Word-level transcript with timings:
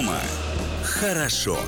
Дома 0.00 0.18
хорошо. 0.82 1.58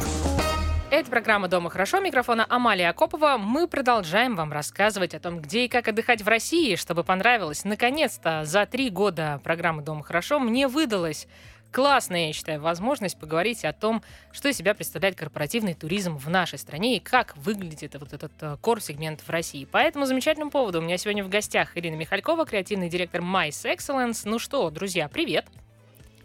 Это 0.90 1.10
программа 1.10 1.48
«Дома 1.48 1.68
хорошо». 1.68 2.00
Микрофона 2.00 2.46
Амалия 2.48 2.88
Акопова. 2.88 3.36
Мы 3.36 3.68
продолжаем 3.68 4.36
вам 4.36 4.54
рассказывать 4.54 5.14
о 5.14 5.20
том, 5.20 5.42
где 5.42 5.66
и 5.66 5.68
как 5.68 5.88
отдыхать 5.88 6.22
в 6.22 6.28
России, 6.28 6.76
чтобы 6.76 7.04
понравилось. 7.04 7.64
Наконец-то 7.64 8.46
за 8.46 8.64
три 8.64 8.88
года 8.88 9.38
программы 9.44 9.82
«Дома 9.82 10.02
хорошо» 10.02 10.38
мне 10.38 10.66
выдалось 10.66 11.28
классная, 11.72 12.28
я 12.28 12.32
считаю, 12.32 12.62
возможность 12.62 13.18
поговорить 13.18 13.66
о 13.66 13.74
том, 13.74 14.02
что 14.32 14.48
из 14.48 14.56
себя 14.56 14.72
представляет 14.72 15.14
корпоративный 15.14 15.74
туризм 15.74 16.16
в 16.16 16.30
нашей 16.30 16.58
стране 16.58 16.96
и 16.96 17.00
как 17.00 17.36
выглядит 17.36 17.96
вот 18.00 18.14
этот 18.14 18.32
э, 18.40 18.56
кор-сегмент 18.62 19.20
в 19.20 19.28
России. 19.28 19.66
По 19.66 19.76
этому 19.76 20.06
замечательному 20.06 20.50
поводу 20.50 20.78
у 20.78 20.82
меня 20.82 20.96
сегодня 20.96 21.22
в 21.22 21.28
гостях 21.28 21.76
Ирина 21.76 21.96
Михалькова, 21.96 22.46
креативный 22.46 22.88
директор 22.88 23.20
Mice 23.20 23.76
Excellence. 23.76 24.22
Ну 24.24 24.38
что, 24.38 24.70
друзья, 24.70 25.08
привет! 25.08 25.44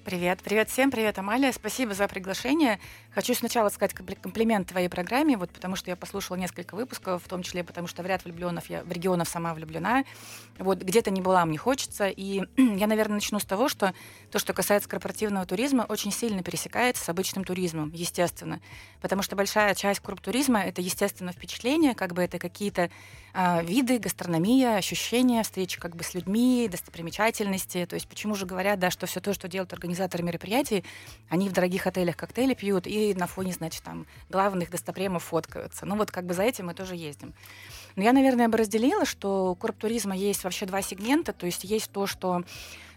Привет, 0.07 0.39
привет 0.41 0.69
всем, 0.69 0.89
привет, 0.89 1.19
Амалия. 1.19 1.51
Спасибо 1.51 1.93
за 1.93 2.07
приглашение. 2.07 2.79
Хочу 3.17 3.33
сначала 3.33 3.69
сказать 3.69 3.95
комплимент 3.95 4.67
твоей 4.67 4.89
программе, 4.89 5.37
вот 5.37 5.49
потому 5.49 5.75
что 5.75 5.89
я 5.89 5.95
послушала 5.95 6.37
несколько 6.37 6.75
выпусков, 6.75 7.23
в 7.23 7.27
том 7.27 7.41
числе 7.41 7.63
потому 7.63 7.87
что 7.87 8.03
в 8.03 8.05
ряд 8.05 8.23
влюбленных 8.23 8.69
я 8.69 8.83
в 8.83 8.91
регионов 8.91 9.27
сама 9.27 9.55
влюблена. 9.55 10.03
Вот 10.59 10.83
где-то 10.83 11.09
не 11.09 11.19
была, 11.19 11.43
мне 11.47 11.57
хочется. 11.57 12.09
И 12.09 12.43
я, 12.57 12.85
наверное, 12.85 13.15
начну 13.15 13.39
с 13.39 13.43
того, 13.43 13.69
что 13.69 13.95
то, 14.31 14.37
что 14.37 14.53
касается 14.53 14.87
корпоративного 14.87 15.47
туризма, 15.47 15.87
очень 15.89 16.11
сильно 16.11 16.43
пересекается 16.43 17.03
с 17.03 17.09
обычным 17.09 17.43
туризмом, 17.43 17.91
естественно. 17.91 18.59
Потому 19.01 19.23
что 19.23 19.35
большая 19.35 19.73
часть 19.73 20.03
туризма 20.21 20.59
это, 20.59 20.83
естественно, 20.83 21.31
впечатление, 21.31 21.95
как 21.95 22.13
бы 22.13 22.21
это 22.21 22.37
какие-то 22.37 22.91
э, 23.33 23.63
виды, 23.63 23.97
гастрономия, 23.97 24.75
ощущения, 24.75 25.41
встречи 25.41 25.79
как 25.79 25.95
бы 25.95 26.03
с 26.03 26.13
людьми, 26.13 26.67
достопримечательности. 26.69 27.87
То 27.87 27.95
есть 27.95 28.07
почему 28.07 28.35
же 28.35 28.45
говорят, 28.45 28.77
да, 28.77 28.91
что 28.91 29.07
все 29.07 29.21
то, 29.21 29.33
что 29.33 29.47
делают 29.47 29.73
организаторы 29.73 30.23
мероприятий, 30.23 30.83
они 31.29 31.49
в 31.49 31.53
дорогих 31.53 31.87
отелях 31.87 32.15
коктейли 32.15 32.53
пьют 32.53 32.85
и 32.85 33.06
на 33.15 33.27
фоне, 33.27 33.53
значит, 33.53 33.83
там 33.83 34.05
главных 34.29 34.69
достопремов 34.69 35.23
фоткаются. 35.23 35.85
Ну 35.85 35.95
вот 35.95 36.11
как 36.11 36.25
бы 36.25 36.33
за 36.33 36.43
этим 36.43 36.67
мы 36.67 36.73
тоже 36.73 36.95
ездим. 36.95 37.33
Но 37.95 38.03
я, 38.03 38.13
наверное, 38.13 38.47
бы 38.47 38.57
разделила, 38.57 39.05
что 39.05 39.51
у 39.51 39.55
корптуризма 39.55 40.15
есть 40.15 40.43
вообще 40.43 40.65
два 40.65 40.81
сегмента. 40.81 41.33
То 41.33 41.45
есть 41.45 41.63
есть 41.63 41.91
то, 41.91 42.05
что 42.05 42.43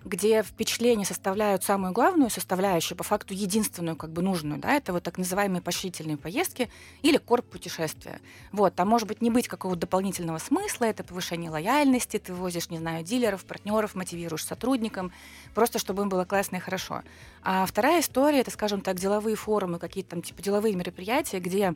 где 0.05 0.43
впечатления 0.43 1.05
составляют 1.05 1.63
самую 1.63 1.93
главную 1.93 2.31
составляющую, 2.31 2.97
по 2.97 3.05
факту 3.05 3.35
единственную, 3.35 3.97
как 3.97 4.11
бы 4.11 4.23
нужную, 4.23 4.59
да, 4.59 4.73
это 4.73 4.93
вот 4.93 5.03
так 5.03 5.19
называемые 5.19 5.61
поощрительные 5.61 6.17
поездки 6.17 6.71
или 7.03 7.19
корп-путешествия. 7.19 8.21
Вот, 8.53 8.75
там 8.75 8.89
может 8.89 9.07
быть 9.09 9.21
не 9.21 9.31
быть 9.31 9.49
какого-то 9.49 9.83
дополнительного 9.83 10.39
смысла, 10.39 10.87
это 10.87 11.05
повышение 11.05 11.51
лояльности, 11.51 12.19
ты 12.19 12.33
возишь, 12.33 12.71
не 12.71 12.79
знаю, 12.79 13.05
дилеров, 13.05 13.45
партнеров, 13.45 13.95
мотивируешь 13.95 14.45
сотрудникам, 14.45 15.13
просто 15.55 15.79
чтобы 15.79 16.03
им 16.03 16.09
было 16.09 16.25
классно 16.25 16.57
и 16.57 16.61
хорошо. 16.61 17.03
А 17.43 17.67
вторая 17.67 18.01
история, 18.01 18.41
это, 18.41 18.51
скажем 18.51 18.81
так, 18.81 18.97
деловые 18.97 19.37
форумы, 19.37 19.79
какие-то 19.79 20.11
там 20.11 20.23
типа 20.23 20.43
деловые 20.43 20.75
мероприятия, 20.75 21.41
где 21.41 21.75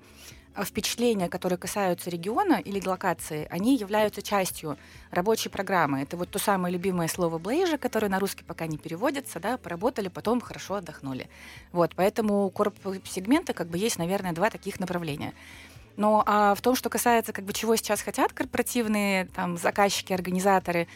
впечатления, 0.63 1.29
которые 1.29 1.59
касаются 1.59 2.11
региона 2.11 2.61
или 2.65 2.85
локации, 2.87 3.47
они 3.51 3.77
являются 3.77 4.23
частью 4.23 4.79
рабочей 5.11 5.49
программы. 5.49 6.03
Это 6.03 6.17
вот 6.17 6.31
то 6.31 6.39
самое 6.39 6.73
любимое 6.73 7.09
слово 7.09 7.39
«блейжа», 7.39 7.79
которое 7.79 8.09
на 8.09 8.21
русский 8.21 8.45
пока 8.45 8.67
не 8.67 8.79
переводится, 8.79 9.41
да, 9.41 9.57
поработали, 9.57 10.09
потом 10.09 10.41
хорошо 10.41 10.75
отдохнули. 10.75 11.29
Вот, 11.73 11.95
поэтому 11.97 12.45
у 12.45 12.51
корп-сегмента 12.51 13.53
как 13.53 13.69
бы 13.69 13.79
есть, 13.79 13.99
наверное, 13.99 14.33
два 14.33 14.51
таких 14.51 14.79
направления. 14.79 15.35
Но 15.97 16.23
а 16.27 16.55
в 16.55 16.61
том, 16.61 16.75
что 16.75 16.89
касается 16.89 17.33
как 17.33 17.45
бы 17.45 17.53
чего 17.53 17.77
сейчас 17.77 18.03
хотят 18.03 18.33
корпоративные 18.33 19.27
там, 19.27 19.57
заказчики, 19.57 20.13
организаторы, 20.13 20.89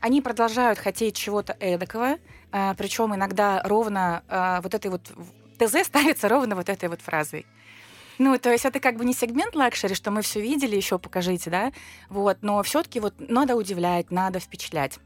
они 0.00 0.20
продолжают 0.20 0.78
хотеть 0.78 1.16
чего-то 1.16 1.56
эдакого, 1.60 2.18
а, 2.52 2.74
причем 2.74 3.14
иногда 3.14 3.62
ровно 3.64 4.22
а, 4.28 4.60
вот 4.60 4.74
этой 4.74 4.90
вот 4.90 5.10
ТЗ 5.58 5.86
ставится 5.86 6.28
ровно 6.28 6.56
вот 6.56 6.68
этой 6.68 6.88
вот 6.88 7.00
фразой. 7.00 7.46
Ну, 8.18 8.38
то 8.38 8.50
есть 8.50 8.64
это 8.64 8.80
как 8.80 8.96
бы 8.96 9.04
не 9.04 9.12
сегмент 9.12 9.54
luxury, 9.54 9.94
что 9.94 10.10
мы 10.10 10.22
все 10.22 10.40
видели, 10.40 10.76
еще 10.76 10.98
покажите, 10.98 11.50
да, 11.50 11.72
вот, 12.08 12.38
но 12.42 12.62
все-таки 12.62 13.00
вот 13.00 13.14
надо 13.18 13.56
удивлять, 13.56 14.10
надо 14.10 14.40
впечатлять. 14.40 14.98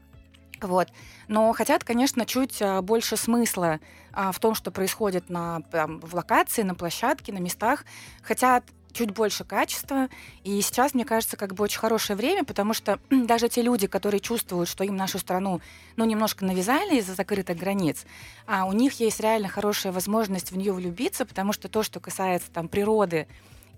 Вот. 0.61 0.89
Но 1.27 1.51
хотят, 1.53 1.83
конечно, 1.83 2.25
чуть 2.25 2.61
а, 2.61 2.81
больше 2.81 3.15
смысла 3.15 3.79
а, 4.11 4.31
в 4.31 4.39
том, 4.39 4.55
что 4.55 4.71
происходит 4.71 5.29
на, 5.29 5.61
там, 5.71 5.99
в 6.01 6.13
локации, 6.13 6.63
на 6.63 6.75
площадке, 6.75 7.31
на 7.31 7.37
местах. 7.37 7.85
Хотят 8.21 8.65
чуть 8.91 9.11
больше 9.11 9.43
качества. 9.43 10.09
И 10.43 10.61
сейчас, 10.61 10.93
мне 10.93 11.05
кажется, 11.05 11.37
как 11.37 11.53
бы 11.53 11.63
очень 11.63 11.79
хорошее 11.79 12.17
время, 12.17 12.43
потому 12.43 12.73
что 12.73 12.99
даже 13.09 13.49
те 13.49 13.61
люди, 13.61 13.87
которые 13.87 14.19
чувствуют, 14.19 14.69
что 14.69 14.83
им 14.83 14.95
нашу 14.95 15.19
страну, 15.19 15.61
ну, 15.95 16.05
немножко 16.05 16.45
навязали 16.45 16.97
из-за 16.97 17.13
закрытых 17.13 17.57
границ, 17.57 18.05
а 18.45 18.65
у 18.65 18.73
них 18.73 18.99
есть 18.99 19.19
реально 19.19 19.47
хорошая 19.47 19.93
возможность 19.93 20.51
в 20.51 20.57
нее 20.57 20.73
влюбиться, 20.73 21.25
потому 21.25 21.53
что 21.53 21.69
то, 21.69 21.83
что 21.83 21.99
касается 21.99 22.49
там 22.51 22.67
природы, 22.67 23.27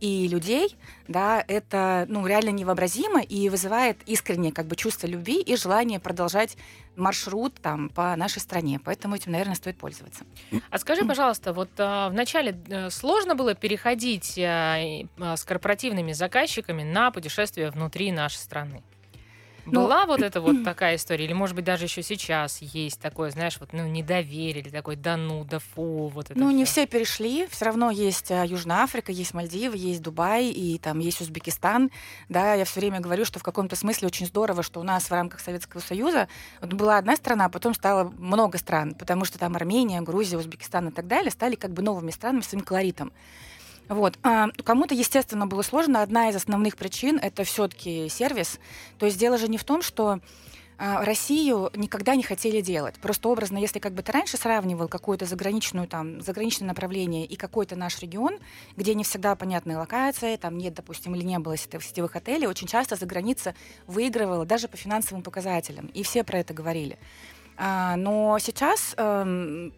и 0.02 0.28
людей, 0.28 0.76
да, 1.08 1.44
это 1.48 2.06
ну, 2.10 2.26
реально 2.26 2.50
невообразимо 2.50 3.22
и 3.22 3.48
вызывает 3.50 3.98
искреннее 4.08 4.52
как 4.52 4.66
бы, 4.66 4.76
чувство 4.76 5.08
любви 5.08 5.40
и 5.42 5.56
желание 5.56 6.00
продолжать 6.00 6.58
маршрут 6.96 7.54
там, 7.62 7.90
по 7.90 8.16
нашей 8.16 8.40
стране. 8.40 8.82
Поэтому 8.84 9.16
этим, 9.16 9.32
наверное, 9.32 9.56
стоит 9.56 9.78
пользоваться. 9.78 10.26
А 10.72 10.78
скажи, 10.80 11.06
пожалуйста, 11.06 11.54
вот 11.54 11.70
а, 11.78 12.10
вначале 12.10 12.60
э, 12.68 12.90
сложно 12.90 13.36
было 13.36 13.54
переходить 13.54 14.38
а, 14.38 14.78
с 15.18 15.44
корпоративными 15.46 16.12
заказчиками 16.12 16.84
на 16.84 17.12
путешествия 17.12 17.70
внутри 17.70 18.12
нашей 18.12 18.38
страны? 18.38 18.84
Ну, 19.66 19.84
Была 19.84 20.06
вот 20.06 20.22
эта 20.22 20.42
вот 20.42 20.64
такая 20.64 20.96
история, 20.96 21.26
или, 21.26 21.34
может 21.34 21.56
быть, 21.56 21.66
даже 21.66 21.86
еще 21.86 22.02
сейчас 22.02 22.62
есть 22.62 23.00
такое, 23.00 23.30
знаешь, 23.32 23.58
вот, 23.60 23.74
ну, 23.74 23.86
недоверие, 23.88 24.64
или 24.64 24.70
такой, 24.70 24.96
да 24.96 25.18
ну, 25.18 25.44
да 25.44 25.60
фу, 25.60 26.08
вот 26.08 26.32
это 26.32 26.40
Ну, 26.40 26.48
все. 26.48 26.56
не 26.58 26.66
все 26.66 26.88
перешли, 26.88 27.48
все 27.48 27.66
равно 27.66 27.92
есть 27.92 28.32
а, 28.32 28.46
Южная 28.46 28.78
Африка, 28.78 29.12
есть 29.12 29.34
Мальдивы, 29.34 29.78
есть 29.78 30.02
Дубай, 30.02 30.48
и 30.48 30.80
там 30.80 31.00
есть 31.00 31.22
Узбекистан, 31.22 31.92
да, 32.28 32.56
я 32.56 32.66
все 32.66 32.80
время 32.80 33.00
говорю, 33.00 33.24
что 33.26 33.40
в 33.40 33.44
каком-то 33.44 33.76
смысле 33.76 34.08
очень 34.08 34.26
здорово, 34.26 34.64
что 34.64 34.80
у 34.80 34.84
нас 34.84 35.04
в 35.06 35.12
рамках 35.12 35.40
Советского 35.40 35.82
Союза 35.82 36.28
вот 36.60 36.74
была 36.74 36.98
одна 36.98 37.16
страна, 37.16 37.46
а 37.46 37.50
потом 37.50 37.74
стало 37.74 38.12
много 38.18 38.58
стран, 38.58 38.96
потому 38.96 39.26
что 39.26 39.38
там 39.38 39.56
Армения, 39.56 40.02
Грузия, 40.02 40.38
Узбекистан 40.38 40.90
и 40.90 40.92
так 40.92 41.08
далее 41.08 41.32
стали 41.32 41.56
как 41.56 41.72
бы 41.72 41.82
новыми 41.82 42.12
странами 42.12 42.42
своим 42.42 42.64
колоритом. 42.64 43.12
Вот. 43.92 44.18
А 44.24 44.48
кому-то, 44.64 44.96
естественно, 44.96 45.48
было 45.48 45.64
сложно. 45.64 46.02
Одна 46.02 46.30
из 46.30 46.36
основных 46.38 46.78
причин— 46.78 47.20
это 47.22 47.44
все 47.44 47.68
таки 47.68 48.08
сервис. 48.08 48.58
То 48.98 49.06
есть 49.06 49.20
дело 49.20 49.38
же 49.38 49.50
не 49.50 49.58
в 49.58 49.66
том, 49.66 49.82
что 49.82 50.22
а, 50.78 51.04
Россию 51.04 51.70
никогда 51.76 52.16
не 52.16 52.24
хотели 52.24 52.62
делать. 52.62 52.96
Просто 53.02 53.28
образно, 53.28 53.58
если 53.58 53.80
как 53.80 53.92
бы 53.92 54.02
ты 54.02 54.14
раньше 54.14 54.38
сравнивал 54.38 54.88
какое-то 54.88 55.26
заграничную, 55.26 55.90
там, 55.90 56.22
заграничное 56.22 56.70
направление 56.70 57.26
и 57.26 57.36
какой-то 57.36 57.76
наш 57.76 58.00
регион, 58.00 58.40
где 58.78 58.94
не 58.94 59.04
всегда 59.04 59.36
понятные 59.36 59.76
локации, 59.76 60.38
там 60.38 60.58
нет, 60.58 60.74
допустим, 60.74 61.14
или 61.14 61.26
не 61.26 61.38
было 61.40 61.58
сетевых 61.58 62.16
отелей, 62.16 62.48
очень 62.48 62.68
часто 62.68 62.96
за 62.96 63.06
граница 63.06 63.56
выигрывала 63.88 64.46
даже 64.46 64.70
по 64.70 64.78
финансовым 64.78 65.22
показателям. 65.22 65.88
И 65.88 66.04
все 66.04 66.24
про 66.24 66.40
это 66.40 66.54
говорили. 66.54 66.98
А, 67.58 67.98
но 67.98 68.40
сейчас 68.40 68.94
эм, 68.96 69.74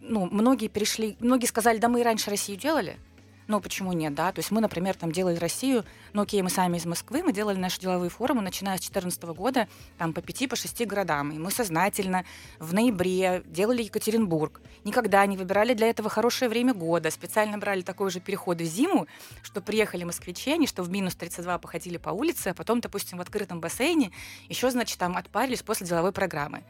ну, 0.00 0.26
многие 0.30 0.68
перешли, 0.68 1.16
многие 1.20 1.46
сказали, 1.46 1.76
да 1.76 1.90
мы 1.90 2.00
и 2.00 2.02
раньше 2.02 2.30
Россию 2.30 2.58
делали, 2.58 2.98
ну, 3.48 3.60
почему 3.60 3.92
нет, 3.94 4.14
да? 4.14 4.30
То 4.30 4.40
есть 4.40 4.50
мы, 4.50 4.60
например, 4.60 4.94
там 4.94 5.10
делали 5.10 5.36
Россию, 5.36 5.84
ну, 6.12 6.22
окей, 6.22 6.42
мы 6.42 6.50
сами 6.50 6.76
из 6.76 6.84
Москвы, 6.84 7.22
мы 7.22 7.32
делали 7.32 7.56
наши 7.56 7.80
деловые 7.80 8.10
форумы, 8.10 8.42
начиная 8.42 8.76
с 8.76 8.80
2014 8.80 9.22
года, 9.24 9.68
там, 9.96 10.12
по 10.12 10.20
пяти, 10.20 10.46
по 10.46 10.54
шести 10.54 10.84
городам. 10.84 11.32
И 11.32 11.38
мы 11.38 11.50
сознательно 11.50 12.24
в 12.58 12.74
ноябре 12.74 13.42
делали 13.46 13.82
Екатеринбург. 13.82 14.60
Никогда 14.84 15.24
не 15.24 15.38
выбирали 15.38 15.72
для 15.72 15.88
этого 15.88 16.10
хорошее 16.10 16.50
время 16.50 16.74
года. 16.74 17.10
Специально 17.10 17.56
брали 17.56 17.80
такой 17.80 18.10
же 18.10 18.20
переход 18.20 18.60
в 18.60 18.64
зиму, 18.64 19.06
что 19.42 19.62
приехали 19.62 20.04
москвичи, 20.04 20.52
они 20.52 20.66
что 20.66 20.82
в 20.82 20.90
минус 20.90 21.16
32 21.16 21.58
походили 21.58 21.96
по 21.96 22.10
улице, 22.10 22.48
а 22.48 22.54
потом, 22.54 22.80
допустим, 22.80 23.16
в 23.16 23.22
открытом 23.22 23.60
бассейне 23.60 24.12
еще, 24.48 24.70
значит, 24.70 24.98
там 24.98 25.16
отпарились 25.16 25.62
после 25.62 25.86
деловой 25.86 26.12
программы. 26.12 26.62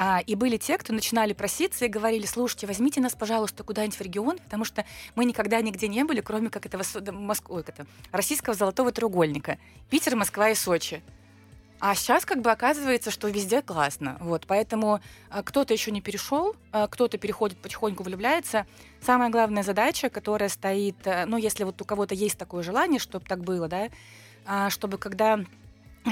А, 0.00 0.20
и 0.20 0.36
были 0.36 0.58
те, 0.58 0.78
кто 0.78 0.92
начинали 0.92 1.32
проситься 1.32 1.84
и 1.84 1.88
говорили, 1.88 2.24
слушайте, 2.24 2.68
возьмите 2.68 3.00
нас, 3.00 3.16
пожалуйста, 3.16 3.64
куда-нибудь 3.64 3.98
в 3.98 4.00
регион, 4.00 4.38
потому 4.38 4.64
что 4.64 4.84
мы 5.16 5.24
никогда 5.24 5.60
нигде 5.60 5.88
не 5.88 6.04
были, 6.04 6.20
кроме 6.20 6.50
как 6.50 6.66
этого 6.66 6.84
Моск... 7.10 7.50
Ой, 7.50 7.64
это, 7.66 7.84
российского 8.12 8.54
золотого 8.54 8.92
треугольника. 8.92 9.58
Питер, 9.90 10.14
Москва 10.14 10.50
и 10.50 10.54
Сочи. 10.54 11.02
А 11.80 11.96
сейчас 11.96 12.24
как 12.24 12.42
бы 12.42 12.52
оказывается, 12.52 13.10
что 13.10 13.26
везде 13.26 13.60
классно. 13.60 14.18
Вот, 14.20 14.44
поэтому 14.46 15.00
а, 15.30 15.42
кто-то 15.42 15.74
еще 15.74 15.90
не 15.90 16.00
перешел, 16.00 16.54
а, 16.70 16.86
кто-то 16.86 17.18
переходит 17.18 17.58
потихоньку, 17.58 18.04
влюбляется. 18.04 18.68
Самая 19.00 19.30
главная 19.30 19.64
задача, 19.64 20.10
которая 20.10 20.48
стоит, 20.48 21.04
а, 21.06 21.26
ну, 21.26 21.38
если 21.38 21.64
вот 21.64 21.82
у 21.82 21.84
кого-то 21.84 22.14
есть 22.14 22.38
такое 22.38 22.62
желание, 22.62 23.00
чтобы 23.00 23.24
так 23.24 23.42
было, 23.42 23.66
да, 23.66 23.88
а, 24.46 24.70
чтобы 24.70 24.96
когда 24.96 25.40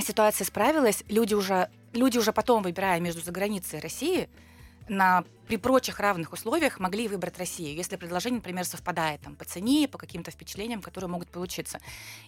ситуация 0.05 0.44
справилась, 0.44 1.05
люди 1.09 1.35
уже 1.35 1.69
люди 1.96 2.19
уже 2.19 2.32
потом, 2.32 2.62
выбирая 2.62 3.00
между 3.00 3.20
заграницей 3.20 3.78
и 3.78 3.82
Россией, 3.82 4.28
на, 4.88 5.25
при 5.48 5.56
прочих 5.56 5.98
равных 5.98 6.32
условиях 6.32 6.78
могли 6.78 7.08
выбрать 7.08 7.38
Россию, 7.38 7.75
если 7.75 7.96
предложение, 7.96 8.38
например, 8.38 8.64
совпадает 8.64 9.20
там, 9.20 9.34
по 9.34 9.44
цене, 9.44 9.88
по 9.88 9.98
каким-то 9.98 10.31
впечатлениям, 10.31 10.81
которые 10.81 11.10
могут 11.10 11.28
получиться. 11.28 11.81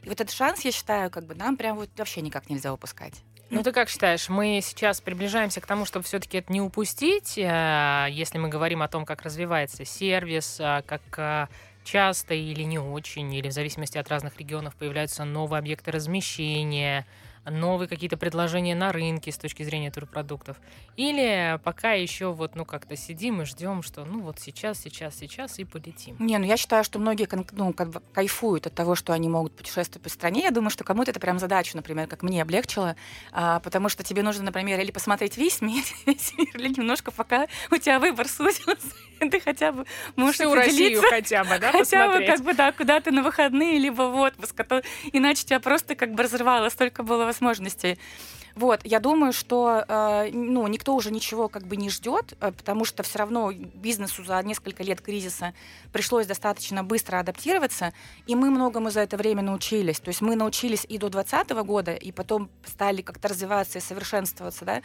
И 0.02 0.08
вот 0.08 0.20
этот 0.20 0.34
шанс, 0.34 0.64
я 0.64 0.72
считаю, 0.72 1.10
как 1.10 1.24
бы 1.26 1.34
нам 1.34 1.56
прям 1.56 1.76
вот 1.76 1.90
вообще 1.96 2.20
никак 2.20 2.50
нельзя 2.50 2.72
упускать. 2.72 3.14
Ну 3.50 3.62
ты 3.62 3.72
как 3.72 3.88
считаешь, 3.88 4.28
мы 4.28 4.60
сейчас 4.62 5.00
приближаемся 5.00 5.60
к 5.62 5.66
тому, 5.66 5.86
чтобы 5.86 6.04
все-таки 6.04 6.38
это 6.38 6.52
не 6.52 6.60
упустить, 6.60 7.38
э, 7.38 8.06
если 8.10 8.36
мы 8.36 8.48
говорим 8.48 8.82
о 8.82 8.88
том, 8.88 9.06
как 9.06 9.22
развивается 9.22 9.86
сервис, 9.86 10.58
э, 10.60 10.82
как 10.86 11.00
э, 11.16 11.46
часто 11.82 12.34
или 12.34 12.62
не 12.64 12.78
очень, 12.78 13.32
или 13.32 13.48
в 13.48 13.52
зависимости 13.52 13.96
от 13.96 14.08
разных 14.08 14.38
регионов 14.38 14.76
появляются 14.76 15.24
новые 15.24 15.60
объекты 15.60 15.90
размещения, 15.90 17.06
новые 17.50 17.88
какие-то 17.88 18.16
предложения 18.16 18.74
на 18.74 18.92
рынке 18.92 19.32
с 19.32 19.38
точки 19.38 19.62
зрения 19.62 19.90
турпродуктов? 19.90 20.56
Или 20.96 21.58
пока 21.64 21.92
еще 21.92 22.32
вот, 22.32 22.54
ну, 22.54 22.64
как-то 22.64 22.96
сидим 22.96 23.42
и 23.42 23.44
ждем, 23.44 23.82
что, 23.82 24.04
ну, 24.04 24.20
вот 24.20 24.38
сейчас, 24.40 24.78
сейчас, 24.78 25.16
сейчас 25.16 25.58
и 25.58 25.64
полетим? 25.64 26.16
Не, 26.18 26.38
ну, 26.38 26.44
я 26.44 26.56
считаю, 26.56 26.84
что 26.84 26.98
многие, 26.98 27.28
ну, 27.52 27.72
как 27.72 27.90
бы 27.90 28.02
кайфуют 28.12 28.66
от 28.66 28.74
того, 28.74 28.94
что 28.94 29.12
они 29.12 29.28
могут 29.28 29.56
путешествовать 29.56 30.02
по 30.02 30.08
стране. 30.08 30.42
Я 30.42 30.50
думаю, 30.50 30.70
что 30.70 30.84
кому-то 30.84 31.10
это 31.10 31.20
прям 31.20 31.38
задачу, 31.38 31.76
например, 31.76 32.06
как 32.06 32.22
мне 32.22 32.42
облегчило, 32.42 32.96
а, 33.32 33.60
потому 33.60 33.88
что 33.88 34.02
тебе 34.02 34.22
нужно, 34.22 34.44
например, 34.44 34.80
или 34.80 34.90
посмотреть 34.90 35.36
весь 35.36 35.60
мир, 35.60 35.84
весь 36.06 36.34
мир, 36.36 36.56
или 36.56 36.68
немножко 36.68 37.10
пока 37.10 37.46
у 37.70 37.76
тебя 37.76 37.98
выбор 37.98 38.28
сузился, 38.28 38.94
ты 39.18 39.40
хотя 39.40 39.72
бы 39.72 39.84
можешь 40.16 40.36
Всю 40.36 40.54
Россию 40.54 41.02
хотя 41.08 41.44
бы, 41.44 41.58
да, 41.58 41.72
Хотя 41.72 42.08
бы, 42.08 42.24
как 42.24 42.40
бы, 42.40 42.54
да, 42.54 42.72
куда 42.72 43.00
ты 43.00 43.10
на 43.10 43.22
выходные, 43.22 43.78
либо 43.78 44.02
в 44.02 44.16
отпуск, 44.16 44.58
а 44.60 44.64
то 44.64 44.82
иначе 45.12 45.44
тебя 45.44 45.60
просто 45.60 45.94
как 45.94 46.14
бы 46.14 46.22
разрывало, 46.22 46.68
столько 46.68 47.02
было 47.02 47.24
возможностей. 47.38 47.98
Вот, 48.54 48.80
я 48.82 48.98
думаю, 48.98 49.32
что 49.32 49.84
э, 49.86 50.30
ну, 50.32 50.66
никто 50.66 50.96
уже 50.96 51.12
ничего 51.12 51.48
как 51.48 51.68
бы 51.68 51.76
не 51.76 51.90
ждет, 51.90 52.34
э, 52.40 52.50
потому 52.50 52.84
что 52.84 53.04
все 53.04 53.20
равно 53.20 53.52
бизнесу 53.52 54.24
за 54.24 54.42
несколько 54.42 54.82
лет 54.82 55.00
кризиса 55.00 55.54
пришлось 55.92 56.26
достаточно 56.26 56.82
быстро 56.82 57.20
адаптироваться, 57.20 57.92
и 58.26 58.34
мы 58.34 58.50
многому 58.50 58.90
за 58.90 59.00
это 59.00 59.16
время 59.16 59.42
научились. 59.42 60.00
То 60.00 60.08
есть 60.08 60.22
мы 60.22 60.34
научились 60.34 60.84
и 60.88 60.98
до 60.98 61.08
2020 61.08 61.50
года, 61.64 61.94
и 61.94 62.10
потом 62.10 62.50
стали 62.66 63.02
как-то 63.02 63.28
развиваться 63.28 63.78
и 63.78 63.80
совершенствоваться, 63.80 64.64
да. 64.64 64.82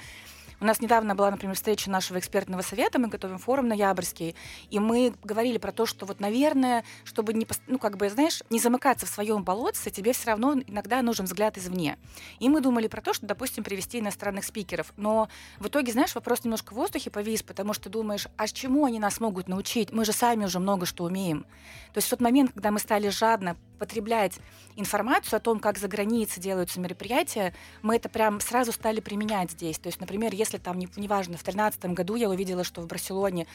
У 0.64 0.66
нас 0.66 0.80
недавно 0.80 1.14
была, 1.14 1.30
например, 1.30 1.58
встреча 1.58 1.92
нашего 1.92 2.20
экспертного 2.20 2.62
совета, 2.62 2.98
мы 2.98 3.10
готовим 3.10 3.38
форум 3.38 3.68
ноябрьский, 3.68 4.34
и 4.70 4.80
мы 4.80 5.14
говорили 5.22 5.58
про 5.58 5.74
то, 5.74 5.86
что 5.86 6.06
вот, 6.06 6.22
наверное, 6.22 6.86
чтобы 7.04 7.34
не, 7.34 7.46
ну, 7.68 7.78
как 7.78 7.98
бы, 7.98 8.10
знаешь, 8.10 8.42
не 8.50 8.60
замыкаться 8.60 9.06
в 9.06 9.10
своем 9.10 9.44
болотце, 9.44 9.92
тебе 9.92 10.14
все 10.14 10.28
равно 10.28 10.54
иногда 10.66 11.02
нужен 11.02 11.26
взгляд 11.26 11.58
извне. 11.58 11.98
И 12.40 12.48
мы 12.48 12.62
думали 12.62 12.88
про 12.88 13.02
то, 13.02 13.14
что, 13.14 13.26
допустим, 13.26 13.66
привести 13.66 14.00
иностранных 14.00 14.46
спикеров. 14.46 14.94
Но 14.96 15.28
в 15.60 15.68
итоге, 15.68 15.92
знаешь, 15.92 16.16
вопрос 16.16 16.46
немножко 16.46 16.72
в 16.72 16.78
воздухе 16.78 17.10
повис, 17.12 17.44
потому 17.44 17.74
что 17.74 17.90
думаешь, 17.90 18.30
а 18.38 18.48
чему 18.48 18.86
они 18.86 19.00
нас 19.00 19.20
могут 19.20 19.50
научить? 19.50 19.92
Мы 19.92 20.06
же 20.06 20.14
сами 20.14 20.46
уже 20.46 20.60
много 20.60 20.86
что 20.86 21.04
умеем. 21.04 21.46
То 21.92 21.98
есть 21.98 22.08
в 22.08 22.10
тот 22.12 22.22
момент, 22.22 22.54
когда 22.54 22.72
мы 22.72 22.80
стали 22.80 23.10
жадно 23.10 23.58
потреблять 23.84 24.40
информацию 24.78 25.36
о 25.36 25.40
том, 25.42 25.60
как 25.60 25.78
за 25.78 25.90
границей 25.90 26.42
делаются 26.42 26.80
мероприятия, 26.80 27.54
мы 27.82 27.98
это 27.98 28.08
прям 28.08 28.40
сразу 28.40 28.72
стали 28.72 29.02
применять 29.02 29.52
здесь. 29.52 29.78
То 29.78 29.88
есть, 29.88 30.00
например, 30.00 30.34
если 30.34 30.58
там, 30.58 30.80
неважно, 30.80 31.34
в 31.34 31.44
2013 31.44 31.86
году 31.88 32.16
я 32.16 32.30
увидела, 32.30 32.64
что 32.64 32.80
в 32.80 32.88
Барселоне 32.88 33.46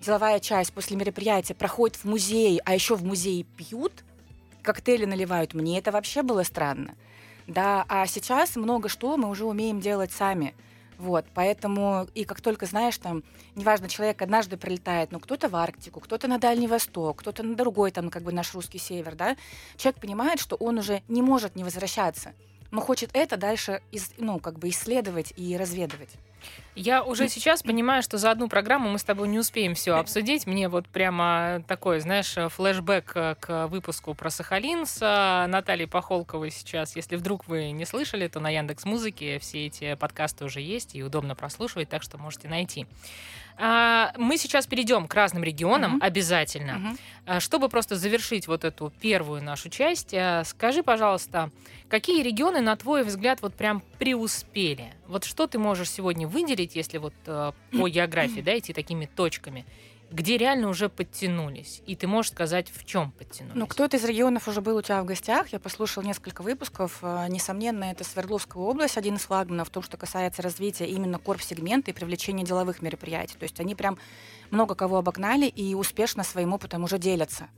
деловая 0.00 0.40
часть 0.40 0.72
после 0.72 0.96
мероприятия 0.96 1.52
проходит 1.52 1.96
в 1.98 2.04
музей, 2.06 2.62
а 2.64 2.72
еще 2.72 2.96
в 2.96 3.04
музее 3.04 3.44
пьют, 3.58 3.92
коктейли 4.62 5.04
наливают, 5.04 5.52
мне 5.52 5.78
это 5.78 5.92
вообще 5.92 6.22
было 6.22 6.44
странно. 6.44 6.94
Да, 7.46 7.84
а 7.86 8.06
сейчас 8.06 8.56
много 8.56 8.88
что 8.88 9.18
мы 9.18 9.28
уже 9.28 9.44
умеем 9.44 9.80
делать 9.80 10.12
сами. 10.12 10.54
Вот, 10.98 11.24
поэтому, 11.34 12.06
и 12.14 12.24
как 12.24 12.40
только, 12.40 12.66
знаешь, 12.66 12.96
там, 12.98 13.24
неважно, 13.56 13.88
человек 13.88 14.22
однажды 14.22 14.56
прилетает, 14.56 15.12
ну, 15.12 15.20
кто-то 15.20 15.48
в 15.48 15.56
Арктику, 15.56 16.00
кто-то 16.00 16.28
на 16.28 16.38
Дальний 16.38 16.68
Восток, 16.68 17.18
кто-то 17.18 17.42
на 17.42 17.56
другой, 17.56 17.90
там, 17.90 18.10
как 18.10 18.22
бы 18.22 18.32
наш 18.32 18.54
русский 18.54 18.78
север, 18.78 19.14
да, 19.14 19.36
человек 19.76 20.00
понимает, 20.00 20.40
что 20.40 20.56
он 20.56 20.78
уже 20.78 21.02
не 21.08 21.22
может 21.22 21.56
не 21.56 21.64
возвращаться, 21.64 22.32
но 22.70 22.80
хочет 22.80 23.10
это 23.12 23.36
дальше, 23.36 23.82
ну, 24.18 24.38
как 24.38 24.58
бы 24.58 24.68
исследовать 24.68 25.32
и 25.36 25.56
разведывать. 25.56 26.10
Я 26.74 27.04
уже 27.04 27.28
сейчас 27.28 27.62
понимаю, 27.62 28.02
что 28.02 28.18
за 28.18 28.32
одну 28.32 28.48
программу 28.48 28.90
мы 28.90 28.98
с 28.98 29.04
тобой 29.04 29.28
не 29.28 29.38
успеем 29.38 29.74
все 29.74 29.92
обсудить. 29.96 30.46
Мне 30.46 30.68
вот 30.68 30.88
прямо 30.88 31.62
такой, 31.68 32.00
знаешь, 32.00 32.34
флешбэк 32.34 33.12
э, 33.14 33.34
к 33.38 33.68
выпуску 33.68 34.14
про 34.14 34.28
Сахалин 34.28 34.84
с 34.84 34.98
э, 35.00 35.46
Натальей 35.46 35.86
Похолковой 35.86 36.50
сейчас. 36.50 36.96
Если 36.96 37.14
вдруг 37.14 37.46
вы 37.46 37.70
не 37.70 37.84
слышали, 37.84 38.26
то 38.26 38.40
на 38.40 38.50
Яндекс 38.50 38.84
Музыке 38.84 39.38
все 39.38 39.66
эти 39.66 39.94
подкасты 39.94 40.44
уже 40.44 40.60
есть 40.60 40.96
и 40.96 41.02
удобно 41.04 41.36
прослушивать, 41.36 41.88
так 41.88 42.02
что 42.02 42.18
можете 42.18 42.48
найти. 42.48 42.86
А, 43.56 44.12
мы 44.16 44.36
сейчас 44.36 44.66
перейдем 44.66 45.06
к 45.06 45.14
разным 45.14 45.44
регионам 45.44 45.96
uh-huh. 45.96 46.06
обязательно. 46.06 46.96
Uh-huh. 47.26 47.40
Чтобы 47.40 47.68
просто 47.68 47.96
завершить 47.96 48.48
вот 48.48 48.64
эту 48.64 48.92
первую 49.00 49.42
нашу 49.42 49.70
часть, 49.70 50.12
э, 50.12 50.42
скажи, 50.44 50.82
пожалуйста, 50.82 51.50
какие 51.88 52.22
регионы, 52.22 52.60
на 52.60 52.76
твой 52.76 53.04
взгляд, 53.04 53.40
вот 53.42 53.54
прям 53.54 53.82
преуспели? 53.98 54.92
Вот 55.06 55.24
что 55.24 55.46
ты 55.46 55.58
можешь 55.58 55.90
сегодня 55.90 56.26
выделить, 56.26 56.76
если 56.76 56.98
вот 56.98 57.14
по 57.24 57.54
географии, 57.72 58.40
да, 58.40 58.58
идти 58.58 58.72
такими 58.72 59.06
точками? 59.06 59.64
Где 60.14 60.38
реально 60.38 60.68
уже 60.68 60.88
подтянулись. 60.88 61.82
И 61.86 61.96
ты 61.96 62.06
можешь 62.06 62.30
сказать, 62.30 62.70
в 62.72 62.84
чем 62.84 63.10
подтянулись. 63.10 63.56
Ну, 63.56 63.66
кто-то 63.66 63.96
из 63.96 64.04
регионов 64.04 64.46
уже 64.46 64.60
был 64.60 64.76
у 64.76 64.82
тебя 64.82 65.02
в 65.02 65.06
гостях. 65.06 65.48
Я 65.48 65.58
послушала 65.58 66.04
несколько 66.04 66.42
выпусков. 66.42 67.00
Э, 67.02 67.26
несомненно, 67.28 67.84
это 67.84 68.04
Свердловская 68.04 68.62
область, 68.62 68.96
один 68.96 69.16
из 69.16 69.22
флагманов 69.22 69.68
в 69.68 69.70
том, 69.72 69.82
что 69.82 69.96
касается 69.96 70.40
развития 70.40 70.86
именно 70.86 71.18
корп-сегмента 71.18 71.90
и 71.90 71.94
привлечения 71.94 72.44
деловых 72.44 72.80
мероприятий. 72.80 73.36
То 73.36 73.42
есть 73.42 73.58
они 73.58 73.74
прям 73.74 73.98
много 74.52 74.76
кого 74.76 74.98
обогнали 74.98 75.46
и 75.46 75.74
успешно 75.74 76.22
своим 76.22 76.52
опытом 76.52 76.84
уже 76.84 76.98
делятся. 76.98 77.48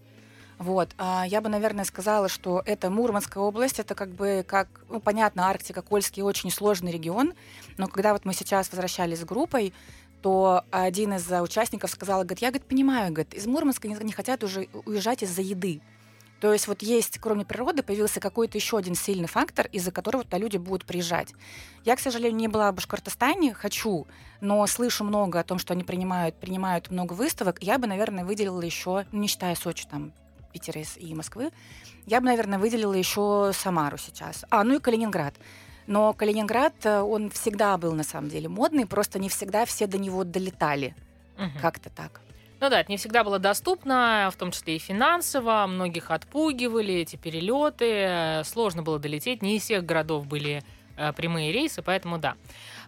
Вот. 0.58 0.94
А 0.96 1.26
я 1.26 1.42
бы, 1.42 1.50
наверное, 1.50 1.84
сказала, 1.84 2.30
что 2.30 2.62
это 2.64 2.88
Мурманская 2.88 3.42
область, 3.42 3.78
это 3.78 3.94
как 3.94 4.08
бы, 4.08 4.42
как, 4.48 4.68
ну, 4.88 5.00
понятно, 5.00 5.48
Арктика, 5.48 5.82
Кольский 5.82 6.22
очень 6.22 6.50
сложный 6.50 6.90
регион, 6.90 7.34
но 7.76 7.86
когда 7.86 8.14
вот 8.14 8.24
мы 8.24 8.32
сейчас 8.32 8.70
возвращались 8.70 9.20
с 9.20 9.24
группой, 9.24 9.74
то 10.22 10.64
один 10.70 11.14
из 11.14 11.30
участников 11.30 11.90
сказал, 11.90 12.20
говорит, 12.20 12.40
я, 12.40 12.50
говорит, 12.50 12.66
понимаю, 12.66 13.12
говорит, 13.12 13.34
из 13.34 13.46
Мурманска 13.46 13.88
не, 13.88 14.12
хотят 14.12 14.42
уже 14.44 14.68
уезжать 14.84 15.22
из-за 15.22 15.42
еды. 15.42 15.80
То 16.40 16.52
есть 16.52 16.68
вот 16.68 16.82
есть, 16.82 17.18
кроме 17.18 17.44
природы, 17.44 17.82
появился 17.82 18.20
какой-то 18.20 18.58
еще 18.58 18.76
один 18.76 18.94
сильный 18.94 19.28
фактор, 19.28 19.68
из-за 19.72 19.90
которого 19.90 20.24
туда 20.24 20.36
люди 20.36 20.58
будут 20.58 20.84
приезжать. 20.84 21.32
Я, 21.84 21.96
к 21.96 22.00
сожалению, 22.00 22.38
не 22.38 22.48
была 22.48 22.70
в 22.72 22.74
Башкортостане, 22.74 23.54
хочу, 23.54 24.06
но 24.40 24.66
слышу 24.66 25.02
много 25.04 25.40
о 25.40 25.44
том, 25.44 25.58
что 25.58 25.72
они 25.72 25.82
принимают, 25.82 26.34
принимают 26.36 26.90
много 26.90 27.14
выставок. 27.14 27.62
Я 27.62 27.78
бы, 27.78 27.86
наверное, 27.86 28.24
выделила 28.24 28.60
еще, 28.60 29.06
ну, 29.12 29.20
не 29.20 29.28
считая 29.28 29.54
Сочи, 29.54 29.86
там, 29.90 30.12
Питера 30.52 30.82
и 30.96 31.14
Москвы, 31.14 31.50
я 32.06 32.20
бы, 32.20 32.26
наверное, 32.26 32.58
выделила 32.58 32.94
еще 32.94 33.50
Самару 33.54 33.96
сейчас. 33.98 34.44
А, 34.50 34.62
ну 34.62 34.76
и 34.76 34.78
Калининград. 34.78 35.34
Но 35.86 36.12
Калининград, 36.12 36.74
э, 36.84 37.00
он 37.00 37.30
всегда 37.30 37.76
был 37.76 37.92
на 37.92 38.02
самом 38.02 38.28
деле 38.28 38.48
модный, 38.48 38.86
просто 38.86 39.18
не 39.18 39.28
всегда 39.28 39.64
все 39.64 39.86
до 39.86 39.98
него 39.98 40.24
долетали. 40.24 40.94
Угу. 41.38 41.60
Как-то 41.60 41.90
так. 41.90 42.20
Ну 42.58 42.70
да, 42.70 42.80
это 42.80 42.90
не 42.90 42.96
всегда 42.96 43.22
было 43.22 43.38
доступно, 43.38 44.30
в 44.32 44.36
том 44.36 44.50
числе 44.50 44.76
и 44.76 44.78
финансово. 44.78 45.66
Многих 45.66 46.10
отпугивали 46.10 46.94
эти 46.94 47.16
перелеты. 47.16 48.42
Сложно 48.44 48.82
было 48.82 48.98
долететь. 48.98 49.42
Не 49.42 49.56
из 49.56 49.62
всех 49.62 49.84
городов 49.84 50.26
были 50.26 50.62
э, 50.96 51.12
прямые 51.12 51.52
рейсы, 51.52 51.82
поэтому 51.82 52.18
да. 52.18 52.34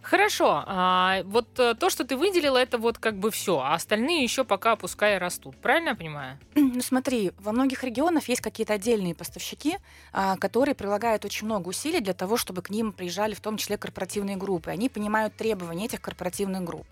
Хорошо, 0.01 0.63
а, 0.65 1.23
вот 1.25 1.47
э, 1.59 1.73
то, 1.75 1.89
что 1.89 2.03
ты 2.05 2.15
выделила, 2.15 2.57
это 2.57 2.77
вот 2.77 2.97
как 2.97 3.17
бы 3.17 3.31
все, 3.31 3.59
а 3.59 3.73
остальные 3.73 4.23
еще 4.23 4.43
пока 4.43 4.75
пускай 4.75 5.17
растут, 5.17 5.55
правильно 5.57 5.89
я 5.89 5.95
понимаю? 5.95 6.39
Ну 6.55 6.81
смотри, 6.81 7.31
во 7.39 7.51
многих 7.51 7.83
регионах 7.83 8.29
есть 8.29 8.41
какие-то 8.41 8.73
отдельные 8.73 9.15
поставщики, 9.15 9.77
а, 10.13 10.37
которые 10.37 10.75
прилагают 10.75 11.25
очень 11.25 11.45
много 11.45 11.69
усилий 11.69 11.99
для 11.99 12.13
того, 12.13 12.37
чтобы 12.37 12.61
к 12.61 12.69
ним 12.69 12.91
приезжали 12.91 13.33
в 13.33 13.41
том 13.41 13.57
числе 13.57 13.77
корпоративные 13.77 14.37
группы. 14.37 14.71
Они 14.71 14.87
понимают 14.89 15.35
требования 15.35 15.85
этих 15.85 16.01
корпоративных 16.01 16.63
групп. 16.63 16.87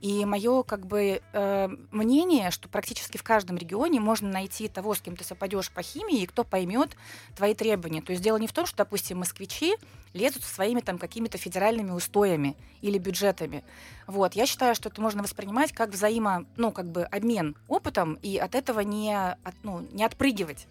И 0.00 0.24
мое 0.24 0.62
как 0.62 0.86
бы 0.86 1.22
э, 1.32 1.68
мнение, 1.90 2.50
что 2.50 2.68
практически 2.68 3.16
в 3.16 3.22
каждом 3.22 3.56
регионе 3.56 4.00
можно 4.00 4.28
найти 4.28 4.68
того, 4.68 4.94
с 4.94 5.00
кем 5.00 5.16
ты 5.16 5.24
совпадешь 5.24 5.70
по 5.70 5.82
химии, 5.82 6.22
и 6.22 6.26
кто 6.26 6.44
поймет 6.44 6.96
твои 7.36 7.54
требования. 7.54 8.02
То 8.02 8.12
есть 8.12 8.22
дело 8.22 8.36
не 8.36 8.46
в 8.46 8.52
том, 8.52 8.66
что, 8.66 8.78
допустим, 8.78 9.18
москвичи 9.18 9.76
лезут 10.12 10.44
со 10.44 10.54
своими 10.54 10.80
там 10.80 10.98
какими-то 10.98 11.38
федеральными 11.38 11.90
устоями 11.90 12.56
или 12.82 12.98
бюджетами. 12.98 13.64
Вот. 14.06 14.34
Я 14.34 14.46
считаю, 14.46 14.74
что 14.74 14.88
это 14.88 15.00
можно 15.00 15.22
воспринимать 15.22 15.72
как 15.72 15.90
взаимо, 15.90 16.46
ну, 16.56 16.72
как 16.72 16.86
бы 16.86 17.04
обмен 17.04 17.56
опытом, 17.68 18.14
и 18.22 18.36
от 18.36 18.54
этого 18.54 18.80
не, 18.80 19.14
от, 19.14 19.54
ну, 19.62 19.86
не 19.92 20.04
отпрыгивать 20.04 20.66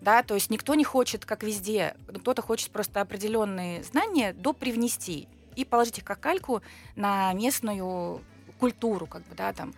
да, 0.00 0.22
то 0.22 0.34
есть 0.34 0.50
никто 0.50 0.74
не 0.74 0.84
хочет, 0.84 1.24
как 1.24 1.42
везде, 1.42 1.96
кто-то 2.06 2.42
хочет 2.42 2.70
просто 2.70 3.00
определенные 3.00 3.82
знания 3.82 4.32
допривнести 4.32 5.28
и 5.56 5.64
положить 5.64 5.98
их 5.98 6.04
как 6.04 6.20
кальку 6.20 6.62
на 6.94 7.32
местную 7.32 8.22
культуру, 8.58 9.06
как 9.06 9.22
бы, 9.22 9.34
да, 9.34 9.52
там. 9.52 9.72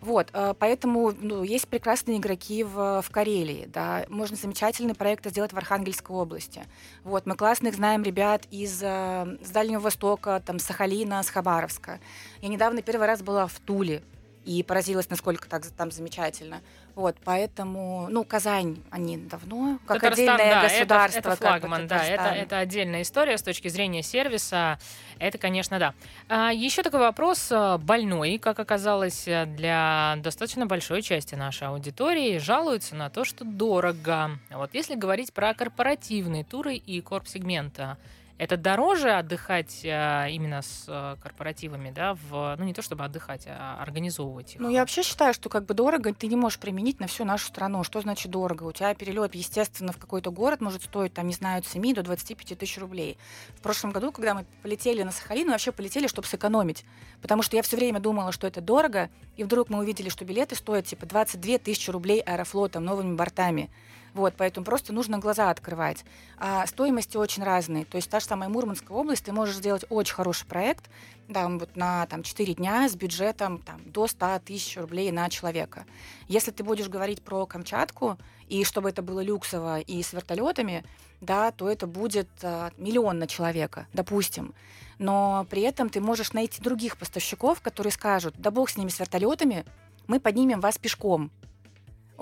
Вот, 0.00 0.30
э, 0.32 0.54
поэтому 0.58 1.12
ну, 1.12 1.44
есть 1.44 1.68
прекрасные 1.68 2.18
игроки 2.18 2.64
в, 2.64 3.02
в 3.02 3.10
Карелии, 3.10 3.66
да, 3.72 4.04
можно 4.08 4.36
замечательный 4.36 4.94
проект 4.94 5.24
сделать 5.26 5.52
в 5.52 5.56
Архангельской 5.56 6.16
области. 6.16 6.64
Вот, 7.04 7.24
мы 7.24 7.36
классных 7.36 7.76
знаем 7.76 8.02
ребят 8.02 8.46
из 8.50 8.82
э, 8.82 9.38
с 9.44 9.50
Дальнего 9.50 9.78
Востока, 9.78 10.42
там, 10.44 10.58
Сахалина, 10.58 11.22
с 11.22 11.28
Хабаровска. 11.30 12.00
Я 12.40 12.48
недавно 12.48 12.82
первый 12.82 13.06
раз 13.06 13.22
была 13.22 13.46
в 13.46 13.60
Туле, 13.60 14.02
и 14.44 14.62
поразилась, 14.62 15.08
насколько 15.08 15.48
так 15.48 15.64
там 15.66 15.90
замечательно. 15.90 16.62
Вот, 16.94 17.16
поэтому, 17.24 18.06
ну, 18.10 18.22
Казань, 18.24 18.82
они 18.90 19.16
давно, 19.16 19.78
как 19.86 20.00
Татарстан, 20.00 20.34
отдельное 20.34 20.54
да, 20.54 20.62
государство. 20.62 21.18
Это, 21.18 21.28
это 21.30 21.36
флагман, 21.36 21.86
да, 21.86 22.04
это, 22.04 22.24
это 22.24 22.58
отдельная 22.58 23.02
история 23.02 23.38
с 23.38 23.42
точки 23.42 23.68
зрения 23.68 24.02
сервиса. 24.02 24.78
Это, 25.18 25.38
конечно, 25.38 25.78
да. 25.78 25.94
А, 26.28 26.52
еще 26.52 26.82
такой 26.82 27.00
вопрос 27.00 27.48
а, 27.50 27.78
больной, 27.78 28.38
как 28.38 28.58
оказалось, 28.58 29.24
для 29.24 30.16
достаточно 30.18 30.66
большой 30.66 31.00
части 31.02 31.34
нашей 31.34 31.68
аудитории. 31.68 32.38
Жалуются 32.38 32.94
на 32.94 33.08
то, 33.08 33.24
что 33.24 33.44
дорого. 33.44 34.38
Вот 34.50 34.74
если 34.74 34.94
говорить 34.94 35.32
про 35.32 35.54
корпоративные 35.54 36.44
туры 36.44 36.74
и 36.76 37.00
корп-сегмента, 37.00 37.96
это 38.42 38.56
дороже 38.56 39.12
отдыхать 39.12 39.82
а, 39.84 40.26
именно 40.26 40.62
с 40.62 40.86
а, 40.88 41.16
корпоративами, 41.22 41.92
да, 41.92 42.14
в, 42.14 42.56
ну 42.58 42.64
не 42.64 42.74
то 42.74 42.82
чтобы 42.82 43.04
отдыхать, 43.04 43.46
а 43.46 43.80
организовывать 43.80 44.56
их. 44.56 44.60
Ну 44.60 44.68
я 44.68 44.80
вообще 44.80 45.04
считаю, 45.04 45.32
что 45.32 45.48
как 45.48 45.64
бы 45.64 45.74
дорого 45.74 46.12
ты 46.12 46.26
не 46.26 46.34
можешь 46.34 46.58
применить 46.58 46.98
на 46.98 47.06
всю 47.06 47.24
нашу 47.24 47.46
страну. 47.46 47.84
Что 47.84 48.00
значит 48.00 48.32
дорого? 48.32 48.64
У 48.64 48.72
тебя 48.72 48.94
перелет, 48.94 49.36
естественно, 49.36 49.92
в 49.92 49.98
какой-то 49.98 50.32
город 50.32 50.60
может 50.60 50.82
стоить, 50.82 51.14
там, 51.14 51.28
не 51.28 51.34
знаю, 51.34 51.60
от 51.60 51.66
7 51.66 51.94
до 51.94 52.02
25 52.02 52.58
тысяч 52.58 52.78
рублей. 52.78 53.16
В 53.50 53.60
прошлом 53.60 53.92
году, 53.92 54.10
когда 54.10 54.34
мы 54.34 54.44
полетели 54.64 55.04
на 55.04 55.12
Сахалин, 55.12 55.46
мы 55.46 55.52
вообще 55.52 55.70
полетели, 55.70 56.08
чтобы 56.08 56.26
сэкономить. 56.26 56.84
Потому 57.20 57.42
что 57.42 57.54
я 57.54 57.62
все 57.62 57.76
время 57.76 58.00
думала, 58.00 58.32
что 58.32 58.48
это 58.48 58.60
дорого, 58.60 59.08
и 59.36 59.44
вдруг 59.44 59.70
мы 59.70 59.78
увидели, 59.78 60.08
что 60.08 60.24
билеты 60.24 60.56
стоят 60.56 60.86
типа 60.86 61.06
22 61.06 61.58
тысячи 61.58 61.90
рублей 61.90 62.20
аэрофлотом, 62.20 62.84
новыми 62.84 63.14
бортами. 63.14 63.70
Вот, 64.14 64.34
поэтому 64.36 64.64
просто 64.64 64.92
нужно 64.92 65.18
глаза 65.18 65.50
открывать. 65.50 66.04
А 66.36 66.66
стоимости 66.66 67.16
очень 67.16 67.42
разные. 67.42 67.84
То 67.84 67.96
есть 67.96 68.10
та 68.10 68.20
же 68.20 68.26
самая 68.26 68.48
Мурманская 68.48 68.96
область, 68.96 69.24
ты 69.24 69.32
можешь 69.32 69.56
сделать 69.56 69.84
очень 69.88 70.14
хороший 70.14 70.46
проект, 70.46 70.90
да, 71.28 71.48
вот 71.48 71.76
на 71.76 72.06
там, 72.06 72.22
4 72.22 72.54
дня 72.54 72.88
с 72.88 72.94
бюджетом 72.94 73.58
там, 73.58 73.80
до 73.86 74.06
100 74.06 74.40
тысяч 74.44 74.76
рублей 74.76 75.10
на 75.12 75.30
человека. 75.30 75.86
Если 76.28 76.50
ты 76.50 76.62
будешь 76.62 76.88
говорить 76.88 77.22
про 77.22 77.46
Камчатку, 77.46 78.18
и 78.48 78.64
чтобы 78.64 78.90
это 78.90 79.00
было 79.00 79.20
люксово 79.20 79.80
и 79.80 80.02
с 80.02 80.12
вертолетами, 80.12 80.84
да, 81.22 81.50
то 81.52 81.70
это 81.70 81.86
будет 81.86 82.28
а, 82.42 82.70
миллион 82.76 83.18
на 83.18 83.26
человека, 83.26 83.86
допустим. 83.94 84.54
Но 84.98 85.46
при 85.48 85.62
этом 85.62 85.88
ты 85.88 86.00
можешь 86.00 86.34
найти 86.34 86.60
других 86.60 86.98
поставщиков, 86.98 87.62
которые 87.62 87.92
скажут, 87.92 88.34
да 88.36 88.50
бог 88.50 88.68
с 88.68 88.76
ними 88.76 88.90
с 88.90 88.98
вертолетами, 88.98 89.64
мы 90.06 90.20
поднимем 90.20 90.60
вас 90.60 90.76
пешком 90.76 91.30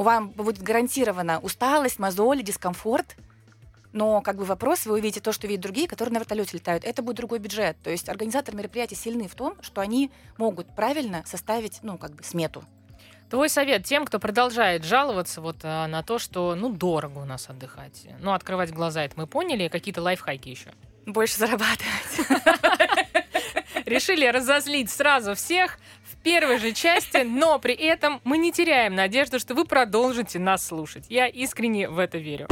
у 0.01 0.03
вам 0.03 0.31
будет 0.31 0.63
гарантирована 0.63 1.41
усталость, 1.41 1.99
мозоли, 1.99 2.41
дискомфорт, 2.41 3.17
но 3.93 4.23
как 4.23 4.37
бы 4.37 4.45
вопрос, 4.45 4.87
вы 4.87 4.95
увидите 4.95 5.21
то, 5.21 5.31
что 5.31 5.47
видят 5.47 5.61
другие, 5.61 5.87
которые 5.87 6.15
на 6.15 6.19
вертолете 6.21 6.57
летают. 6.57 6.87
Это 6.87 7.03
будет 7.03 7.17
другой 7.17 7.39
бюджет. 7.39 7.77
То 7.83 7.91
есть 7.91 8.09
организаторы 8.09 8.57
мероприятий 8.57 8.95
сильны 8.95 9.29
в 9.29 9.35
том, 9.35 9.57
что 9.61 9.83
они 9.83 10.11
могут 10.39 10.75
правильно 10.75 11.23
составить, 11.27 11.81
ну, 11.83 11.99
как 11.99 12.15
бы 12.15 12.23
смету. 12.23 12.65
Твой 13.29 13.51
совет 13.51 13.85
тем, 13.85 14.07
кто 14.07 14.19
продолжает 14.19 14.85
жаловаться 14.85 15.43
вот 15.43 15.59
а, 15.65 15.87
на 15.87 16.03
то, 16.03 16.19
что, 16.19 16.55
ну, 16.55 16.71
дорого 16.71 17.19
у 17.19 17.27
нас 17.27 17.51
отдыхать. 17.51 18.07
Ну, 18.21 18.33
открывать 18.33 18.73
глаза, 18.73 19.05
это 19.05 19.17
мы 19.19 19.27
поняли. 19.27 19.69
Какие-то 19.69 20.01
лайфхаки 20.01 20.49
еще? 20.49 20.71
Больше 21.05 21.37
зарабатывать. 21.37 21.85
Решили 23.85 24.25
разозлить 24.25 24.91
сразу 24.91 25.35
всех 25.35 25.79
первой 26.23 26.59
же 26.59 26.73
части, 26.73 27.23
но 27.25 27.59
при 27.59 27.75
этом 27.75 28.21
мы 28.25 28.39
не 28.39 28.53
теряем 28.53 28.95
надежду, 28.95 29.39
что 29.39 29.55
вы 29.55 29.65
продолжите 29.65 30.39
нас 30.39 30.67
слушать. 30.67 31.05
Я 31.09 31.27
искренне 31.27 31.89
в 31.89 31.99
это 31.99 32.19
верю. 32.19 32.47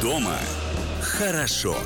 Дома 0.00 0.38
хорошо. 1.02 1.76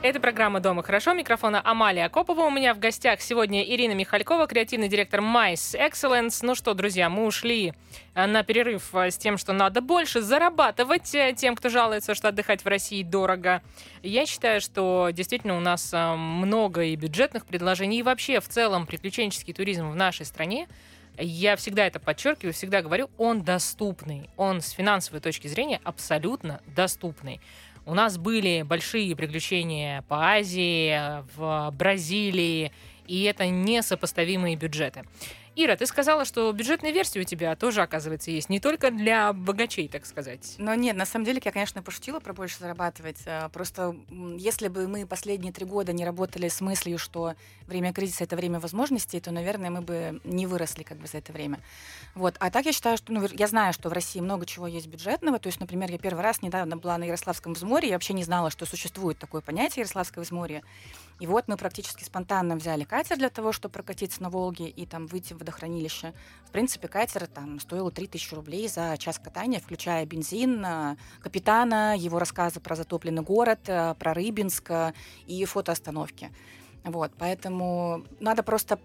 Это 0.00 0.20
программа 0.20 0.60
«Дома 0.60 0.84
хорошо». 0.84 1.12
Микрофона 1.12 1.60
Амалия 1.64 2.06
Акопова. 2.06 2.42
У 2.42 2.50
меня 2.50 2.72
в 2.72 2.78
гостях 2.78 3.20
сегодня 3.20 3.64
Ирина 3.64 3.94
Михалькова, 3.94 4.46
креативный 4.46 4.88
директор 4.88 5.18
Mice 5.18 5.76
Excellence. 5.76 6.38
Ну 6.42 6.54
что, 6.54 6.74
друзья, 6.74 7.10
мы 7.10 7.26
ушли 7.26 7.72
э, 8.14 8.26
на 8.26 8.44
перерыв 8.44 8.94
э, 8.94 9.10
с 9.10 9.18
тем, 9.18 9.36
что 9.36 9.52
надо 9.52 9.80
больше 9.80 10.20
зарабатывать 10.20 11.12
э, 11.16 11.34
тем, 11.36 11.56
кто 11.56 11.68
жалуется, 11.68 12.14
что 12.14 12.28
отдыхать 12.28 12.64
в 12.64 12.68
России 12.68 13.02
дорого. 13.02 13.60
Я 14.04 14.24
считаю, 14.24 14.60
что 14.60 15.08
действительно 15.12 15.56
у 15.56 15.60
нас 15.60 15.92
много 15.92 16.84
и 16.84 16.94
бюджетных 16.94 17.44
предложений, 17.44 17.98
и 17.98 18.02
вообще 18.04 18.38
в 18.38 18.46
целом 18.48 18.86
приключенческий 18.86 19.52
туризм 19.52 19.90
в 19.90 19.96
нашей 19.96 20.26
стране 20.26 20.68
я 21.20 21.56
всегда 21.56 21.86
это 21.86 21.98
подчеркиваю, 21.98 22.52
всегда 22.52 22.82
говорю, 22.82 23.10
он 23.18 23.42
доступный. 23.42 24.30
Он 24.36 24.60
с 24.60 24.70
финансовой 24.70 25.20
точки 25.20 25.48
зрения 25.48 25.80
абсолютно 25.82 26.60
доступный. 26.66 27.40
У 27.88 27.94
нас 27.94 28.18
были 28.18 28.60
большие 28.60 29.16
приключения 29.16 30.02
по 30.08 30.32
Азии, 30.32 31.24
в 31.34 31.70
Бразилии, 31.70 32.70
и 33.06 33.22
это 33.22 33.46
несопоставимые 33.46 34.56
бюджеты. 34.56 35.04
Ира, 35.60 35.74
ты 35.74 35.86
сказала, 35.86 36.24
что 36.24 36.52
бюджетная 36.52 36.92
версия 36.92 37.18
у 37.18 37.24
тебя 37.24 37.56
тоже, 37.56 37.82
оказывается, 37.82 38.30
есть. 38.30 38.48
Не 38.48 38.60
только 38.60 38.92
для 38.92 39.32
богачей, 39.32 39.88
так 39.88 40.06
сказать. 40.06 40.54
Но 40.56 40.72
нет, 40.76 40.96
на 40.96 41.04
самом 41.04 41.24
деле, 41.24 41.42
я, 41.44 41.50
конечно, 41.50 41.82
пошутила 41.82 42.20
про 42.20 42.32
больше 42.32 42.60
зарабатывать. 42.60 43.16
А, 43.26 43.48
просто 43.48 43.96
если 44.36 44.68
бы 44.68 44.86
мы 44.86 45.04
последние 45.04 45.52
три 45.52 45.66
года 45.66 45.92
не 45.92 46.04
работали 46.04 46.46
с 46.46 46.60
мыслью, 46.60 46.96
что 46.96 47.34
время 47.66 47.92
кризиса— 47.92 48.22
это 48.24 48.36
время 48.36 48.60
возможностей, 48.60 49.18
то, 49.18 49.32
наверное, 49.32 49.70
мы 49.70 49.80
бы 49.80 50.20
не 50.22 50.46
выросли 50.46 50.84
как 50.84 50.98
бы 50.98 51.08
за 51.08 51.18
это 51.18 51.32
время. 51.32 51.58
Вот. 52.14 52.36
А 52.38 52.52
так 52.52 52.64
я 52.64 52.72
считаю, 52.72 52.96
что... 52.96 53.12
Ну, 53.12 53.26
я 53.32 53.48
знаю, 53.48 53.72
что 53.72 53.88
в 53.88 53.92
России 53.92 54.20
много 54.20 54.46
чего 54.46 54.68
есть 54.68 54.86
бюджетного. 54.86 55.40
То 55.40 55.48
есть, 55.48 55.58
например, 55.58 55.90
я 55.90 55.98
первый 55.98 56.22
раз 56.22 56.40
недавно 56.40 56.76
была 56.76 56.96
на 56.98 57.04
Ярославском 57.04 57.54
взморье, 57.54 57.90
я 57.90 57.96
вообще 57.96 58.12
не 58.12 58.22
знала, 58.22 58.50
что 58.50 58.64
существует 58.64 59.18
такое 59.18 59.40
понятие 59.40 59.80
Ярославское 59.80 60.22
взморье. 60.22 60.62
И 61.20 61.26
вот 61.26 61.48
мы 61.48 61.56
практически 61.56 62.04
спонтанно 62.04 62.56
взяли 62.56 62.84
катер 62.84 63.16
для 63.16 63.28
того, 63.28 63.52
чтобы 63.52 63.72
прокатиться 63.72 64.22
на 64.22 64.30
Волге 64.30 64.68
и 64.68 64.86
там 64.86 65.06
выйти 65.06 65.32
в 65.32 65.38
водохранилище. 65.38 66.14
В 66.44 66.50
принципе, 66.50 66.86
катер 66.86 67.26
там 67.26 67.58
стоил 67.58 67.90
3000 67.90 68.34
рублей 68.34 68.68
за 68.68 68.96
час 68.98 69.18
катания, 69.18 69.60
включая 69.60 70.06
бензин, 70.06 70.64
э, 70.64 70.96
капитана, 71.20 71.96
его 71.96 72.18
рассказы 72.18 72.60
про 72.60 72.76
затопленный 72.76 73.22
город, 73.22 73.60
э, 73.66 73.94
про 73.98 74.14
Рыбинск 74.14 74.70
э, 74.70 74.92
и 75.26 75.44
фотоостановки. 75.44 76.30
Вот, 76.84 77.12
поэтому 77.18 78.04
надо 78.20 78.44
просто 78.44 78.78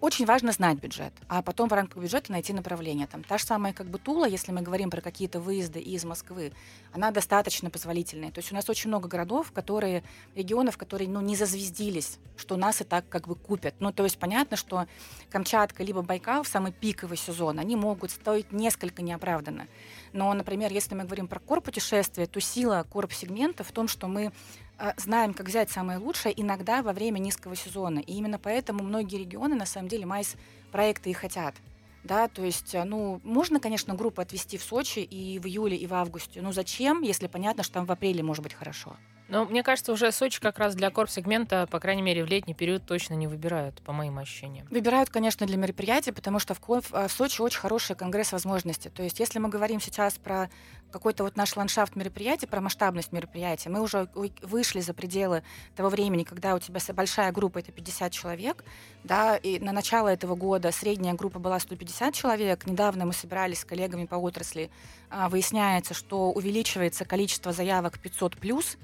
очень 0.00 0.24
важно 0.24 0.52
знать 0.52 0.78
бюджет, 0.78 1.12
а 1.28 1.42
потом 1.42 1.68
в 1.68 1.72
рамках 1.72 2.02
бюджета 2.02 2.32
найти 2.32 2.52
направление. 2.52 3.06
Там 3.06 3.22
та 3.22 3.38
же 3.38 3.44
самая 3.44 3.72
как 3.72 3.86
бы 3.86 3.98
Тула, 3.98 4.24
если 4.24 4.50
мы 4.50 4.62
говорим 4.62 4.90
про 4.90 5.00
какие-то 5.00 5.40
выезды 5.40 5.78
из 5.78 6.04
Москвы, 6.04 6.52
она 6.92 7.10
достаточно 7.10 7.70
позволительная. 7.70 8.30
То 8.30 8.38
есть 8.38 8.50
у 8.50 8.54
нас 8.54 8.68
очень 8.68 8.88
много 8.88 9.08
городов, 9.08 9.52
которые, 9.52 10.02
регионов, 10.34 10.78
которые 10.78 11.08
ну, 11.08 11.20
не 11.20 11.36
зазвездились, 11.36 12.18
что 12.36 12.56
нас 12.56 12.80
и 12.80 12.84
так 12.84 13.08
как 13.08 13.28
бы 13.28 13.34
купят. 13.34 13.74
Ну, 13.78 13.92
то 13.92 14.04
есть 14.04 14.18
понятно, 14.18 14.56
что 14.56 14.86
Камчатка 15.30 15.82
либо 15.82 16.02
Байкал 16.02 16.42
в 16.42 16.48
самый 16.48 16.72
пиковый 16.72 17.18
сезон, 17.18 17.58
они 17.58 17.76
могут 17.76 18.10
стоить 18.10 18.52
несколько 18.52 19.02
неоправданно. 19.02 19.66
Но, 20.12 20.32
например, 20.34 20.72
если 20.72 20.94
мы 20.94 21.04
говорим 21.04 21.28
про 21.28 21.38
корпутешествие, 21.38 22.26
то 22.26 22.40
сила 22.40 22.86
корп-сегмента 22.88 23.64
в 23.64 23.72
том, 23.72 23.88
что 23.88 24.08
мы 24.08 24.32
а, 24.78 24.94
знаем, 24.96 25.34
как 25.34 25.46
взять 25.46 25.70
самое 25.70 25.98
лучшее 25.98 26.38
иногда 26.40 26.82
во 26.82 26.92
время 26.92 27.18
низкого 27.18 27.54
сезона. 27.54 27.98
И 28.00 28.14
именно 28.14 28.38
поэтому 28.38 28.82
многие 28.82 29.18
регионы, 29.18 29.54
на 29.54 29.66
самом 29.66 29.88
деле, 29.88 30.06
майс 30.06 30.36
проекты 30.72 31.10
и 31.10 31.12
хотят. 31.12 31.54
Да, 32.02 32.28
то 32.28 32.42
есть, 32.42 32.74
а, 32.74 32.84
ну, 32.84 33.20
можно, 33.24 33.60
конечно, 33.60 33.94
группу 33.94 34.22
отвести 34.22 34.56
в 34.56 34.62
Сочи 34.62 35.00
и 35.00 35.38
в 35.38 35.46
июле, 35.46 35.76
и 35.76 35.86
в 35.86 35.94
августе. 35.94 36.40
Но 36.40 36.52
зачем, 36.52 37.02
если 37.02 37.26
понятно, 37.26 37.62
что 37.62 37.74
там 37.74 37.86
в 37.86 37.92
апреле 37.92 38.22
может 38.22 38.42
быть 38.42 38.54
хорошо? 38.54 38.96
Но 39.30 39.44
мне 39.44 39.62
кажется, 39.62 39.92
уже 39.92 40.10
Сочи 40.10 40.40
как 40.40 40.58
раз 40.58 40.74
для 40.74 40.90
корп-сегмента, 40.90 41.68
по 41.70 41.78
крайней 41.78 42.02
мере, 42.02 42.24
в 42.24 42.26
летний 42.26 42.52
период 42.52 42.84
точно 42.84 43.14
не 43.14 43.28
выбирают, 43.28 43.80
по 43.82 43.92
моим 43.92 44.18
ощущениям. 44.18 44.66
Выбирают, 44.70 45.08
конечно, 45.08 45.46
для 45.46 45.56
мероприятий, 45.56 46.10
потому 46.10 46.40
что 46.40 46.54
в, 46.54 46.60
в 46.60 47.08
Сочи 47.08 47.40
очень 47.40 47.60
хороший 47.60 47.94
конгресс 47.94 48.32
возможностей. 48.32 48.90
То 48.90 49.04
есть, 49.04 49.20
если 49.20 49.38
мы 49.38 49.48
говорим 49.48 49.80
сейчас 49.80 50.18
про 50.18 50.50
какой-то 50.90 51.22
вот 51.22 51.36
наш 51.36 51.56
ландшафт 51.56 51.94
мероприятий, 51.94 52.46
про 52.46 52.60
масштабность 52.60 53.12
мероприятия, 53.12 53.68
мы 53.70 53.80
уже 53.80 54.08
вышли 54.42 54.80
за 54.80 54.92
пределы 54.92 55.44
того 55.76 55.88
времени, 55.88 56.24
когда 56.24 56.56
у 56.56 56.58
тебя 56.58 56.80
большая 56.92 57.30
группа— 57.30 57.58
это 57.60 57.70
50 57.70 58.10
человек, 58.10 58.64
да, 59.04 59.36
и 59.36 59.60
на 59.60 59.70
начало 59.70 60.08
этого 60.08 60.34
года 60.34 60.72
средняя 60.72 61.14
группа 61.14 61.38
была 61.38 61.60
150 61.60 62.12
человек. 62.14 62.66
Недавно 62.66 63.06
мы 63.06 63.12
собирались 63.12 63.60
с 63.60 63.64
коллегами 63.64 64.06
по 64.06 64.16
отрасли, 64.16 64.70
а, 65.08 65.28
выясняется, 65.28 65.94
что 65.94 66.32
увеличивается 66.32 67.04
количество 67.04 67.52
заявок 67.52 67.98
500+, 68.02 68.36
плюс, 68.36 68.76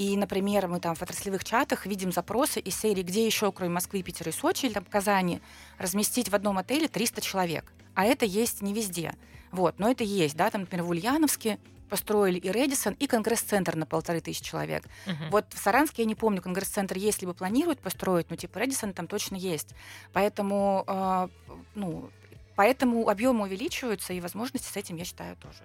и, 0.00 0.16
например, 0.16 0.66
мы 0.66 0.80
там 0.80 0.94
в 0.94 1.02
отраслевых 1.02 1.44
чатах 1.44 1.84
видим 1.84 2.10
запросы 2.10 2.58
из 2.58 2.74
серии, 2.74 3.02
где 3.02 3.26
еще, 3.26 3.52
кроме 3.52 3.74
Москвы, 3.74 4.02
Питера 4.02 4.30
и 4.30 4.32
Сочи 4.32 4.64
или 4.64 4.72
там 4.72 4.82
Казани, 4.86 5.42
разместить 5.76 6.30
в 6.30 6.34
одном 6.34 6.56
отеле 6.56 6.88
300 6.88 7.20
человек. 7.20 7.70
А 7.94 8.06
это 8.06 8.24
есть 8.24 8.62
не 8.62 8.72
везде. 8.72 9.12
Вот, 9.52 9.78
но 9.78 9.90
это 9.90 10.02
есть, 10.02 10.36
да, 10.36 10.48
там, 10.48 10.62
например, 10.62 10.86
в 10.86 10.88
Ульяновске 10.88 11.58
построили 11.90 12.38
и 12.38 12.50
Редисон, 12.50 12.94
и 12.94 13.06
конгресс-центр 13.06 13.76
на 13.76 13.84
полторы 13.84 14.22
тысячи 14.22 14.42
человек. 14.42 14.84
Uh-huh. 15.04 15.28
Вот 15.32 15.52
в 15.52 15.58
Саранске 15.58 16.00
я 16.00 16.08
не 16.08 16.14
помню, 16.14 16.40
конгресс-центр 16.40 16.96
есть, 16.96 17.20
либо 17.20 17.34
планируют 17.34 17.80
построить, 17.80 18.30
но 18.30 18.36
типа 18.36 18.56
Редисон 18.56 18.94
там 18.94 19.06
точно 19.06 19.36
есть. 19.36 19.74
Поэтому, 20.14 20.82
э, 20.86 21.28
ну, 21.74 22.08
поэтому 22.56 23.06
объемы 23.06 23.42
увеличиваются, 23.42 24.14
и 24.14 24.20
возможности 24.22 24.72
с 24.72 24.76
этим, 24.78 24.96
я 24.96 25.04
считаю, 25.04 25.36
тоже. 25.36 25.58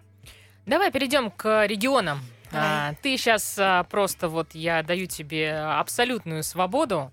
Давай 0.66 0.92
перейдем 0.92 1.32
к 1.32 1.66
регионам. 1.68 2.20
А, 2.56 2.94
ты 3.02 3.18
сейчас 3.18 3.56
а, 3.58 3.84
просто 3.84 4.30
вот 4.30 4.54
я 4.54 4.84
даю 4.84 5.08
тебе 5.08 5.54
абсолютную 5.58 6.44
свободу. 6.44 7.12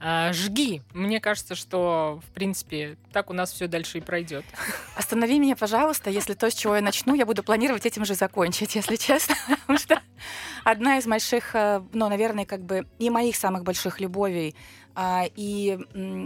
А, 0.00 0.32
жги. 0.32 0.82
Мне 0.92 1.20
кажется, 1.20 1.54
что, 1.54 2.20
в 2.26 2.34
принципе, 2.34 2.98
так 3.12 3.30
у 3.30 3.32
нас 3.32 3.52
все 3.52 3.68
дальше 3.68 3.98
и 3.98 4.00
пройдет. 4.00 4.44
Останови 4.96 5.38
меня, 5.38 5.56
пожалуйста, 5.56 6.10
если 6.10 6.34
то, 6.34 6.50
с 6.50 6.54
чего 6.54 6.76
я 6.76 6.82
начну, 6.82 7.14
я 7.14 7.24
буду 7.24 7.42
планировать 7.42 7.86
этим 7.86 8.04
же 8.04 8.14
закончить, 8.14 8.74
если 8.74 8.96
честно. 8.96 9.34
Потому 9.62 9.78
что 9.78 10.02
одна 10.64 10.98
из 10.98 11.06
больших, 11.06 11.54
э, 11.54 11.82
ну, 11.92 12.08
наверное, 12.08 12.44
как 12.44 12.60
бы 12.60 12.86
и 12.98 13.08
моих 13.08 13.36
самых 13.36 13.64
больших 13.64 14.00
любовей 14.00 14.54
а, 14.96 15.24
и 15.34 15.78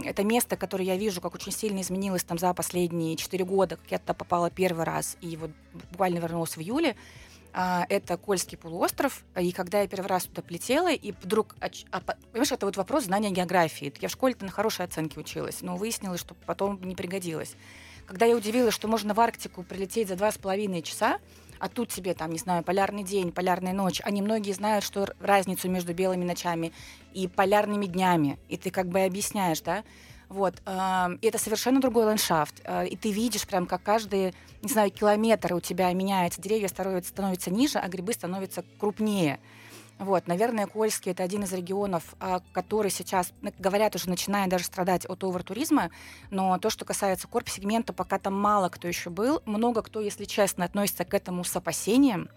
это 0.05 0.23
место, 0.23 0.55
которое 0.55 0.85
я 0.85 0.95
вижу, 0.95 1.21
как 1.21 1.33
очень 1.33 1.51
сильно 1.51 1.81
изменилось 1.81 2.23
там 2.23 2.37
за 2.37 2.53
последние 2.53 3.15
четыре 3.15 3.43
года, 3.43 3.77
как 3.77 3.91
я 3.91 3.97
туда 3.97 4.13
попала 4.13 4.51
первый 4.51 4.85
раз, 4.85 5.17
и 5.21 5.37
вот 5.37 5.51
буквально 5.91 6.19
вернулась 6.19 6.55
в 6.55 6.61
июле, 6.61 6.95
это 7.53 8.17
Кольский 8.17 8.57
полуостров. 8.57 9.23
И 9.39 9.51
когда 9.51 9.81
я 9.81 9.87
первый 9.87 10.07
раз 10.07 10.25
туда 10.25 10.41
полетела, 10.41 10.91
и 10.91 11.11
вдруг... 11.11 11.55
А, 11.59 11.99
понимаешь, 12.31 12.51
это 12.51 12.65
вот 12.65 12.77
вопрос 12.77 13.05
знания 13.05 13.31
географии. 13.31 13.93
Я 13.99 14.07
в 14.07 14.11
школе-то 14.11 14.45
на 14.45 14.51
хорошей 14.51 14.85
оценке 14.85 15.19
училась, 15.19 15.61
но 15.61 15.75
выяснилось, 15.75 16.19
что 16.21 16.35
потом 16.45 16.81
не 16.83 16.95
пригодилось. 16.95 17.55
Когда 18.05 18.25
я 18.25 18.35
удивилась, 18.35 18.73
что 18.73 18.87
можно 18.87 19.13
в 19.13 19.19
Арктику 19.19 19.63
прилететь 19.63 20.07
за 20.07 20.15
два 20.15 20.31
с 20.31 20.37
половиной 20.37 20.81
часа, 20.81 21.19
а 21.59 21.67
тут 21.67 21.91
себе 21.91 22.13
там, 22.13 22.31
не 22.31 22.39
знаю, 22.39 22.63
полярный 22.63 23.03
день, 23.03 23.31
полярная 23.31 23.73
ночь. 23.73 24.01
Они 24.03 24.21
многие 24.21 24.53
знают, 24.53 24.83
что 24.83 25.13
разницу 25.19 25.69
между 25.69 25.93
белыми 25.93 26.23
ночами 26.23 26.71
и 27.13 27.27
полярными 27.27 27.85
днями. 27.85 28.39
И 28.47 28.57
ты 28.57 28.71
как 28.71 28.87
бы 28.87 29.01
объясняешь, 29.01 29.61
да? 29.61 29.83
Вот. 30.29 30.53
И 31.21 31.27
это 31.27 31.37
совершенно 31.39 31.81
другой 31.81 32.05
ландшафт. 32.05 32.61
А, 32.63 32.83
и 32.83 32.95
ты 32.95 33.11
видишь 33.11 33.47
прям, 33.47 33.65
как 33.65 33.81
каждый, 33.81 34.35
не 34.61 34.69
знаю, 34.69 34.91
километр 34.91 35.55
у 35.55 35.59
тебя 35.59 35.91
меняется. 35.91 36.39
Деревья 36.39 36.67
становятся, 36.67 37.09
становятся 37.09 37.51
ниже, 37.51 37.79
а 37.79 37.87
грибы 37.87 38.13
становятся 38.13 38.63
крупнее. 38.77 39.39
Вот, 39.97 40.27
наверное, 40.27 40.65
Кольский 40.65 41.11
это 41.11 41.23
один 41.23 41.43
из 41.43 41.51
регионов, 41.51 42.15
а, 42.21 42.41
который 42.53 42.89
сейчас, 42.89 43.33
говорят, 43.57 43.95
уже 43.95 44.07
начинает 44.07 44.49
даже 44.49 44.63
страдать 44.63 45.05
от 45.05 45.23
овертуризма, 45.25 45.89
но 46.29 46.57
то, 46.57 46.69
что 46.69 46.85
касается 46.85 47.27
корп-сегмента, 47.27 47.91
пока 47.91 48.17
там 48.17 48.33
мало 48.33 48.69
кто 48.69 48.87
еще 48.87 49.09
был, 49.09 49.41
много 49.45 49.81
кто, 49.81 49.99
если 49.99 50.23
честно, 50.23 50.63
относится 50.63 51.03
к 51.03 51.13
этому 51.13 51.43
с 51.43 51.53
опасением. 51.53 52.29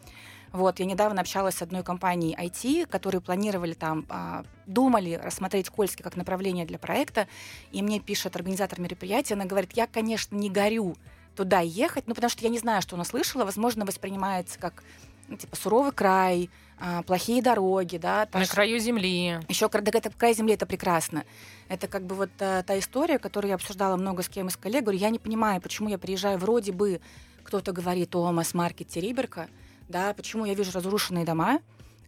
Вот, 0.52 0.80
я 0.80 0.85
недавно 0.85 1.21
общалась 1.21 1.56
с 1.56 1.62
одной 1.62 1.82
компанией 1.82 2.37
IT, 2.37 2.87
которые 2.87 3.21
планировали 3.21 3.73
там, 3.73 4.04
а, 4.09 4.44
думали 4.66 5.14
рассмотреть 5.23 5.71
Кольский 5.71 6.04
как 6.04 6.16
направление 6.16 6.66
для 6.66 6.78
проекта, 6.78 7.26
и 7.71 7.82
мне 7.82 8.00
пишет 8.00 8.37
организатор 8.37 8.80
мероприятия, 8.80 9.35
она 9.35 9.47
говорит, 9.47 9.73
я, 9.73 9.87
конечно, 9.87 10.37
не 10.37 10.50
горю 10.50 10.97
туда 11.37 11.61
ехать, 11.61 12.06
ну, 12.06 12.14
потому 12.14 12.30
что 12.30 12.42
я 12.42 12.50
не 12.50 12.59
знаю, 12.59 12.82
что 12.82 12.97
она 12.97 13.04
слышала, 13.04 13.44
возможно, 13.44 13.87
воспринимается 13.87 14.59
как 14.59 14.85
ну, 15.28 15.37
типа 15.37 15.56
суровый 15.56 15.92
край, 15.92 16.50
а, 16.78 17.02
плохие 17.02 17.40
дороги, 17.40 17.97
да. 17.97 18.28
На 18.32 18.47
краю 18.47 18.78
земли. 18.78 19.40
Еще 19.49 19.68
да, 19.68 19.80
это 19.85 20.11
край 20.11 20.35
земли 20.35 20.54
это 20.54 20.66
прекрасно. 20.66 21.25
Это 21.68 21.87
как 21.87 22.04
бы 22.04 22.14
вот 22.14 22.30
а, 22.40 22.62
та 22.62 22.78
история, 22.78 23.18
которую 23.18 23.50
я 23.50 23.54
обсуждала 23.54 23.97
много 23.97 24.23
с 24.23 24.28
кем 24.28 24.49
из 24.49 24.56
коллег. 24.56 24.82
Говорю, 24.82 24.99
я 24.99 25.11
не 25.11 25.18
понимаю, 25.18 25.61
почему 25.62 25.88
я 25.88 25.97
приезжаю, 25.97 26.38
вроде 26.38 26.73
бы 26.73 27.00
кто-то 27.44 27.73
говорит 27.73 28.14
о 28.14 28.30
масс-маркет 28.32 28.88
Териберка, 28.88 29.49
да, 29.88 30.14
почему 30.14 30.44
я 30.44 30.54
вижу 30.54 30.72
разрушенные 30.72 31.24
дома, 31.24 31.60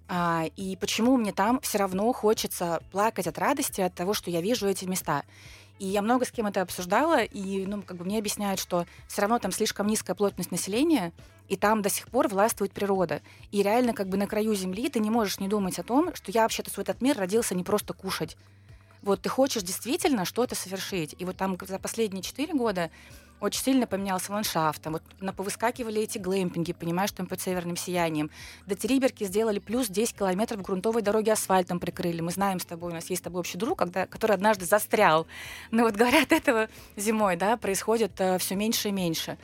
а, 0.09 0.45
и 0.57 0.77
почему 0.77 1.17
мне 1.17 1.33
там 1.33 1.61
все 1.61 1.79
равно 1.79 2.13
хочется 2.13 2.83
плакать 2.91 3.27
от 3.27 3.39
радости 3.39 3.81
от 3.81 3.95
того, 3.95 4.15
что 4.15 4.31
я 4.31 4.41
вижу 4.41 4.67
эти 4.69 4.85
места. 4.85 5.25
И 5.79 5.87
я 5.87 6.03
много 6.03 6.25
с 6.25 6.31
кем 6.31 6.47
это 6.47 6.63
обсуждала, 6.63 7.25
и 7.25 7.67
ну, 7.67 7.83
как 7.83 7.97
бы 7.97 8.05
мне 8.05 8.19
объясняют, 8.19 8.61
что 8.61 8.87
все 9.09 9.23
равно 9.23 9.39
там 9.39 9.51
слишком 9.51 9.87
низкая 9.89 10.15
плотность 10.15 10.53
населения, 10.53 11.13
и 11.49 11.57
там 11.57 11.83
до 11.83 11.91
сих 11.91 12.07
пор 12.09 12.29
властвует 12.29 12.73
природа. 12.73 13.23
И 13.51 13.63
реально 13.63 13.93
как 13.93 14.09
бы 14.09 14.17
на 14.17 14.27
краю 14.27 14.55
земли 14.55 14.89
ты 14.89 15.01
не 15.01 15.11
можешь 15.11 15.41
не 15.41 15.49
думать 15.49 15.79
о 15.79 15.83
том, 15.83 16.15
что 16.15 16.31
я 16.31 16.43
вообще-то 16.43 16.71
в 16.71 16.79
этот 16.79 17.03
мир 17.03 17.19
родился 17.19 17.55
не 17.55 17.65
просто 17.65 17.93
кушать. 17.93 18.37
Вот 19.03 19.21
ты 19.21 19.29
хочешь 19.29 19.63
действительно 19.63 20.25
что-то 20.25 20.55
совершить. 20.55 21.15
И 21.19 21.25
вот 21.25 21.37
там 21.37 21.59
за 21.61 21.79
последние 21.79 22.23
четыре 22.23 22.55
года 22.55 22.91
очень 23.41 23.63
сильно 23.63 23.87
поменялся 23.87 24.33
ландшафт. 24.33 24.83
Там 24.83 24.95
вот 24.95 25.37
повыскакивали 25.37 26.03
эти 26.03 26.19
глэмпинги, 26.19 26.73
понимаешь, 26.73 27.13
там 27.13 27.27
под 27.27 27.41
северным 27.41 27.77
сиянием. 27.77 28.31
До 28.67 28.75
Териберки 28.75 29.25
сделали 29.25 29.59
плюс 29.59 29.89
10 29.89 30.17
километров 30.17 30.63
грунтовой 30.63 31.03
дороги 31.03 31.31
асфальтом 31.31 31.81
прикрыли. 31.81 32.21
Мы 32.21 32.31
знаем 32.31 32.61
с 32.61 32.65
тобой, 32.65 32.93
у 32.93 32.95
нас 32.95 33.11
есть 33.11 33.23
с 33.23 33.25
тобой 33.25 33.41
общий 33.41 33.59
друг, 33.59 33.79
когда, 33.79 34.07
который 34.07 34.33
однажды 34.33 34.65
застрял. 34.65 35.27
Но 35.71 35.85
вот 35.85 35.95
говорят, 35.95 36.33
этого 36.33 36.69
зимой, 36.97 37.37
да, 37.37 37.57
происходит 37.57 38.13
э, 38.19 38.39
все 38.39 38.55
меньше 38.55 38.89
и 38.89 38.93
меньше. 38.93 39.39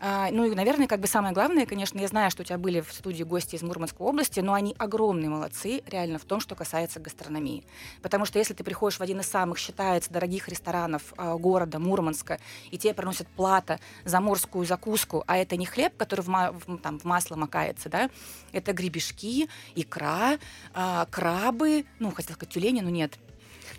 А, 0.00 0.28
ну 0.30 0.44
и, 0.44 0.54
наверное, 0.54 0.86
как 0.86 1.00
бы 1.00 1.08
самое 1.08 1.34
главное, 1.34 1.66
конечно, 1.66 1.98
я 1.98 2.06
знаю, 2.06 2.30
что 2.30 2.42
у 2.42 2.44
тебя 2.44 2.58
были 2.58 2.80
в 2.80 2.92
студии 2.92 3.24
гости 3.24 3.56
из 3.56 3.62
Мурманской 3.62 4.06
области, 4.06 4.40
но 4.40 4.54
они 4.54 4.74
огромные 4.78 5.28
молодцы 5.28 5.82
реально 5.86 6.18
в 6.18 6.24
том, 6.24 6.40
что 6.40 6.54
касается 6.54 7.00
гастрономии. 7.00 7.64
Потому 8.00 8.24
что 8.24 8.38
если 8.38 8.54
ты 8.54 8.62
приходишь 8.62 8.98
в 8.98 9.02
один 9.02 9.20
из 9.20 9.26
самых, 9.26 9.58
считается, 9.58 10.12
дорогих 10.12 10.48
ресторанов 10.48 11.14
э, 11.16 11.36
города 11.36 11.78
Мурманска, 11.78 12.38
и 12.70 12.78
тебе 12.78 12.94
приносят 12.94 13.26
плата 13.28 13.80
за 14.04 14.20
морскую 14.20 14.66
закуску, 14.66 15.24
а 15.26 15.36
это 15.36 15.56
не 15.56 15.66
хлеб, 15.66 15.96
который 15.96 16.20
в, 16.20 16.28
ма- 16.28 16.52
в, 16.52 16.78
там, 16.78 16.98
в 17.00 17.04
масло 17.04 17.34
макается, 17.34 17.88
да, 17.88 18.08
это 18.52 18.72
гребешки, 18.72 19.48
икра, 19.74 20.38
э, 20.74 21.06
крабы, 21.10 21.86
ну, 21.98 22.12
хотела 22.12 22.34
сказать 22.34 22.54
тюлени, 22.54 22.80
но 22.80 22.90
нет, 22.90 23.18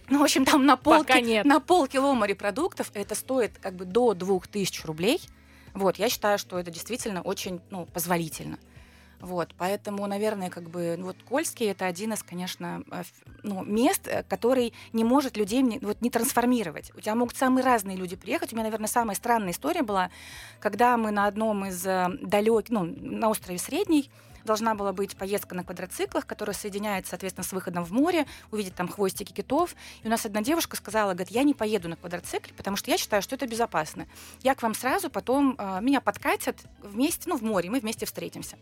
ну, 0.09 0.19
в 0.19 0.23
общем, 0.23 0.43
там 0.43 0.65
на 0.65 0.75
пол, 0.75 1.05
нет. 1.21 1.45
на 1.45 1.59
полкило 1.59 2.13
морепродуктов 2.13 2.91
это 2.93 3.15
стоит 3.15 3.57
как 3.59 3.75
бы 3.75 3.85
до 3.85 4.13
2000 4.13 4.85
рублей. 4.85 5.21
Вот, 5.79 5.95
я 5.95 6.09
считаю, 6.09 6.37
что 6.37 6.59
это 6.59 6.71
действительно 6.71 7.21
очень 7.21 7.61
ну, 7.69 7.85
позволительно. 7.85 8.59
Вот, 9.21 9.53
поэтому, 9.57 10.05
наверное, 10.07 10.49
как 10.49 10.69
бы, 10.69 10.95
ну, 10.97 11.05
вот 11.05 11.15
Кольский 11.23 11.67
это 11.67 11.85
один 11.85 12.13
из, 12.13 12.21
конечно, 12.23 12.83
э, 12.91 13.03
ну, 13.43 13.63
мест, 13.63 14.05
э, 14.07 14.23
который 14.23 14.73
не 14.91 15.05
может 15.05 15.37
людей 15.37 15.63
вот, 15.81 16.01
не 16.01 16.09
трансформировать. 16.09 16.91
У 16.95 16.99
тебя 16.99 17.15
могут 17.15 17.37
самые 17.37 17.63
разные 17.63 17.95
люди 17.95 18.17
приехать. 18.17 18.51
У 18.51 18.55
меня, 18.55 18.63
наверное, 18.63 18.87
самая 18.87 19.15
странная 19.15 19.51
история 19.51 19.81
была, 19.81 20.09
когда 20.59 20.97
мы 20.97 21.11
на 21.11 21.27
одном 21.27 21.65
из 21.65 21.85
э, 21.85 22.07
далеких, 22.21 22.71
ну, 22.71 22.83
на 22.83 23.29
острове 23.29 23.57
Средний, 23.57 24.09
должна 24.45 24.75
была 24.75 24.93
быть 24.93 25.15
поездка 25.15 25.55
на 25.55 25.63
квадроциклах, 25.63 26.25
которая 26.25 26.55
соединяется, 26.55 27.11
соответственно, 27.11 27.43
с 27.43 27.51
выходом 27.51 27.83
в 27.83 27.91
море, 27.91 28.25
увидеть 28.51 28.75
там 28.75 28.87
хвостики 28.87 29.31
китов. 29.33 29.75
И 30.03 30.07
у 30.07 30.09
нас 30.09 30.25
одна 30.25 30.41
девушка 30.41 30.75
сказала, 30.75 31.13
говорит, 31.13 31.31
я 31.31 31.43
не 31.43 31.53
поеду 31.53 31.89
на 31.89 31.95
квадроцикле, 31.95 32.53
потому 32.55 32.77
что 32.77 32.91
я 32.91 32.97
считаю, 32.97 33.21
что 33.21 33.35
это 33.35 33.47
безопасно. 33.47 34.07
Я 34.41 34.55
к 34.55 34.61
вам 34.61 34.73
сразу 34.73 35.09
потом, 35.09 35.55
э, 35.57 35.79
меня 35.81 36.01
подкатят 36.01 36.57
вместе, 36.81 37.29
ну, 37.29 37.37
в 37.37 37.41
море, 37.41 37.69
мы 37.69 37.79
вместе 37.79 38.05
встретимся. 38.05 38.57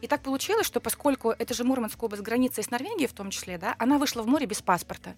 И 0.00 0.06
так 0.06 0.22
получилось, 0.22 0.66
что 0.66 0.80
поскольку 0.80 1.30
это 1.30 1.54
же 1.54 1.64
Мурманская 1.64 2.06
область, 2.06 2.22
граница 2.22 2.62
с 2.62 2.70
Норвегией 2.70 3.06
в 3.06 3.12
том 3.12 3.30
числе, 3.30 3.58
да, 3.58 3.74
она 3.78 3.98
вышла 3.98 4.22
в 4.22 4.26
море 4.26 4.46
без 4.46 4.60
паспорта. 4.60 5.14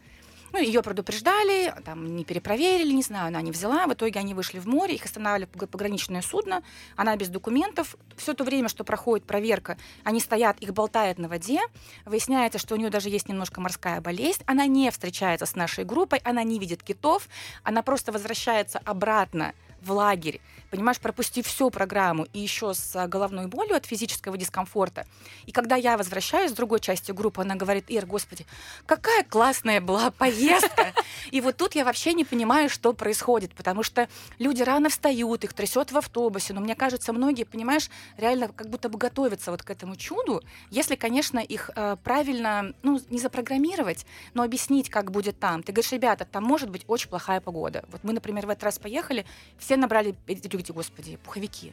Ну, 0.53 0.59
ее 0.59 0.83
предупреждали, 0.83 1.75
там, 1.85 2.17
не 2.17 2.25
перепроверили, 2.25 2.93
не 2.93 3.03
знаю, 3.03 3.29
она 3.29 3.43
не 3.43 3.51
взяла. 3.51 3.87
В 3.87 3.93
итоге 3.93 4.21
они 4.21 4.35
вышли 4.35 4.59
в 4.59 4.67
море, 4.67 4.95
их 4.95 5.05
останавливали 5.05 5.49
пограничное 5.67 6.23
судно, 6.23 6.63
она 6.97 7.17
без 7.17 7.29
документов. 7.29 7.97
Все 8.17 8.35
то 8.35 8.45
время, 8.45 8.69
что 8.69 8.85
проходит 8.85 9.27
проверка, 9.27 9.77
они 10.05 10.21
стоят, 10.21 10.59
их 10.61 10.73
болтают 10.73 11.19
на 11.19 11.29
воде. 11.29 11.61
Выясняется, 12.05 12.59
что 12.59 12.75
у 12.75 12.79
нее 12.79 12.91
даже 12.91 13.09
есть 13.11 13.29
немножко 13.29 13.61
морская 13.61 14.01
болезнь. 14.01 14.43
Она 14.47 14.67
не 14.67 14.91
встречается 14.91 15.47
с 15.47 15.55
нашей 15.55 15.85
группой, 15.85 16.21
она 16.25 16.43
не 16.43 16.59
видит 16.59 16.83
китов, 16.83 17.29
она 17.63 17.83
просто 17.83 18.13
возвращается 18.13 18.81
обратно 18.85 19.55
в 19.83 19.93
лагерь, 19.93 20.41
понимаешь, 20.71 20.99
пропустив 21.01 21.47
всю 21.47 21.71
программу 21.71 22.27
и 22.33 22.41
еще 22.41 22.75
с 22.75 22.95
а, 22.97 23.07
головной 23.07 23.47
болью 23.47 23.77
от 23.77 23.87
физического 23.87 24.37
дискомфорта. 24.37 25.07
И 25.47 25.53
когда 25.53 25.77
я 25.77 25.97
возвращаюсь 25.97 26.51
с 26.51 26.55
другой 26.55 26.81
части 26.81 27.13
группы, 27.13 27.43
она 27.43 27.55
говорит, 27.55 27.89
Ир, 27.89 28.07
господи, 28.07 28.47
какая 28.87 29.25
классная 29.25 29.81
была 29.81 30.11
поездка. 30.11 30.93
И 31.31 31.41
вот 31.41 31.57
тут 31.57 31.75
я 31.75 31.85
вообще 31.85 32.13
не 32.13 32.25
понимаю, 32.25 32.69
что 32.69 32.93
происходит, 32.93 33.55
потому 33.55 33.83
что 33.83 34.09
люди 34.39 34.63
рано 34.63 34.89
встают, 34.89 35.45
их 35.45 35.53
трясет 35.53 35.93
в 35.93 35.99
автобусе, 35.99 36.53
но 36.53 36.61
мне 36.61 36.75
кажется, 36.75 37.13
многие, 37.13 37.45
понимаешь, 37.45 37.91
реально 38.17 38.49
как 38.49 38.69
будто 38.69 38.89
бы 38.89 38.99
готовятся 38.99 39.51
вот 39.51 39.63
к 39.63 39.71
этому 39.71 39.97
чуду, 39.97 40.43
если, 40.71 40.97
конечно, 40.97 41.39
их 41.39 41.71
э, 41.75 41.97
правильно, 42.03 42.75
ну, 42.83 43.01
не 43.11 43.19
запрограммировать, 43.19 44.07
но 44.35 44.43
объяснить, 44.43 44.91
как 44.91 45.11
будет 45.11 45.39
там. 45.39 45.63
Ты 45.63 45.73
говоришь, 45.73 45.93
ребята, 45.93 46.25
там 46.25 46.45
может 46.45 46.71
быть 46.71 46.85
очень 46.87 47.09
плохая 47.09 47.41
погода. 47.41 47.85
Вот 47.91 48.05
мы, 48.05 48.13
например, 48.13 48.47
в 48.47 48.51
этот 48.51 48.65
раз 48.65 48.79
поехали, 48.79 49.25
все 49.59 49.68
набрали, 49.77 50.15
эти 50.27 50.49
господи, 50.73 51.19
пуховики. 51.25 51.73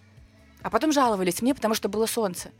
А 0.62 0.70
потом 0.70 0.92
жаловались 0.92 1.42
мне, 1.42 1.54
потому 1.54 1.76
что 1.76 1.90
было 1.90 2.06
солнце. 2.06 2.52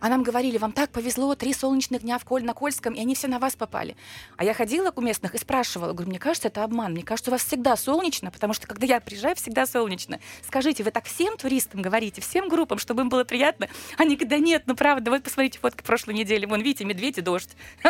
А 0.00 0.08
нам 0.08 0.22
говорили, 0.22 0.58
вам 0.58 0.72
так 0.72 0.90
повезло, 0.90 1.34
три 1.34 1.52
солнечных 1.52 2.02
дня 2.02 2.18
в 2.18 2.24
Коль, 2.24 2.44
на 2.44 2.54
Кольском, 2.54 2.94
и 2.94 3.00
они 3.00 3.14
все 3.14 3.26
на 3.26 3.38
вас 3.38 3.56
попали. 3.56 3.96
А 4.36 4.44
я 4.44 4.54
ходила 4.54 4.92
у 4.94 5.00
местных 5.00 5.34
и 5.34 5.38
спрашивала, 5.38 5.92
говорю, 5.92 6.10
мне 6.10 6.20
кажется, 6.20 6.48
это 6.48 6.62
обман, 6.62 6.92
мне 6.92 7.02
кажется, 7.02 7.30
у 7.30 7.32
вас 7.32 7.44
всегда 7.44 7.76
солнечно, 7.76 8.30
потому 8.30 8.52
что 8.52 8.66
когда 8.68 8.86
я 8.86 9.00
приезжаю, 9.00 9.34
всегда 9.34 9.66
солнечно. 9.66 10.20
Скажите, 10.46 10.84
вы 10.84 10.92
так 10.92 11.06
всем 11.06 11.36
туристам 11.36 11.82
говорите, 11.82 12.20
всем 12.20 12.48
группам, 12.48 12.78
чтобы 12.78 13.02
им 13.02 13.08
было 13.08 13.24
приятно? 13.24 13.68
Они 13.96 14.14
говорят, 14.14 14.28
да 14.28 14.38
нет, 14.38 14.62
ну 14.66 14.76
правда, 14.76 15.10
вот 15.10 15.24
посмотрите 15.24 15.58
фотки 15.58 15.82
прошлой 15.82 16.14
недели, 16.14 16.46
вон, 16.46 16.60
видите, 16.60 16.84
медведь 16.84 17.18
и 17.18 17.20
дождь. 17.20 17.50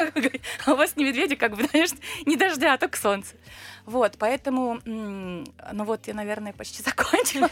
А 0.66 0.72
у 0.72 0.76
вас 0.76 0.96
не 0.96 1.04
медведи, 1.04 1.34
как 1.34 1.56
бы, 1.56 1.64
знаешь, 1.64 1.90
не 2.26 2.36
дождя, 2.36 2.74
а 2.74 2.78
только 2.78 2.98
солнце. 2.98 3.36
Вот, 3.84 4.16
поэтому, 4.18 4.80
ну 4.84 5.44
вот 5.84 6.06
я, 6.06 6.14
наверное, 6.14 6.52
почти 6.52 6.82
закончила. 6.86 7.50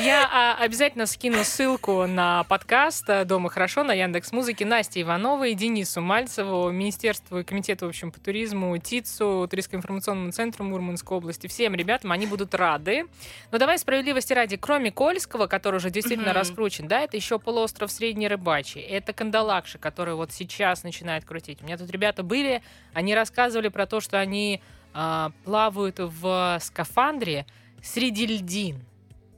Я 0.00 0.28
а, 0.32 0.56
обязательно 0.58 1.04
скину 1.06 1.44
ссылку 1.44 2.06
на 2.06 2.44
подкаст 2.44 3.04
э, 3.08 3.24
«Дома 3.24 3.50
хорошо» 3.50 3.84
на 3.84 3.92
Яндекс 3.92 4.32
Музыке 4.32 4.64
Насте 4.64 5.02
Ивановой, 5.02 5.52
Денису 5.54 6.00
Мальцеву, 6.00 6.70
Министерству 6.70 7.40
и 7.40 7.44
Комитету 7.44 7.86
в 7.86 7.88
общем, 7.90 8.10
по 8.10 8.18
туризму, 8.18 8.76
ТИЦу, 8.78 9.46
Туристско-информационному 9.50 10.32
центру 10.32 10.64
Мурманской 10.64 11.18
области. 11.18 11.46
Всем 11.46 11.74
ребятам 11.74 12.10
они 12.10 12.26
будут 12.26 12.54
рады. 12.54 13.06
Но 13.50 13.58
давай 13.58 13.78
справедливости 13.78 14.32
ради, 14.32 14.56
кроме 14.56 14.90
Кольского, 14.90 15.46
который 15.46 15.76
уже 15.76 15.90
действительно 15.90 16.32
раскручен, 16.32 16.88
да, 16.88 17.00
это 17.00 17.18
еще 17.18 17.38
полуостров 17.38 17.92
Средний 17.92 18.28
Рыбачий, 18.28 18.80
это 18.80 19.12
Кандалакша, 19.12 19.78
который 19.78 20.14
вот 20.14 20.32
сейчас 20.32 20.84
начинает 20.84 21.26
крутить. 21.26 21.60
У 21.60 21.66
меня 21.66 21.76
тут 21.76 21.90
ребята 21.90 22.22
были, 22.22 22.62
они 22.94 23.14
рассказывали 23.14 23.68
про 23.68 23.86
то, 23.86 24.00
что 24.00 24.18
они 24.18 24.62
а, 24.94 25.32
плавают 25.44 25.96
в 25.98 26.58
скафандре 26.62 27.44
среди 27.82 28.26
льдин. 28.26 28.82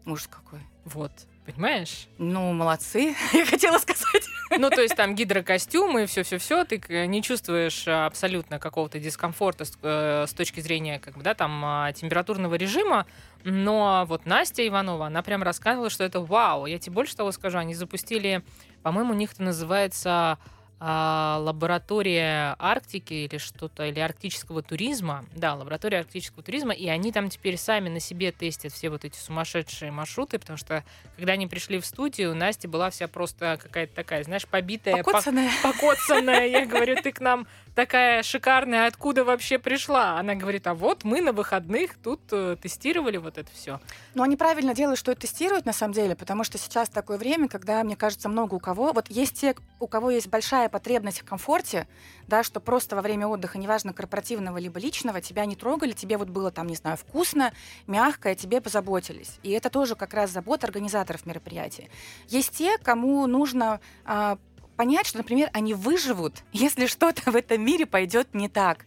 Ужас 0.06 0.26
какой. 0.26 0.60
Вот. 0.84 1.12
Понимаешь? 1.46 2.08
Ну, 2.16 2.52
молодцы, 2.52 3.14
я 3.32 3.44
хотела 3.44 3.78
сказать. 3.78 4.24
Ну, 4.58 4.70
то 4.70 4.80
есть 4.80 4.96
там 4.96 5.14
гидрокостюмы, 5.14 6.06
все-все-все, 6.06 6.64
ты 6.64 7.06
не 7.06 7.22
чувствуешь 7.22 7.84
а, 7.86 8.06
абсолютно 8.06 8.58
какого-то 8.58 8.98
дискомфорта 8.98 9.64
с, 9.64 9.76
э, 9.82 10.26
с 10.26 10.32
точки 10.32 10.60
зрения, 10.60 10.98
как 11.00 11.16
бы, 11.16 11.22
да, 11.22 11.34
там, 11.34 11.62
а, 11.64 11.92
температурного 11.92 12.54
режима, 12.54 13.06
но 13.42 14.04
вот 14.08 14.24
Настя 14.24 14.66
Иванова, 14.66 15.06
она 15.06 15.22
прям 15.22 15.42
рассказывала, 15.42 15.90
что 15.90 16.04
это 16.04 16.20
вау. 16.20 16.64
Я 16.66 16.78
тебе 16.78 16.94
больше 16.94 17.14
того 17.16 17.30
скажу, 17.32 17.58
они 17.58 17.74
запустили, 17.74 18.42
по-моему, 18.82 19.12
у 19.12 19.16
них 19.16 19.32
это 19.32 19.42
называется 19.42 20.38
а, 20.86 21.38
лаборатория 21.40 22.54
Арктики 22.58 23.14
или 23.14 23.38
что-то, 23.38 23.86
или 23.86 24.00
арктического 24.00 24.62
туризма. 24.62 25.24
Да, 25.34 25.54
лаборатория 25.54 26.00
арктического 26.00 26.42
туризма, 26.42 26.74
и 26.74 26.86
они 26.88 27.10
там 27.10 27.30
теперь 27.30 27.56
сами 27.56 27.88
на 27.88 28.00
себе 28.00 28.32
тестят 28.32 28.70
все 28.74 28.90
вот 28.90 29.02
эти 29.06 29.16
сумасшедшие 29.16 29.90
маршруты, 29.90 30.38
потому 30.38 30.58
что 30.58 30.84
когда 31.16 31.32
они 31.32 31.46
пришли 31.46 31.78
в 31.80 31.86
студию, 31.86 32.34
Настя 32.34 32.68
была 32.68 32.90
вся 32.90 33.08
просто 33.08 33.58
какая-то 33.62 33.94
такая, 33.94 34.24
знаешь, 34.24 34.46
побитая, 34.46 34.96
пок- 34.96 35.04
Покоцанная. 35.04 35.50
покоцанная. 35.62 36.46
Я 36.48 36.66
говорю, 36.66 36.96
ты 37.00 37.12
к 37.12 37.20
нам 37.20 37.46
такая 37.74 38.22
шикарная, 38.22 38.86
откуда 38.86 39.24
вообще 39.24 39.58
пришла? 39.58 40.18
Она 40.18 40.34
говорит, 40.34 40.66
а 40.66 40.74
вот 40.74 41.04
мы 41.04 41.20
на 41.20 41.32
выходных 41.32 41.96
тут 41.96 42.20
э, 42.32 42.56
тестировали 42.60 43.16
вот 43.16 43.38
это 43.38 43.50
все. 43.52 43.80
Но 44.14 44.22
они 44.22 44.36
правильно 44.36 44.74
делают, 44.74 44.98
что 44.98 45.12
это 45.12 45.22
тестируют 45.22 45.66
на 45.66 45.72
самом 45.72 45.94
деле, 45.94 46.14
потому 46.14 46.44
что 46.44 46.58
сейчас 46.58 46.88
такое 46.88 47.18
время, 47.18 47.48
когда, 47.48 47.82
мне 47.82 47.96
кажется, 47.96 48.28
много 48.28 48.54
у 48.54 48.60
кого... 48.60 48.92
Вот 48.92 49.08
есть 49.08 49.40
те, 49.40 49.54
у 49.80 49.86
кого 49.86 50.10
есть 50.10 50.28
большая 50.28 50.68
потребность 50.68 51.20
в 51.20 51.24
комфорте, 51.24 51.86
да, 52.28 52.42
что 52.42 52.60
просто 52.60 52.96
во 52.96 53.02
время 53.02 53.26
отдыха, 53.26 53.58
неважно, 53.58 53.92
корпоративного 53.92 54.58
либо 54.58 54.78
личного, 54.78 55.20
тебя 55.20 55.44
не 55.44 55.56
трогали, 55.56 55.92
тебе 55.92 56.16
вот 56.16 56.28
было 56.28 56.50
там, 56.50 56.66
не 56.66 56.76
знаю, 56.76 56.96
вкусно, 56.96 57.52
мягко, 57.86 58.32
и 58.32 58.36
тебе 58.36 58.60
позаботились. 58.60 59.38
И 59.42 59.50
это 59.50 59.70
тоже 59.70 59.96
как 59.96 60.14
раз 60.14 60.30
забота 60.30 60.66
организаторов 60.66 61.26
мероприятий. 61.26 61.90
Есть 62.28 62.52
те, 62.56 62.78
кому 62.78 63.26
нужно 63.26 63.80
а, 64.04 64.38
понять, 64.76 65.06
что, 65.06 65.18
например, 65.18 65.50
они 65.52 65.74
выживут, 65.74 66.42
если 66.52 66.86
что-то 66.86 67.30
в 67.30 67.36
этом 67.36 67.62
мире 67.62 67.86
пойдет 67.86 68.34
не 68.34 68.48
так. 68.48 68.86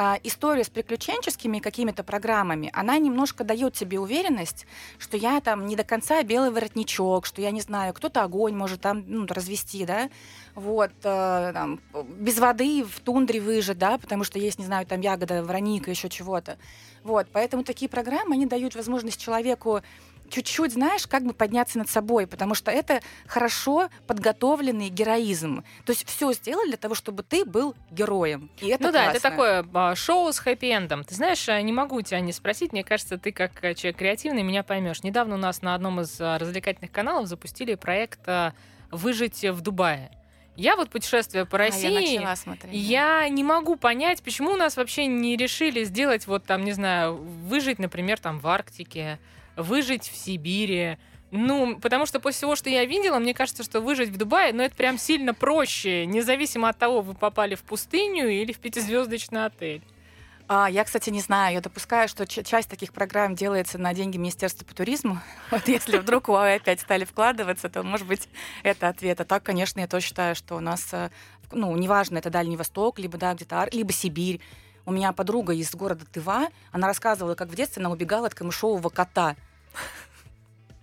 А, 0.00 0.16
история 0.22 0.62
с 0.62 0.68
приключенческими 0.68 1.58
какими-то 1.58 2.04
программами, 2.04 2.70
она 2.72 2.98
немножко 2.98 3.42
дает 3.42 3.74
тебе 3.74 3.98
уверенность, 3.98 4.64
что 4.96 5.16
я 5.16 5.40
там 5.40 5.66
не 5.66 5.74
до 5.74 5.82
конца 5.82 6.22
белый 6.22 6.52
воротничок, 6.52 7.26
что 7.26 7.42
я 7.42 7.50
не 7.50 7.60
знаю, 7.60 7.92
кто-то 7.94 8.22
огонь 8.22 8.54
может 8.54 8.80
там 8.80 9.02
ну, 9.08 9.26
развести, 9.26 9.84
да, 9.84 10.08
вот, 10.54 10.92
э, 11.02 11.50
там, 11.52 11.80
без 12.10 12.38
воды 12.38 12.84
в 12.84 13.00
тундре 13.00 13.40
выжить, 13.40 13.78
да, 13.78 13.98
потому 13.98 14.22
что 14.22 14.38
есть, 14.38 14.60
не 14.60 14.66
знаю, 14.66 14.86
там 14.86 15.00
ягода, 15.00 15.42
вороника, 15.42 15.90
еще 15.90 16.08
чего-то. 16.08 16.58
Вот, 17.02 17.26
поэтому 17.32 17.64
такие 17.64 17.88
программы, 17.88 18.34
они 18.34 18.46
дают 18.46 18.76
возможность 18.76 19.20
человеку 19.20 19.82
чуть-чуть, 20.28 20.72
знаешь, 20.72 21.06
как 21.06 21.24
бы 21.24 21.32
подняться 21.32 21.78
над 21.78 21.88
собой, 21.88 22.26
потому 22.26 22.54
что 22.54 22.70
это 22.70 23.00
хорошо 23.26 23.88
подготовленный 24.06 24.88
героизм. 24.88 25.64
То 25.84 25.92
есть 25.92 26.06
все 26.06 26.32
сделали 26.32 26.68
для 26.68 26.76
того, 26.76 26.94
чтобы 26.94 27.22
ты 27.22 27.44
был 27.44 27.74
героем. 27.90 28.50
И 28.60 28.68
это 28.68 28.84
ну 28.84 28.92
да, 28.92 29.10
это 29.10 29.20
классно. 29.20 29.30
такое 29.30 29.66
а, 29.74 29.94
шоу 29.94 30.32
с 30.32 30.40
хэппи-эндом. 30.40 31.04
Ты 31.04 31.14
знаешь, 31.14 31.48
а, 31.48 31.60
не 31.60 31.72
могу 31.72 32.02
тебя 32.02 32.20
не 32.20 32.32
спросить, 32.32 32.72
мне 32.72 32.84
кажется, 32.84 33.18
ты 33.18 33.32
как 33.32 33.52
а, 33.62 33.74
человек 33.74 33.98
креативный 33.98 34.42
меня 34.42 34.62
поймешь. 34.62 35.02
Недавно 35.02 35.34
у 35.34 35.38
нас 35.38 35.62
на 35.62 35.74
одном 35.74 36.00
из 36.00 36.20
а, 36.20 36.38
развлекательных 36.38 36.92
каналов 36.92 37.26
запустили 37.26 37.74
проект 37.74 38.20
а, 38.26 38.52
«Выжить 38.90 39.44
в 39.44 39.60
Дубае». 39.60 40.10
Я 40.58 40.74
вот 40.74 40.90
путешествую 40.90 41.46
по 41.46 41.56
А, 41.56 41.62
я 41.62 41.68
России, 41.68 42.16
начала 42.16 42.34
смотреть. 42.34 42.74
Я 42.74 43.28
не 43.28 43.44
могу 43.44 43.76
понять, 43.76 44.24
почему 44.24 44.50
у 44.50 44.56
нас 44.56 44.76
вообще 44.76 45.06
не 45.06 45.36
решили 45.36 45.84
сделать 45.84 46.26
вот 46.26 46.44
там, 46.46 46.64
не 46.64 46.72
знаю, 46.72 47.14
выжить, 47.14 47.78
например, 47.78 48.18
там 48.18 48.40
в 48.40 48.46
Арктике, 48.48 49.20
выжить 49.58 50.08
в 50.08 50.16
Сибири. 50.16 50.96
Ну, 51.30 51.78
потому 51.78 52.06
что 52.06 52.20
после 52.20 52.38
всего, 52.38 52.56
что 52.56 52.70
я 52.70 52.86
видела, 52.86 53.18
мне 53.18 53.34
кажется, 53.34 53.62
что 53.62 53.80
выжить 53.82 54.08
в 54.08 54.16
Дубае, 54.16 54.54
ну, 54.54 54.62
это 54.62 54.74
прям 54.74 54.96
сильно 54.96 55.34
проще, 55.34 56.06
независимо 56.06 56.70
от 56.70 56.78
того, 56.78 57.02
вы 57.02 57.14
попали 57.14 57.54
в 57.54 57.62
пустыню 57.62 58.28
или 58.28 58.52
в 58.52 58.58
пятизвездочный 58.58 59.44
отель. 59.44 59.82
А, 60.50 60.70
я, 60.70 60.84
кстати, 60.84 61.10
не 61.10 61.20
знаю. 61.20 61.56
Я 61.56 61.60
допускаю, 61.60 62.08
что 62.08 62.26
часть 62.26 62.70
таких 62.70 62.94
программ 62.94 63.34
делается 63.34 63.76
на 63.76 63.92
деньги 63.92 64.16
Министерства 64.16 64.64
по 64.64 64.74
туризму. 64.74 65.20
Вот 65.50 65.68
если 65.68 65.98
вдруг 65.98 66.30
УАЭ 66.30 66.56
опять 66.56 66.80
стали 66.80 67.04
вкладываться, 67.04 67.68
то, 67.68 67.82
может 67.82 68.06
быть, 68.06 68.26
это 68.62 68.88
ответ. 68.88 69.20
А 69.20 69.26
так, 69.26 69.42
конечно, 69.42 69.80
я 69.80 69.86
тоже 69.86 70.06
считаю, 70.06 70.34
что 70.34 70.56
у 70.56 70.60
нас, 70.60 70.88
э, 70.92 71.10
ну, 71.52 71.76
неважно, 71.76 72.16
это 72.16 72.30
Дальний 72.30 72.56
Восток, 72.56 72.98
либо, 72.98 73.18
да, 73.18 73.34
где-то, 73.34 73.60
Ар- 73.60 73.68
либо 73.72 73.92
Сибирь. 73.92 74.40
У 74.86 74.90
меня 74.90 75.12
подруга 75.12 75.52
из 75.52 75.74
города 75.74 76.06
Тыва, 76.06 76.48
она 76.72 76.86
рассказывала, 76.86 77.34
как 77.34 77.48
в 77.48 77.54
детстве 77.54 77.82
она 77.82 77.90
убегала 77.90 78.28
от 78.28 78.34
камышового 78.34 78.88
кота. 78.88 79.36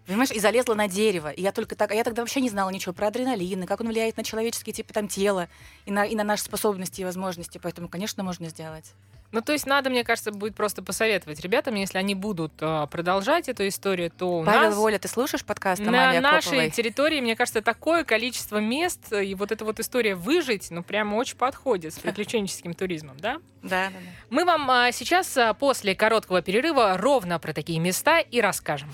Понимаешь, 0.05 0.31
и 0.31 0.39
залезла 0.39 0.75
на 0.75 0.87
дерево. 0.87 1.31
И 1.31 1.41
я 1.41 1.51
только 1.51 1.75
так, 1.75 1.91
а 1.91 1.95
я 1.95 2.03
тогда 2.03 2.21
вообще 2.21 2.39
не 2.39 2.49
знала 2.49 2.69
ничего 2.69 2.93
про 2.93 3.07
адреналин, 3.07 3.63
и 3.63 3.65
как 3.65 3.81
он 3.81 3.87
влияет 3.87 4.17
на 4.17 4.23
человеческие 4.23 4.73
типа 4.73 4.93
там 4.93 5.07
тело, 5.07 5.49
и 5.85 5.91
на, 5.91 6.05
и 6.05 6.15
на 6.15 6.23
наши 6.23 6.43
способности 6.43 7.01
и 7.01 7.05
возможности. 7.05 7.57
Поэтому, 7.57 7.89
конечно, 7.89 8.23
можно 8.23 8.49
сделать. 8.49 8.93
Ну, 9.35 9.41
то 9.41 9.51
есть 9.51 9.65
надо, 9.65 9.89
мне 9.89 10.05
кажется, 10.05 10.31
будет 10.31 10.55
просто 10.55 10.81
посоветовать 10.81 11.41
ребятам, 11.41 11.75
если 11.75 11.97
они 11.97 12.15
будут 12.15 12.53
а, 12.61 12.87
продолжать 12.87 13.49
эту 13.49 13.67
историю, 13.67 14.09
то 14.09 14.39
у 14.39 14.45
Павел 14.45 14.69
нас... 14.69 14.75
Воля, 14.77 14.97
ты 14.97 15.09
слушаешь 15.09 15.43
подкаст 15.43 15.81
На 15.81 15.89
Амалии 15.89 16.19
нашей 16.19 16.47
Акоповой? 16.47 16.69
территории, 16.71 17.19
мне 17.19 17.35
кажется, 17.35 17.61
такое 17.61 18.05
количество 18.05 18.59
мест, 18.59 19.11
и 19.11 19.35
вот 19.35 19.51
эта 19.51 19.65
вот 19.65 19.81
история 19.81 20.15
выжить, 20.15 20.71
ну, 20.71 20.83
прямо 20.83 21.15
очень 21.17 21.35
подходит 21.35 21.93
с 21.93 21.99
приключенческим 21.99 22.73
туризмом, 22.73 23.17
да? 23.19 23.39
Да, 23.61 23.87
да, 23.87 23.89
да. 23.89 24.09
Мы 24.29 24.45
вам 24.45 24.71
а, 24.71 24.93
сейчас, 24.93 25.35
а, 25.35 25.53
после 25.53 25.95
короткого 25.95 26.41
перерыва, 26.41 26.95
ровно 26.97 27.37
про 27.37 27.51
такие 27.51 27.81
места 27.81 28.19
и 28.21 28.39
расскажем. 28.39 28.89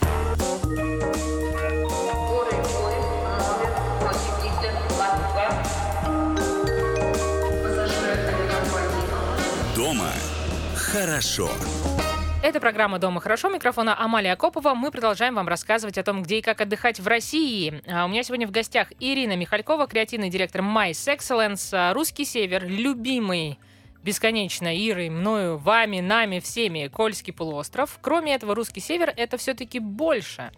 Дома 9.76 10.10
хорошо. 10.92 11.50
Это 12.44 12.60
программа 12.60 13.00
«Дома 13.00 13.22
хорошо». 13.22 13.50
Микрофона 13.50 13.98
Амалия 14.04 14.34
Акопова. 14.34 14.74
Мы 14.74 14.92
продолжаем 14.92 15.36
вам 15.36 15.48
рассказывать 15.48 15.98
о 15.98 16.04
том, 16.04 16.24
где 16.24 16.40
и 16.40 16.42
как 16.42 16.60
отдыхать 16.60 17.00
в 17.00 17.08
России. 17.08 17.82
А, 17.88 18.06
У 18.06 18.10
меня 18.10 18.24
сегодня 18.24 18.48
в 18.48 18.52
гостях 18.52 18.88
Ирина 19.00 19.36
Михалькова, 19.38 19.88
креативный 19.88 20.30
директор 20.30 20.62
Mice 20.62 21.16
Excellence, 21.16 21.70
а, 21.72 21.94
«Русский 21.94 22.26
север», 22.26 22.68
любимый 22.68 23.60
бесконечно 24.04 24.76
Ирой, 24.76 25.10
мною, 25.10 25.58
вами, 25.58 26.00
нами, 26.00 26.40
всеми 26.40 26.88
Кольский 26.88 27.32
полуостров. 27.32 28.00
Кроме 28.02 28.34
этого, 28.34 28.56
«Русский 28.56 28.82
север»— 28.82 29.14
это 29.16 29.38
все-таки 29.38 29.80
больше. 29.80 30.52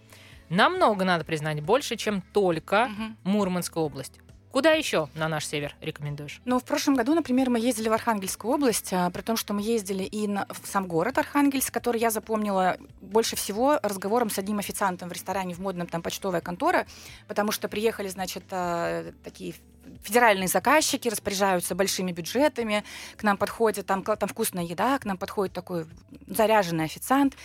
Намного, 0.49 1.03
надо 1.03 1.25
признать, 1.25 1.61
больше, 1.61 1.95
чем 1.97 2.21
только 2.33 2.87
Мгм. 2.87 3.17
Мурманская 3.23 3.83
область. 3.83 4.19
Куда 4.53 4.73
еще 4.73 5.09
на 5.15 5.27
наш 5.27 5.47
север 5.47 5.75
рекомендуешь? 5.81 6.39
Ну, 6.45 6.59
в 6.59 6.63
прошлом 6.63 6.93
году, 6.93 7.15
например, 7.15 7.49
мы 7.49 7.59
ездили 7.59 7.89
в 7.89 7.93
Архангельскую 7.93 8.53
область, 8.53 8.93
а, 8.93 9.09
при 9.09 9.23
том, 9.23 9.35
что 9.35 9.51
мы 9.51 9.63
ездили 9.63 10.03
и 10.03 10.27
на, 10.27 10.45
в 10.47 10.67
сам 10.67 10.85
город 10.85 11.17
Архангельск, 11.17 11.73
который 11.73 11.99
я 11.99 12.11
запомнила 12.11 12.77
больше 13.01 13.35
всего 13.35 13.79
разговором 13.81 14.29
с 14.29 14.37
одним 14.37 14.59
официантом 14.59 15.09
в 15.09 15.11
ресторане 15.11 15.55
в 15.55 15.59
модном, 15.59 15.87
там 15.87 16.03
почтовая 16.03 16.39
контора, 16.39 16.85
потому 17.27 17.51
что 17.51 17.67
приехали, 17.67 18.09
значит, 18.09 18.43
а, 18.51 19.11
такие 19.23 19.55
федеральные 20.03 20.47
заказчики 20.47 21.07
распоряжаются 21.07 21.75
большими 21.75 22.11
бюджетами, 22.11 22.83
к 23.17 23.23
нам 23.23 23.37
подходит, 23.37 23.85
там, 23.85 24.03
там 24.03 24.29
вкусная 24.29 24.63
еда, 24.63 24.99
к 24.99 25.05
нам 25.05 25.17
подходит 25.17 25.53
такой 25.53 25.85
заряженный 26.27 26.85
официант, 26.85 27.35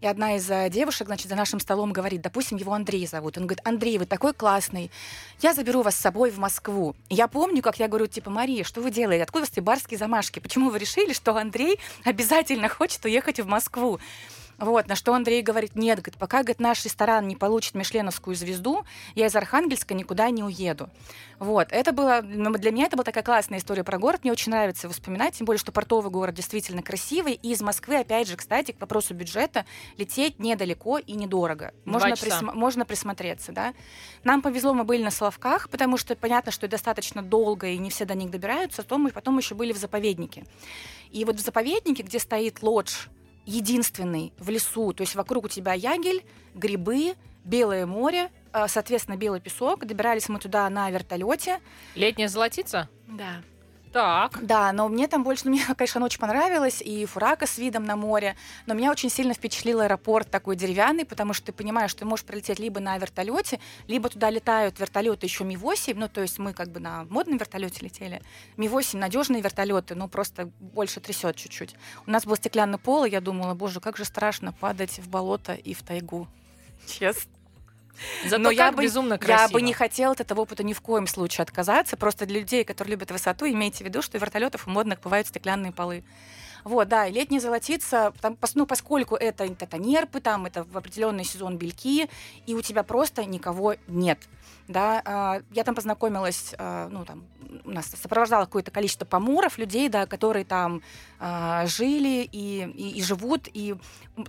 и 0.00 0.06
одна 0.06 0.36
из 0.36 0.48
а, 0.48 0.68
девушек, 0.68 1.08
значит, 1.08 1.28
за 1.28 1.34
нашим 1.34 1.58
столом 1.58 1.92
говорит, 1.92 2.20
допустим, 2.20 2.56
его 2.56 2.72
Андрей 2.72 3.04
зовут. 3.06 3.36
Он 3.36 3.46
говорит, 3.46 3.66
Андрей, 3.66 3.98
вы 3.98 4.06
такой 4.06 4.32
классный, 4.32 4.92
я 5.40 5.54
заберу 5.54 5.82
вас 5.82 5.96
с 5.96 5.98
собой 5.98 6.30
в 6.30 6.38
Москву. 6.38 6.94
И 7.08 7.16
я 7.16 7.26
помню, 7.26 7.62
как 7.62 7.80
я 7.80 7.88
говорю, 7.88 8.06
типа, 8.06 8.30
Мария, 8.30 8.62
что 8.62 8.80
вы 8.80 8.92
делаете? 8.92 9.24
Откуда 9.24 9.44
у 9.44 9.46
вас 9.46 9.64
барские 9.64 9.98
замашки? 9.98 10.38
Почему 10.38 10.70
вы 10.70 10.78
решили, 10.78 11.12
что 11.12 11.36
Андрей 11.36 11.80
обязательно 12.04 12.68
хочет 12.68 13.04
уехать 13.04 13.40
в 13.40 13.46
Москву? 13.46 13.98
Вот, 14.58 14.88
на 14.88 14.96
что 14.96 15.14
Андрей 15.14 15.40
говорит, 15.42 15.76
нет, 15.76 15.98
говорит, 15.98 16.18
пока 16.18 16.38
говорит, 16.38 16.58
наш 16.58 16.84
ресторан 16.84 17.28
не 17.28 17.36
получит 17.36 17.74
Мишленовскую 17.74 18.34
звезду, 18.34 18.84
я 19.14 19.26
из 19.26 19.36
Архангельска 19.36 19.94
никуда 19.94 20.28
не 20.30 20.42
уеду. 20.42 20.90
Вот, 21.38 21.68
это 21.70 21.92
было, 21.92 22.20
ну, 22.24 22.50
для 22.54 22.72
меня 22.72 22.86
это 22.86 22.96
была 22.96 23.04
такая 23.04 23.22
классная 23.22 23.60
история 23.60 23.84
про 23.84 23.98
город, 23.98 24.20
мне 24.24 24.32
очень 24.32 24.50
нравится 24.50 24.88
вспоминать, 24.88 25.34
тем 25.34 25.44
более, 25.44 25.60
что 25.60 25.70
портовый 25.70 26.10
город 26.10 26.34
действительно 26.34 26.82
красивый, 26.82 27.34
и 27.34 27.52
из 27.52 27.60
Москвы, 27.60 27.98
опять 27.98 28.26
же, 28.26 28.36
кстати, 28.36 28.72
к 28.72 28.80
вопросу 28.80 29.14
бюджета, 29.14 29.64
лететь 29.96 30.40
недалеко 30.40 30.98
и 30.98 31.12
недорого. 31.12 31.72
Можно, 31.84 32.08
присма- 32.10 32.54
можно 32.54 32.84
присмотреться, 32.84 33.52
да. 33.52 33.74
Нам 34.24 34.42
повезло, 34.42 34.74
мы 34.74 34.82
были 34.82 35.04
на 35.04 35.12
Соловках, 35.12 35.70
потому 35.70 35.96
что 35.96 36.16
понятно, 36.16 36.50
что 36.50 36.66
достаточно 36.66 37.22
долго, 37.22 37.68
и 37.68 37.78
не 37.78 37.90
все 37.90 38.04
до 38.04 38.14
них 38.14 38.30
добираются, 38.30 38.82
то 38.82 38.98
мы 38.98 39.10
потом 39.10 39.38
еще 39.38 39.54
были 39.54 39.72
в 39.72 39.76
заповеднике. 39.76 40.44
И 41.12 41.24
вот 41.24 41.36
в 41.36 41.40
заповеднике, 41.40 42.02
где 42.02 42.18
стоит 42.18 42.62
лодж 42.62 43.06
единственный 43.48 44.32
в 44.38 44.50
лесу, 44.50 44.92
то 44.92 45.00
есть 45.00 45.14
вокруг 45.14 45.46
у 45.46 45.48
тебя 45.48 45.72
ягель, 45.72 46.24
грибы, 46.54 47.14
белое 47.44 47.86
море, 47.86 48.30
а, 48.52 48.68
соответственно, 48.68 49.16
белый 49.16 49.40
песок. 49.40 49.86
Добирались 49.86 50.28
мы 50.28 50.38
туда 50.38 50.68
на 50.68 50.90
вертолете. 50.90 51.60
Летняя 51.94 52.28
золотица? 52.28 52.88
Да. 53.06 53.42
Так. 53.92 54.38
Да, 54.42 54.72
но 54.72 54.88
мне 54.88 55.08
там 55.08 55.24
больше, 55.24 55.42
ну, 55.44 55.50
мне, 55.50 55.62
конечно, 55.76 56.04
очень 56.04 56.18
понравилось, 56.18 56.80
и 56.80 57.04
фурака 57.06 57.46
с 57.46 57.58
видом 57.58 57.84
на 57.84 57.96
море, 57.96 58.36
но 58.66 58.74
меня 58.74 58.90
очень 58.90 59.10
сильно 59.10 59.34
впечатлил 59.34 59.80
аэропорт 59.80 60.30
такой 60.30 60.56
деревянный, 60.56 61.04
потому 61.04 61.32
что 61.32 61.46
ты 61.46 61.52
понимаешь, 61.52 61.90
что 61.90 62.00
ты 62.00 62.04
можешь 62.04 62.24
прилететь 62.24 62.58
либо 62.58 62.80
на 62.80 62.98
вертолете, 62.98 63.60
либо 63.86 64.08
туда 64.08 64.30
летают 64.30 64.78
вертолеты 64.78 65.26
еще 65.26 65.44
Ми-8, 65.44 65.94
ну, 65.96 66.08
то 66.08 66.20
есть 66.20 66.38
мы 66.38 66.52
как 66.52 66.70
бы 66.70 66.80
на 66.80 67.04
модном 67.04 67.38
вертолете 67.38 67.84
летели. 67.84 68.22
Ми-8 68.56 68.96
надежные 68.98 69.42
вертолеты, 69.42 69.94
ну, 69.94 70.08
просто 70.08 70.50
больше 70.60 71.00
трясет 71.00 71.36
чуть-чуть. 71.36 71.74
У 72.06 72.10
нас 72.10 72.26
был 72.26 72.36
стеклянный 72.36 72.78
пол, 72.78 73.04
и 73.04 73.10
я 73.10 73.20
думала, 73.20 73.54
боже, 73.54 73.80
как 73.80 73.96
же 73.96 74.04
страшно 74.04 74.52
падать 74.52 74.98
в 74.98 75.08
болото 75.08 75.54
и 75.54 75.74
в 75.74 75.82
тайгу. 75.82 76.28
Честно. 76.86 77.37
Зато 78.24 78.38
Но 78.38 78.50
я 78.50 78.72
бы, 78.72 78.82
безумно 78.82 79.18
красиво. 79.18 79.42
Я 79.42 79.48
бы 79.48 79.62
не 79.62 79.72
хотела 79.72 80.12
от 80.12 80.20
этого 80.20 80.42
опыта 80.42 80.62
ни 80.62 80.72
в 80.72 80.80
коем 80.80 81.06
случае 81.06 81.42
отказаться. 81.42 81.96
Просто 81.96 82.26
для 82.26 82.40
людей, 82.40 82.64
которые 82.64 82.92
любят 82.92 83.10
высоту, 83.10 83.46
имейте 83.46 83.84
в 83.84 83.86
виду, 83.86 84.02
что 84.02 84.16
у 84.16 84.20
вертолетов 84.20 84.66
у 84.66 84.70
модных 84.70 85.00
бывают 85.00 85.26
стеклянные 85.26 85.72
полы. 85.72 86.04
Вот, 86.64 86.88
да, 86.88 87.06
и 87.06 87.12
летняя 87.12 87.40
золотица, 87.40 88.12
там, 88.20 88.36
ну, 88.54 88.66
поскольку 88.66 89.14
это, 89.14 89.44
это 89.44 89.78
нерпы, 89.78 90.20
там, 90.20 90.46
это 90.46 90.64
в 90.64 90.76
определенный 90.76 91.24
сезон 91.24 91.56
бельки, 91.56 92.08
и 92.46 92.54
у 92.54 92.62
тебя 92.62 92.82
просто 92.82 93.24
никого 93.24 93.76
нет. 93.86 94.18
Да, 94.66 95.00
а, 95.04 95.40
я 95.52 95.64
там 95.64 95.74
познакомилась, 95.74 96.54
а, 96.58 96.88
ну, 96.90 97.04
там, 97.04 97.24
у 97.64 97.70
нас 97.70 97.86
сопровождало 97.86 98.44
какое-то 98.44 98.70
количество 98.70 99.06
поморов, 99.06 99.56
людей, 99.56 99.88
да, 99.88 100.06
которые 100.06 100.44
там 100.44 100.82
а, 101.18 101.64
жили 101.66 102.28
и, 102.30 102.70
и, 102.74 102.98
и 102.98 103.02
живут, 103.02 103.48
и 103.52 103.76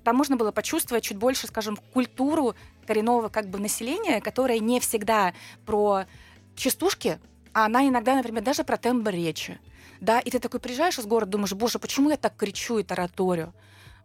там 0.04 0.16
можно 0.16 0.38
было 0.38 0.52
почувствовать 0.52 1.04
чуть 1.04 1.18
больше, 1.18 1.48
скажем, 1.48 1.76
культуру 1.76 2.56
коренного 2.90 3.30
как 3.30 3.48
бы 3.50 3.60
населения, 3.60 4.20
которое 4.20 4.58
не 4.58 4.80
всегда 4.80 5.36
про 5.64 6.06
частушки, 6.56 7.20
а 7.54 7.66
она 7.66 7.88
иногда, 7.88 8.16
например, 8.16 8.44
даже 8.44 8.64
про 8.64 8.78
тембр 8.78 9.12
речи. 9.12 9.60
Да, 10.02 10.20
и 10.20 10.32
ты 10.32 10.40
такой 10.40 10.60
приезжаешь 10.60 10.98
из 10.98 11.06
города, 11.06 11.34
думаешь, 11.34 11.54
боже, 11.54 11.78
почему 11.78 12.10
я 12.10 12.18
так 12.18 12.36
кричу 12.36 12.80
и 12.80 12.84
тараторю? 12.84 13.54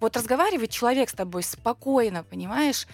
Вот 0.00 0.18
разговаривает 0.18 0.68
человек 0.68 1.08
с 1.08 1.14
тобой 1.14 1.42
спокойно, 1.42 2.24
понимаешь, 2.24 2.86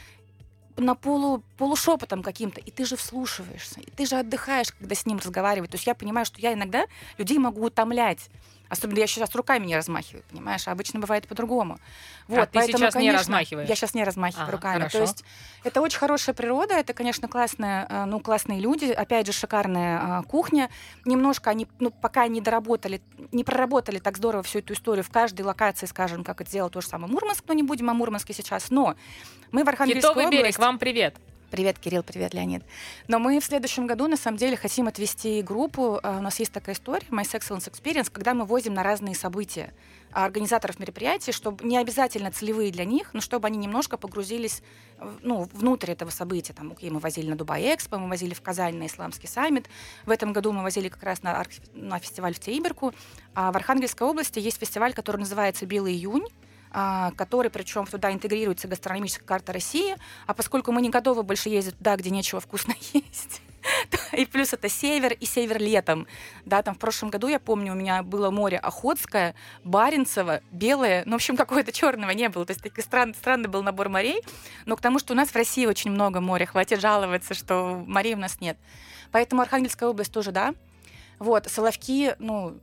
на 0.77 0.95
полу, 0.95 1.43
полушепотом 1.59 2.23
каким-то, 2.23 2.61
и 2.61 2.71
ты 2.71 2.85
же 2.85 2.95
вслушиваешься, 2.95 3.81
и 3.81 3.91
ты 3.91 4.07
же 4.07 4.15
отдыхаешь, 4.15 4.71
когда 4.71 4.95
с 4.95 5.07
ним 5.07 5.19
разговаривать. 5.19 5.73
То 5.73 5.75
есть 5.75 5.89
я 5.89 5.97
понимаю, 5.97 6.25
что 6.25 6.41
я 6.41 6.53
иногда 6.53 6.87
людей 7.19 7.39
могу 7.39 7.65
утомлять. 7.67 8.31
Особенно 8.71 9.01
я 9.01 9.09
сейчас 9.09 9.35
руками 9.35 9.67
не 9.67 9.75
размахиваю, 9.75 10.23
понимаешь? 10.31 10.67
А 10.69 10.71
обычно 10.71 11.01
бывает 11.01 11.27
по-другому. 11.27 11.81
Вот, 12.29 12.39
а 12.39 12.47
поэтому, 12.47 12.63
ты 12.63 12.79
сейчас 12.79 12.95
конечно, 12.95 12.99
не 13.01 13.11
размахиваешь? 13.11 13.69
Я 13.69 13.75
сейчас 13.75 13.95
не 13.95 14.05
размахиваю 14.05 14.47
а, 14.47 14.51
руками. 14.53 14.79
Хорошо. 14.79 14.99
То 14.99 15.03
есть 15.03 15.25
это 15.65 15.81
очень 15.81 15.99
хорошая 15.99 16.37
природа, 16.37 16.75
это, 16.75 16.95
конечно, 16.95 17.27
классная, 17.27 17.87
э, 17.91 18.05
ну, 18.05 18.21
классные 18.21 18.61
люди, 18.61 18.85
опять 18.85 19.27
же, 19.27 19.33
шикарная 19.33 19.99
а, 20.01 20.23
кухня. 20.23 20.71
Немножко 21.05 21.51
они, 21.51 21.67
ну, 21.81 21.91
пока 21.91 22.29
не 22.29 22.41
доработали, 22.41 23.03
не 23.33 23.43
проработали 23.43 23.99
так 23.99 24.17
здорово 24.19 24.45
всю 24.45 24.61
эту 24.61 24.75
историю 24.75 25.03
в 25.03 25.11
каждой 25.11 25.43
локации, 25.43 25.87
скажем, 25.87 26.23
как 26.23 26.41
это 26.41 26.49
сделал 26.49 26.71
то 26.71 26.81
же 26.81 26.87
самое 26.87 27.13
Мурманск, 27.13 27.43
но 27.49 27.55
не 27.55 27.65
будем 27.65 27.91
о 27.91 27.95
Мурманске 27.95 28.33
сейчас. 28.33 28.71
Но 28.71 28.95
мы 29.51 29.65
в 29.65 29.69
Архангельской 29.69 30.01
Китовый 30.01 30.27
области... 30.27 30.43
берег, 30.45 30.59
вам 30.61 30.79
привет. 30.79 31.17
Привет, 31.51 31.81
Кирилл, 31.81 32.05
привет, 32.05 32.33
Леонид. 32.33 32.63
Но 33.09 33.19
мы 33.19 33.41
в 33.41 33.45
следующем 33.45 33.89
году, 33.89 34.07
на 34.07 34.17
самом 34.17 34.39
деле, 34.39 34.57
хотим 34.57 34.87
отвести 34.87 35.43
группу. 35.43 35.99
А, 36.01 36.19
у 36.19 36.23
нас 36.23 36.39
есть 36.39 36.53
такая 36.53 36.77
история, 36.77 37.05
My 37.11 37.23
Excellence 37.25 37.69
Experience, 37.69 38.09
когда 38.09 38.35
мы 38.35 38.45
возим 38.45 38.73
на 38.73 38.85
разные 38.85 39.17
события 39.17 39.75
организаторов 40.13 40.79
мероприятий, 40.79 41.33
чтобы 41.33 41.65
не 41.65 41.77
обязательно 41.77 42.31
целевые 42.31 42.71
для 42.71 42.85
них, 42.85 43.15
но 43.15 43.21
чтобы 43.21 43.49
они 43.49 43.59
немножко 43.59 43.97
погрузились 43.97 44.63
ну, 45.23 45.49
внутрь 45.53 45.91
этого 45.91 46.11
события. 46.11 46.53
Там, 46.53 46.71
окей, 46.71 46.89
мы 46.89 47.01
возили 47.01 47.29
на 47.29 47.35
Дубай 47.35 47.75
Экспо, 47.75 47.99
мы 47.99 48.09
возили 48.09 48.33
в 48.33 48.43
Казань 48.43 48.77
на 48.77 48.87
Исламский 48.87 49.27
саммит. 49.27 49.69
В 50.07 50.11
этом 50.11 50.33
году 50.33 50.53
мы 50.53 50.63
возили 50.63 50.89
как 50.89 51.03
раз 51.03 51.25
на, 51.25 51.45
на 51.75 51.99
фестиваль 51.99 52.35
в 52.35 52.39
Тейберку. 52.39 52.95
А 53.35 53.51
в 53.51 53.57
Архангельской 53.57 54.07
области 54.07 54.39
есть 54.39 54.61
фестиваль, 54.61 54.95
который 54.95 55.17
называется 55.17 55.67
«Белый 55.67 55.95
июнь», 55.95 56.29
который 56.71 57.51
причем 57.51 57.87
туда 57.87 58.13
интегрируется 58.13 58.69
гастрономическая 58.69 59.27
карта 59.27 59.53
России, 59.53 59.97
а 60.27 60.35
поскольку 60.35 60.73
мы 60.73 60.83
не 60.83 60.91
готовы 60.91 61.23
больше 61.23 61.49
ездить 61.49 61.77
туда, 61.79 61.97
где 61.97 62.11
нечего 62.11 62.41
вкусно 62.41 62.75
есть, 62.93 63.43
и 64.13 64.27
плюс 64.27 64.53
это 64.53 64.69
север 64.69 65.13
и 65.13 65.27
север 65.27 65.59
летом. 65.59 66.07
Да, 66.45 66.63
там 66.63 66.75
в 66.75 66.79
прошлом 66.79 67.11
году, 67.11 67.29
я 67.29 67.39
помню, 67.39 67.73
у 67.73 67.77
меня 67.77 68.03
было 68.03 68.31
море 68.31 68.59
Охотское, 68.59 69.35
Баренцево, 69.65 70.41
Белое, 70.51 71.03
ну, 71.07 71.13
в 71.13 71.15
общем, 71.17 71.37
какого-то 71.37 71.73
черного 71.73 72.11
не 72.11 72.29
было. 72.29 72.45
То 72.45 72.53
есть 72.53 72.63
такой 72.63 72.83
стран, 72.83 73.15
странный 73.15 73.49
был 73.49 73.63
набор 73.63 73.89
морей, 73.89 74.23
но 74.67 74.77
к 74.77 74.81
тому, 74.81 74.99
что 74.99 75.13
у 75.13 75.17
нас 75.17 75.31
в 75.31 75.37
России 75.37 75.67
очень 75.67 75.91
много 75.91 76.21
моря, 76.21 76.47
хватит 76.47 76.81
жаловаться, 76.81 77.35
что 77.35 77.85
морей 77.87 78.15
у 78.15 78.19
нас 78.19 78.41
нет. 78.41 78.57
Поэтому 79.13 79.43
Архангельская 79.43 79.89
область 79.89 80.13
тоже, 80.13 80.33
да. 80.33 80.55
Вот, 81.19 81.49
Соловки, 81.49 82.15
ну, 82.19 82.59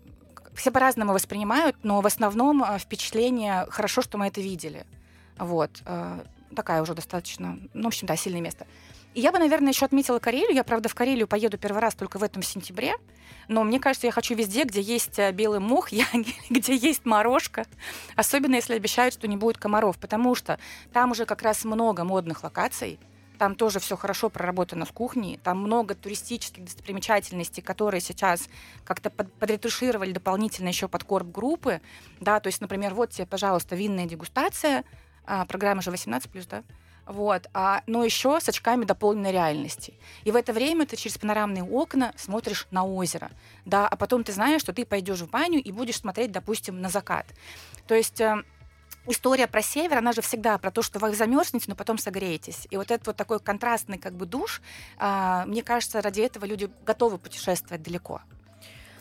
все 0.57 0.71
по-разному 0.71 1.13
воспринимают, 1.13 1.75
но 1.83 2.01
в 2.01 2.05
основном 2.05 2.63
э, 2.63 2.79
впечатление 2.79 3.67
хорошо, 3.69 4.01
что 4.01 4.17
мы 4.17 4.27
это 4.27 4.41
видели. 4.41 4.85
Вот. 5.37 5.71
Э, 5.85 6.19
такая 6.55 6.81
уже 6.81 6.95
достаточно, 6.95 7.59
ну, 7.73 7.83
в 7.83 7.87
общем, 7.87 8.07
да, 8.07 8.15
сильное 8.15 8.41
место. 8.41 8.65
И 9.13 9.21
я 9.21 9.31
бы, 9.31 9.39
наверное, 9.39 9.71
еще 9.71 9.85
отметила 9.85 10.19
Карелию. 10.19 10.53
Я, 10.53 10.63
правда, 10.63 10.89
в 10.89 10.95
Карелию 10.95 11.27
поеду 11.27 11.57
первый 11.57 11.79
раз 11.79 11.95
только 11.95 12.17
в 12.17 12.23
этом 12.23 12.43
сентябре. 12.43 12.95
Но 13.47 13.63
мне 13.63 13.79
кажется, 13.79 14.07
я 14.07 14.11
хочу 14.11 14.35
везде, 14.35 14.63
где 14.63 14.81
есть 14.81 15.17
э, 15.19 15.31
белый 15.31 15.59
мох, 15.59 15.89
я, 15.91 16.05
где 16.49 16.75
есть 16.75 17.05
морожка. 17.05 17.65
Особенно, 18.15 18.55
если 18.55 18.73
обещают, 18.73 19.13
что 19.13 19.27
не 19.27 19.37
будет 19.37 19.57
комаров. 19.57 19.97
Потому 19.97 20.35
что 20.35 20.59
там 20.91 21.11
уже 21.11 21.25
как 21.25 21.41
раз 21.43 21.65
много 21.65 22.03
модных 22.03 22.43
локаций. 22.43 22.99
Там 23.37 23.55
тоже 23.55 23.79
все 23.79 23.95
хорошо 23.95 24.29
проработано 24.29 24.85
с 24.85 24.89
кухней. 24.89 25.39
Там 25.43 25.59
много 25.59 25.95
туристических 25.95 26.63
достопримечательностей, 26.63 27.61
которые 27.61 28.01
сейчас 28.01 28.49
как-то 28.83 29.09
под, 29.09 29.31
подретушировали 29.33 30.11
дополнительно 30.11 30.69
еще 30.69 30.87
под 30.87 31.03
корп 31.03 31.27
группы. 31.27 31.81
Да, 32.19 32.39
то 32.39 32.47
есть, 32.47 32.61
например, 32.61 32.93
вот 32.93 33.11
тебе, 33.11 33.25
пожалуйста, 33.25 33.75
винная 33.75 34.05
дегустация. 34.05 34.83
А, 35.25 35.45
программа 35.45 35.81
же 35.81 35.91
18+, 35.91 36.47
да? 36.49 36.63
Вот, 37.07 37.47
а, 37.53 37.83
но 37.87 38.03
еще 38.03 38.39
с 38.41 38.49
очками 38.49 38.83
дополненной 38.83 39.31
реальности. 39.31 39.93
И 40.25 40.31
в 40.31 40.35
это 40.35 40.51
время 40.51 40.85
ты 40.85 40.97
через 40.97 41.17
панорамные 41.17 41.63
окна 41.63 42.11
смотришь 42.17 42.67
на 42.69 42.85
озеро, 42.85 43.31
да, 43.63 43.87
а 43.87 43.95
потом 43.95 44.25
ты 44.25 44.33
знаешь, 44.33 44.61
что 44.61 44.73
ты 44.73 44.85
пойдешь 44.85 45.21
в 45.21 45.29
баню 45.29 45.61
и 45.61 45.71
будешь 45.71 45.99
смотреть, 45.99 46.33
допустим, 46.33 46.81
на 46.81 46.89
закат. 46.89 47.25
То 47.87 47.95
есть 47.95 48.19
э, 48.19 48.43
история 49.07 49.47
про 49.47 49.61
север, 49.61 49.97
она 49.97 50.11
же 50.11 50.21
всегда 50.21 50.57
про 50.57 50.71
то, 50.71 50.81
что 50.81 50.99
вы 50.99 51.13
замерзнете, 51.13 51.65
но 51.67 51.75
потом 51.75 51.97
согреетесь. 51.97 52.67
И 52.69 52.77
вот 52.77 52.91
этот 52.91 53.07
вот 53.07 53.15
такой 53.15 53.39
контрастный 53.39 53.97
как 53.97 54.13
бы 54.13 54.25
душ, 54.25 54.61
а, 54.97 55.45
мне 55.45 55.63
кажется, 55.63 56.01
ради 56.01 56.21
этого 56.21 56.45
люди 56.45 56.69
готовы 56.85 57.17
путешествовать 57.17 57.81
далеко. 57.83 58.21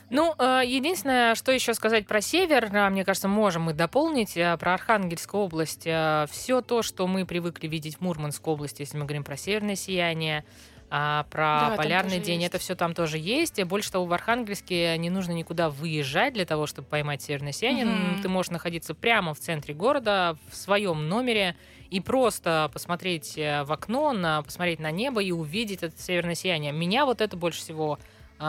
Ну, 0.09 0.35
э, 0.39 0.63
единственное, 0.65 1.35
что 1.35 1.51
еще 1.51 1.75
сказать 1.75 2.07
про 2.07 2.21
север, 2.21 2.71
э, 2.73 2.91
мне 2.91 3.05
кажется, 3.05 3.29
можем 3.29 3.63
мы 3.63 3.73
дополнить 3.73 4.37
э, 4.37 4.57
про 4.57 4.75
Архангельскую 4.75 5.43
область. 5.43 5.89
Все 6.31 6.61
то, 6.61 6.83
что 6.83 7.07
мы 7.07 7.27
привыкли 7.27 7.67
видеть 7.67 7.97
в 7.97 8.01
Мурманской 8.01 8.53
области, 8.53 8.83
если 8.83 8.97
мы 8.99 9.05
говорим 9.05 9.25
про 9.25 9.37
северное 9.37 9.75
сияние, 9.75 10.45
а 10.89 11.25
про 11.31 11.71
да, 11.71 11.77
полярный 11.77 12.21
день, 12.21 12.43
есть. 12.43 12.55
это 12.55 12.63
все 12.63 12.77
там 12.77 12.95
тоже 12.95 13.19
есть. 13.19 13.59
И 13.59 13.65
больше 13.65 13.91
того, 13.91 14.05
в 14.05 14.13
Архангельске 14.13 14.97
не 14.99 15.11
нужно 15.11 15.33
никуда 15.33 15.69
выезжать 15.69 16.35
для 16.35 16.47
того, 16.47 16.67
чтобы 16.67 16.87
поймать 16.87 17.23
северное 17.23 17.51
сияние. 17.51 17.87
Угу. 17.87 18.23
Ты 18.23 18.29
можешь 18.29 18.53
находиться 18.53 18.95
прямо 18.95 19.35
в 19.35 19.41
центре 19.41 19.75
города, 19.75 20.39
в 20.49 20.55
своем 20.55 21.09
номере, 21.09 21.57
и 21.91 22.01
просто 22.01 22.71
посмотреть 22.73 23.35
в 23.37 23.73
окно, 23.73 24.13
на, 24.13 24.43
посмотреть 24.43 24.79
на 24.79 24.93
небо 24.93 25.21
и 25.21 25.33
увидеть 25.33 25.83
это 25.83 26.01
северное 26.01 26.37
сияние. 26.37 26.71
Меня 26.71 27.05
вот 27.05 27.21
это 27.21 27.37
больше 27.37 27.61
всего 27.61 27.99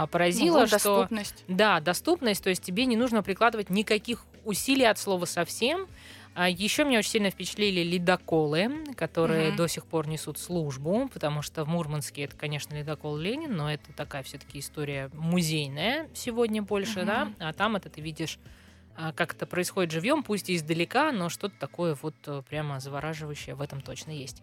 поразило, 0.08 0.62
ну, 0.62 0.68
что... 0.68 0.76
Доступность. 0.76 1.44
Да, 1.48 1.80
доступность, 1.80 2.44
то 2.44 2.50
есть 2.50 2.64
тебе 2.64 2.86
не 2.86 2.96
нужно 2.96 3.24
прикладывать 3.24 3.70
никаких 3.70 4.26
усилий 4.46 4.86
от 4.86 4.98
слова 4.98 5.26
совсем. 5.26 5.88
А 6.36 6.48
еще 6.48 6.86
меня 6.86 7.00
очень 7.00 7.10
сильно 7.10 7.32
впечатлили 7.32 7.82
ледоколы, 7.82 8.70
которые 8.96 9.50
mm-hmm. 9.50 9.56
до 9.56 9.68
сих 9.68 9.88
пор 9.88 10.08
несут 10.08 10.38
службу, 10.38 11.10
потому 11.12 11.42
что 11.42 11.64
в 11.64 11.68
Мурманске 11.68 12.26
это, 12.26 12.36
конечно, 12.36 12.76
ледокол 12.76 13.18
Ленин, 13.18 13.56
но 13.56 13.74
это 13.74 13.92
такая 13.94 14.22
все-таки 14.22 14.60
история 14.60 15.10
музейная 15.14 16.08
сегодня 16.14 16.62
больше, 16.62 17.00
mm-hmm. 17.00 17.06
да, 17.06 17.30
а 17.40 17.54
там 17.54 17.76
это 17.76 17.90
ты 17.90 18.02
видишь 18.02 18.38
а, 18.96 19.14
как 19.14 19.34
это 19.34 19.46
происходит 19.46 19.92
живьем, 19.92 20.22
пусть 20.22 20.50
и 20.50 20.56
издалека, 20.56 21.12
но 21.12 21.30
что-то 21.30 21.56
такое 21.60 21.96
вот 22.02 22.16
э, 22.26 22.42
прямо 22.50 22.80
завораживающее 22.80 23.54
в 23.54 23.62
этом 23.62 23.82
точно 23.82 24.10
есть. 24.10 24.42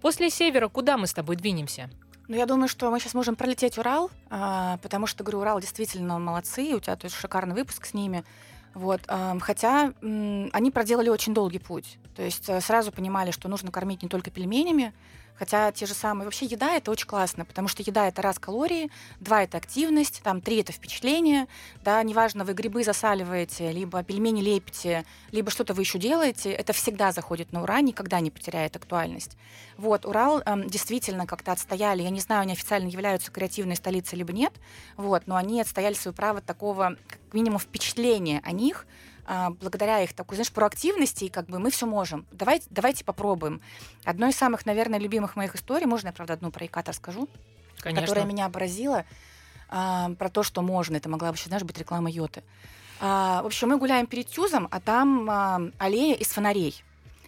После 0.00 0.30
севера 0.30 0.68
куда 0.68 0.96
мы 0.96 1.06
с 1.06 1.14
тобой 1.14 1.36
двинемся? 1.36 1.90
Ну, 2.26 2.36
я 2.36 2.46
думаю, 2.46 2.68
что 2.68 2.90
мы 2.90 3.00
сейчас 3.00 3.14
можем 3.14 3.36
пролететь 3.36 3.76
Урал, 3.76 4.10
а, 4.30 4.78
потому 4.78 5.06
что, 5.06 5.22
говорю, 5.24 5.40
Урал 5.40 5.60
действительно 5.60 6.18
молодцы, 6.18 6.74
у 6.74 6.80
тебя 6.80 6.96
то 6.96 7.04
есть 7.04 7.16
шикарный 7.16 7.54
выпуск 7.54 7.86
с 7.86 7.94
ними. 7.94 8.24
Вот, 8.72 9.02
хотя 9.40 9.92
они 10.02 10.70
проделали 10.72 11.08
очень 11.08 11.32
долгий 11.32 11.60
путь. 11.60 11.98
То 12.16 12.22
есть 12.22 12.48
а, 12.50 12.60
сразу 12.60 12.90
понимали, 12.90 13.30
что 13.30 13.48
нужно 13.48 13.70
кормить 13.70 14.02
не 14.02 14.08
только 14.08 14.30
пельменями, 14.30 14.92
Хотя 15.38 15.72
те 15.72 15.86
же 15.86 15.94
самые... 15.94 16.24
Вообще 16.24 16.46
еда— 16.46 16.72
это 16.76 16.90
очень 16.90 17.06
классно, 17.06 17.44
потому 17.44 17.68
что 17.68 17.82
еда— 17.82 18.06
это 18.08 18.22
раз 18.22 18.38
калории, 18.38 18.90
два— 19.20 19.42
это 19.44 19.56
активность, 19.56 20.20
там 20.22 20.40
три— 20.40 20.56
это 20.60 20.72
впечатление, 20.72 21.48
да, 21.82 22.02
неважно, 22.02 22.44
вы 22.44 22.52
грибы 22.52 22.84
засаливаете, 22.84 23.72
либо 23.72 24.02
пельмени 24.02 24.40
лепите, 24.42 25.04
либо 25.32 25.50
что-то 25.50 25.74
вы 25.74 25.82
еще 25.82 25.98
делаете, 25.98 26.50
это 26.52 26.72
всегда 26.72 27.12
заходит 27.12 27.52
на 27.52 27.62
ура, 27.62 27.80
никогда 27.80 28.20
не 28.20 28.30
потеряет 28.30 28.76
актуальность. 28.76 29.36
Вот, 29.76 30.06
Урал 30.06 30.40
эм, 30.40 30.68
действительно 30.68 31.26
как-то 31.26 31.52
отстояли, 31.52 32.02
я 32.02 32.10
не 32.10 32.20
знаю, 32.20 32.42
они 32.42 32.52
официально 32.52 32.88
являются 32.88 33.32
креативной 33.32 33.76
столицей 33.76 34.18
либо 34.18 34.32
нет, 34.32 34.52
вот, 34.96 35.26
но 35.26 35.36
они 35.36 35.60
отстояли 35.60 35.94
свое 35.94 36.14
право 36.14 36.40
такого, 36.40 36.96
как 37.08 37.18
минимум, 37.32 37.58
впечатления 37.58 38.40
о 38.44 38.52
них, 38.52 38.86
а, 39.26 39.50
благодаря 39.50 40.00
их 40.00 40.12
такой, 40.12 40.36
знаешь, 40.36 40.52
проактивности, 40.52 41.28
как 41.28 41.46
бы 41.46 41.58
мы 41.58 41.70
все 41.70 41.86
можем. 41.86 42.26
Давайте, 42.32 42.66
давайте 42.70 43.04
попробуем. 43.04 43.60
Одной 44.04 44.30
из 44.30 44.36
самых, 44.36 44.66
наверное, 44.66 44.98
любимых 44.98 45.36
моих 45.36 45.54
историй, 45.54 45.86
можно 45.86 46.08
я, 46.08 46.12
правда, 46.12 46.34
одну 46.34 46.50
про 46.50 46.66
ИКАТ 46.66 46.88
расскажу? 46.90 47.28
Конечно. 47.78 48.06
Которая 48.06 48.24
меня 48.24 48.48
поразила, 48.48 49.04
а, 49.68 50.10
про 50.18 50.28
то, 50.28 50.42
что 50.42 50.62
можно. 50.62 50.96
Это 50.96 51.08
могла 51.08 51.28
вообще, 51.28 51.48
знаешь, 51.48 51.64
быть 51.64 51.78
реклама 51.78 52.10
Йоты. 52.10 52.42
А, 53.00 53.42
в 53.42 53.46
общем, 53.46 53.68
мы 53.68 53.76
гуляем 53.76 54.06
перед 54.06 54.28
Тюзом, 54.28 54.68
а 54.70 54.80
там 54.80 55.28
а, 55.28 55.60
аллея 55.78 56.14
из 56.14 56.28
фонарей. 56.28 56.82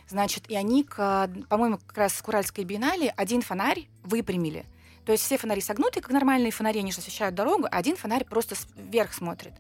Значит, 0.09 0.49
и 0.49 0.55
они, 0.55 0.85
к, 0.85 1.29
по-моему, 1.49 1.79
как 1.85 1.99
раз 1.99 2.15
с 2.15 2.23
Куральской 2.23 2.65
биеннале 2.65 3.13
один 3.17 3.43
фонарь 3.43 3.89
выпрямили. 4.05 4.65
То 5.07 5.13
есть 5.13 5.25
все 5.25 5.39
фонари 5.39 5.61
согнуты, 5.61 6.01
как 6.01 6.11
нормальные 6.11 6.51
фонари, 6.51 6.81
они 6.81 6.91
же 6.91 6.99
освещают 6.99 7.37
дорогу, 7.37 7.69
а 7.71 7.79
один 7.79 7.97
фонарь 7.97 8.25
просто 8.25 8.57
вверх 8.75 9.15
смотрит. 9.15 9.53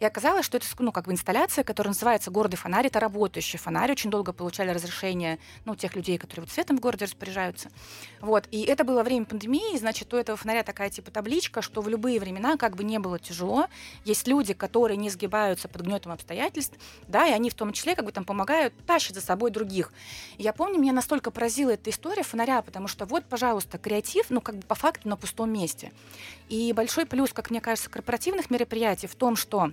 И 0.00 0.04
оказалось, 0.04 0.44
что 0.44 0.58
это 0.58 0.66
ну, 0.78 0.92
как 0.92 1.06
бы 1.06 1.12
инсталляция, 1.12 1.64
которая 1.64 1.92
называется 1.92 2.30
«Гордый 2.30 2.58
фонарь». 2.58 2.86
Это 2.86 3.00
работающий 3.00 3.58
фонарь. 3.58 3.92
Очень 3.92 4.10
долго 4.10 4.32
получали 4.32 4.70
разрешение 4.70 5.38
ну, 5.64 5.74
тех 5.74 5.96
людей, 5.96 6.18
которые 6.18 6.44
вот 6.44 6.52
светом 6.52 6.76
в 6.76 6.80
городе 6.80 7.06
распоряжаются. 7.06 7.70
Вот. 8.20 8.46
И 8.50 8.62
это 8.62 8.84
было 8.84 9.02
время 9.02 9.24
пандемии, 9.24 9.76
значит, 9.78 10.12
у 10.12 10.16
этого 10.16 10.36
фонаря 10.36 10.62
такая 10.62 10.90
типа 10.90 11.10
табличка, 11.10 11.62
что 11.62 11.80
в 11.80 11.88
любые 11.88 12.20
времена, 12.20 12.56
как 12.56 12.76
бы 12.76 12.84
не 12.84 12.98
было 12.98 13.18
тяжело, 13.18 13.68
есть 14.04 14.26
люди, 14.26 14.52
которые 14.52 14.96
не 14.96 15.08
сгибаются 15.08 15.68
под 15.68 15.82
гнетом 15.82 16.12
обстоятельств, 16.12 16.76
да, 17.08 17.26
и 17.26 17.32
они 17.32 17.48
в 17.48 17.54
том 17.54 17.72
числе 17.72 17.94
как 17.94 18.04
бы 18.04 18.12
там 18.12 18.24
помогают, 18.24 18.74
тащат 18.86 19.14
за 19.14 19.22
собой 19.22 19.50
других. 19.50 19.92
И 20.36 20.42
я 20.42 20.52
помню, 20.52 20.78
меня 20.78 20.92
настолько 20.92 21.30
поразила 21.30 21.70
эта 21.70 21.90
история 21.90 22.22
фонаря, 22.22 22.60
потому 22.62 22.88
что 22.88 23.06
вот, 23.06 23.24
пожалуйста, 23.24 23.78
креатив, 23.78 24.26
ну, 24.28 24.40
как 24.40 24.56
бы 24.56 24.62
по 24.62 24.74
факту 24.74 24.85
на 25.04 25.16
пустом 25.16 25.52
месте. 25.52 25.92
И 26.48 26.72
большой 26.72 27.06
плюс, 27.06 27.32
как 27.32 27.50
мне 27.50 27.60
кажется, 27.60 27.90
корпоративных 27.90 28.50
мероприятий 28.50 29.06
в 29.06 29.14
том, 29.14 29.36
что 29.36 29.72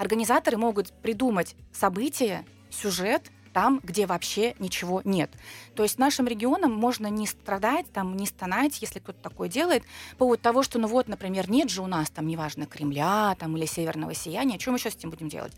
Организаторы 0.00 0.56
могут 0.56 0.94
придумать 1.02 1.54
события, 1.74 2.46
сюжет, 2.70 3.30
там, 3.52 3.80
где 3.82 4.06
вообще 4.06 4.54
ничего 4.58 5.02
нет. 5.04 5.30
То 5.74 5.82
есть 5.82 5.98
нашим 5.98 6.26
регионам 6.26 6.72
можно 6.72 7.08
не 7.08 7.26
страдать, 7.26 7.84
там, 7.92 8.16
не 8.16 8.24
стонать, 8.24 8.80
если 8.80 8.98
кто-то 8.98 9.18
такое 9.20 9.50
делает, 9.50 9.82
по 10.12 10.20
поводу 10.20 10.42
того, 10.42 10.62
что, 10.62 10.78
ну 10.78 10.88
вот, 10.88 11.08
например, 11.08 11.50
нет 11.50 11.68
же 11.68 11.82
у 11.82 11.86
нас 11.86 12.08
там, 12.08 12.26
неважно, 12.28 12.64
Кремля 12.64 13.36
там, 13.38 13.58
или 13.58 13.66
Северного 13.66 14.14
сияния, 14.14 14.58
мы 14.68 14.78
сейчас 14.78 14.94
с 14.94 14.96
этим 14.96 15.10
будем 15.10 15.28
делать? 15.28 15.52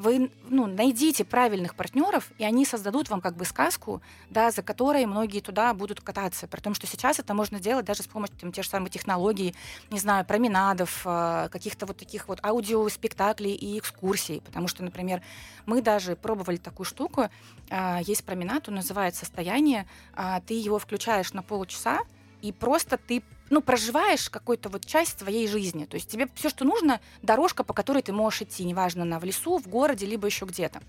Вы 0.00 0.30
ну, 0.48 0.66
найдите 0.66 1.24
правильных 1.24 1.74
партнеров, 1.74 2.30
и 2.38 2.44
они 2.44 2.64
создадут 2.64 3.10
вам 3.10 3.20
как 3.20 3.36
бы 3.36 3.44
сказку, 3.44 4.00
да, 4.30 4.50
за 4.50 4.62
которой 4.62 5.04
многие 5.06 5.40
туда 5.40 5.72
будут 5.74 6.00
кататься. 6.00 6.48
При 6.48 6.60
том, 6.60 6.74
что 6.74 6.86
сейчас 6.86 7.18
это 7.18 7.34
можно 7.34 7.60
делать 7.60 7.84
даже 7.84 8.02
с 8.02 8.06
помощью 8.06 8.36
там, 8.36 8.52
тех 8.52 8.64
же 8.64 8.70
самых 8.70 8.90
технологий, 8.90 9.54
не 9.90 9.98
знаю, 9.98 10.24
променадов, 10.24 11.02
э, 11.04 11.48
каких-то 11.50 11.86
вот 11.86 11.98
таких 11.98 12.28
вот 12.28 12.42
аудиоспектаклей 12.42 13.52
и 13.52 13.78
экскурсий. 13.78 14.40
Потому 14.40 14.68
что, 14.68 14.82
например, 14.82 15.22
мы 15.66 15.82
даже 15.82 16.16
пробовали 16.16 16.56
такую 16.56 16.86
штуку. 16.86 17.28
Э, 17.68 17.98
есть 18.02 18.24
променад, 18.24 18.68
он 18.68 18.76
называется 18.76 19.20
«Состояние». 19.20 19.86
Э, 20.16 20.40
ты 20.46 20.54
его 20.54 20.78
включаешь 20.78 21.32
на 21.34 21.42
полчаса, 21.42 22.00
и 22.40 22.52
просто 22.52 22.96
ты 22.96 23.22
ну, 23.50 23.60
проживаешь 23.60 24.30
какую-то 24.30 24.68
вот 24.68 24.86
часть 24.86 25.18
своей 25.18 25.46
жизни. 25.46 25.84
То 25.84 25.96
есть 25.96 26.08
тебе 26.08 26.28
все, 26.34 26.48
что 26.48 26.64
нужно, 26.64 27.00
дорожка, 27.22 27.64
по 27.64 27.74
которой 27.74 28.02
ты 28.02 28.12
можешь 28.12 28.42
идти, 28.42 28.64
неважно, 28.64 29.04
на 29.04 29.18
в 29.18 29.24
лесу, 29.24 29.58
в 29.58 29.68
городе, 29.68 30.06
либо 30.06 30.26
еще 30.26 30.46
где-то. 30.46 30.80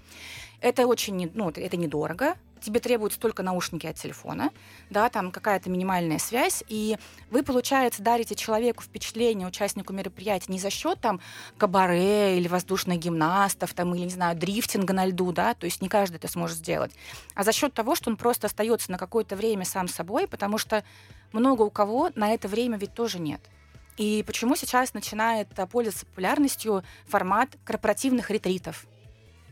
Это 0.62 0.88
очень, 0.88 1.32
ну, 1.34 1.50
это 1.50 1.76
недорого, 1.76 2.36
тебе 2.62 2.80
требуются 2.80 3.19
только 3.19 3.43
наушники 3.43 3.88
от 3.88 3.95
телефона, 3.95 4.52
да, 4.89 5.10
там 5.10 5.32
какая-то 5.32 5.69
минимальная 5.69 6.19
связь, 6.19 6.63
и 6.67 6.97
вы, 7.30 7.43
получается, 7.43 8.02
дарите 8.02 8.36
человеку 8.36 8.84
впечатление, 8.84 9.47
участнику 9.47 9.93
мероприятия, 9.93 10.52
не 10.52 10.60
за 10.60 10.69
счет 10.69 11.00
там 11.00 11.19
кабаре 11.58 12.38
или 12.38 12.47
воздушных 12.47 13.00
гимнастов, 13.00 13.74
там, 13.74 13.93
или, 13.95 14.04
не 14.04 14.10
знаю, 14.10 14.38
дрифтинга 14.38 14.93
на 14.93 15.06
льду, 15.06 15.32
да, 15.32 15.54
то 15.54 15.65
есть 15.65 15.82
не 15.82 15.89
каждый 15.89 16.17
это 16.17 16.28
сможет 16.28 16.58
сделать, 16.58 16.91
а 17.36 17.43
за 17.43 17.52
счет 17.52 17.74
того, 17.74 17.95
что 17.95 18.10
он 18.10 18.17
просто 18.17 18.47
остается 18.47 18.91
на 18.91 18.97
какое-то 18.97 19.36
время 19.36 19.65
сам 19.65 19.88
собой, 19.88 20.28
потому 20.28 20.58
что 20.58 20.84
много 21.32 21.63
у 21.63 21.69
кого 21.69 22.12
на 22.15 22.34
это 22.34 22.47
время 22.47 22.78
ведь 22.78 22.93
тоже 22.93 23.19
нет. 23.19 23.41
И 23.97 24.24
почему 24.26 24.56
сейчас 24.56 24.93
начинает 24.93 25.47
пользоваться 25.69 26.06
популярностью 26.06 26.84
формат 27.06 27.50
корпоративных 27.65 28.32
ретритов? 28.32 28.88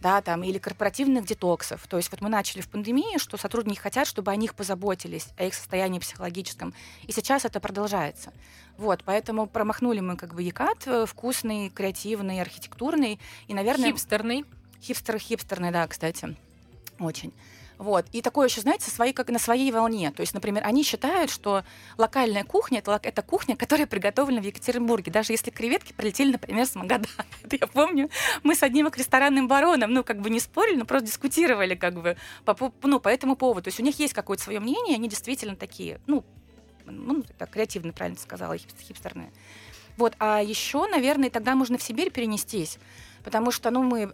Да, 0.01 0.21
там, 0.21 0.43
или 0.43 0.57
корпоративных 0.57 1.25
детоксов. 1.25 1.85
То 1.88 1.97
есть 1.97 2.12
вот 2.12 2.21
мы 2.21 2.29
начали 2.29 2.62
в 2.62 2.69
пандемии, 2.69 3.17
что 3.17 3.38
сотрудники 3.38 3.79
хотят, 3.79 4.07
чтобы 4.07 4.31
о 4.31 4.35
них 4.35 4.55
позаботились, 4.55 5.27
о 5.38 5.45
их 5.45 5.53
состоянии 5.53 5.99
психологическом. 5.99 6.73
И 7.07 7.12
сейчас 7.12 7.45
это 7.45 7.59
продолжается. 7.59 8.31
Вот, 8.77 9.03
поэтому 9.03 9.47
промахнули 9.47 9.99
мы 9.99 10.15
как 10.15 10.33
бы 10.33 10.41
ЕКАТ, 10.41 10.88
э, 10.88 11.05
вкусный, 11.05 11.69
креативный, 11.69 12.41
архитектурный 12.41 13.19
и, 13.47 13.53
наверное... 13.53 13.91
Хипстерный. 13.91 14.45
Хипстер, 14.81 15.19
хипстерный, 15.19 15.71
да, 15.71 15.85
кстати. 15.88 16.38
Очень. 16.99 17.33
Вот. 17.79 18.05
И 18.11 18.21
такое 18.21 18.49
еще, 18.49 18.59
знаете, 18.59 18.91
свои, 18.91 19.13
как 19.13 19.29
на 19.29 19.39
своей 19.39 19.71
волне. 19.71 20.11
То 20.11 20.19
есть, 20.19 20.33
например, 20.33 20.63
они 20.65 20.83
считают, 20.83 21.31
что 21.31 21.63
локальная 21.97 22.43
кухня 22.43 22.79
это, 22.79 22.99
это 23.01 23.21
кухня, 23.21 23.55
которая 23.55 23.87
приготовлена 23.87 24.41
в 24.41 24.43
Екатеринбурге. 24.43 25.13
Даже 25.13 25.31
если 25.31 25.49
креветки 25.49 25.93
прилетели, 25.93 26.33
например, 26.33 26.65
с 26.65 26.75
Магадана. 26.75 27.07
Это 27.43 27.55
я 27.55 27.67
помню, 27.67 28.09
мы 28.43 28.55
с 28.55 28.63
одним 28.63 28.89
ресторанным 28.93 29.47
бароном, 29.47 29.93
ну, 29.93 30.03
как 30.03 30.19
бы 30.19 30.29
не 30.29 30.41
спорили, 30.41 30.75
но 30.75 30.85
просто 30.85 31.07
дискутировали 31.07 31.75
как 31.75 31.93
бы 31.93 32.17
по, 32.43 32.73
ну, 32.83 32.99
по 32.99 33.07
этому 33.07 33.37
поводу. 33.37 33.63
То 33.63 33.67
есть 33.69 33.79
у 33.79 33.83
них 33.83 33.97
есть 33.97 34.13
какое-то 34.13 34.43
свое 34.43 34.59
мнение, 34.59 34.95
они 34.95 35.07
действительно 35.07 35.55
такие, 35.55 36.01
ну, 36.05 36.25
ну, 36.85 37.23
так 37.37 37.49
креативно 37.49 37.93
правильно 37.93 38.19
сказала, 38.19 38.57
хипстерные. 38.57 39.31
Вот, 39.95 40.15
а 40.19 40.41
еще, 40.41 40.85
наверное, 40.87 41.29
тогда 41.29 41.55
можно 41.55 41.77
в 41.77 41.83
Сибирь 41.83 42.11
перенестись. 42.11 42.77
Потому 43.23 43.51
что, 43.51 43.69
ну, 43.71 43.84
мы, 43.84 44.12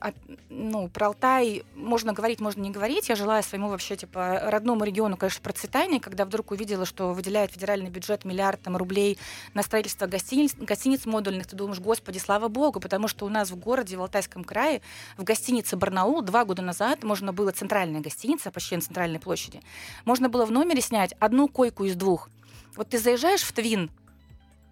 ну, 0.49 0.87
про 0.89 1.07
Алтай 1.07 1.63
можно 1.75 2.13
говорить, 2.13 2.39
можно 2.39 2.61
не 2.61 2.71
говорить. 2.71 3.09
Я 3.09 3.15
желаю 3.15 3.43
своему 3.43 3.69
вообще, 3.69 3.95
типа, 3.95 4.41
родному 4.45 4.83
региону, 4.83 5.17
конечно, 5.17 5.41
процветания, 5.41 5.99
когда 5.99 6.25
вдруг 6.25 6.51
увидела, 6.51 6.85
что 6.85 7.13
выделяет 7.13 7.51
федеральный 7.51 7.89
бюджет 7.89 8.25
миллиард 8.25 8.61
там, 8.61 8.77
рублей 8.77 9.17
на 9.53 9.63
строительство 9.63 10.07
гостиниц, 10.07 10.55
гостиниц 10.55 11.05
модульных. 11.05 11.47
Ты 11.47 11.55
думаешь, 11.55 11.79
господи, 11.79 12.17
слава 12.17 12.47
богу, 12.47 12.79
потому 12.79 13.07
что 13.07 13.25
у 13.25 13.29
нас 13.29 13.51
в 13.51 13.55
городе, 13.55 13.97
в 13.97 14.01
Алтайском 14.01 14.43
крае, 14.43 14.81
в 15.17 15.23
гостинице 15.23 15.75
Барнаул 15.77 16.21
два 16.21 16.45
года 16.45 16.61
назад 16.61 17.03
можно 17.03 17.33
было 17.33 17.51
центральная 17.51 18.01
гостиница, 18.01 18.51
почти 18.51 18.75
на 18.75 18.81
центральной 18.81 19.19
площади, 19.19 19.61
можно 20.05 20.29
было 20.29 20.45
в 20.45 20.51
номере 20.51 20.81
снять 20.81 21.13
одну 21.19 21.47
койку 21.47 21.85
из 21.85 21.95
двух. 21.95 22.29
Вот 22.75 22.89
ты 22.89 22.99
заезжаешь 22.99 23.43
в 23.43 23.53
Твин, 23.53 23.89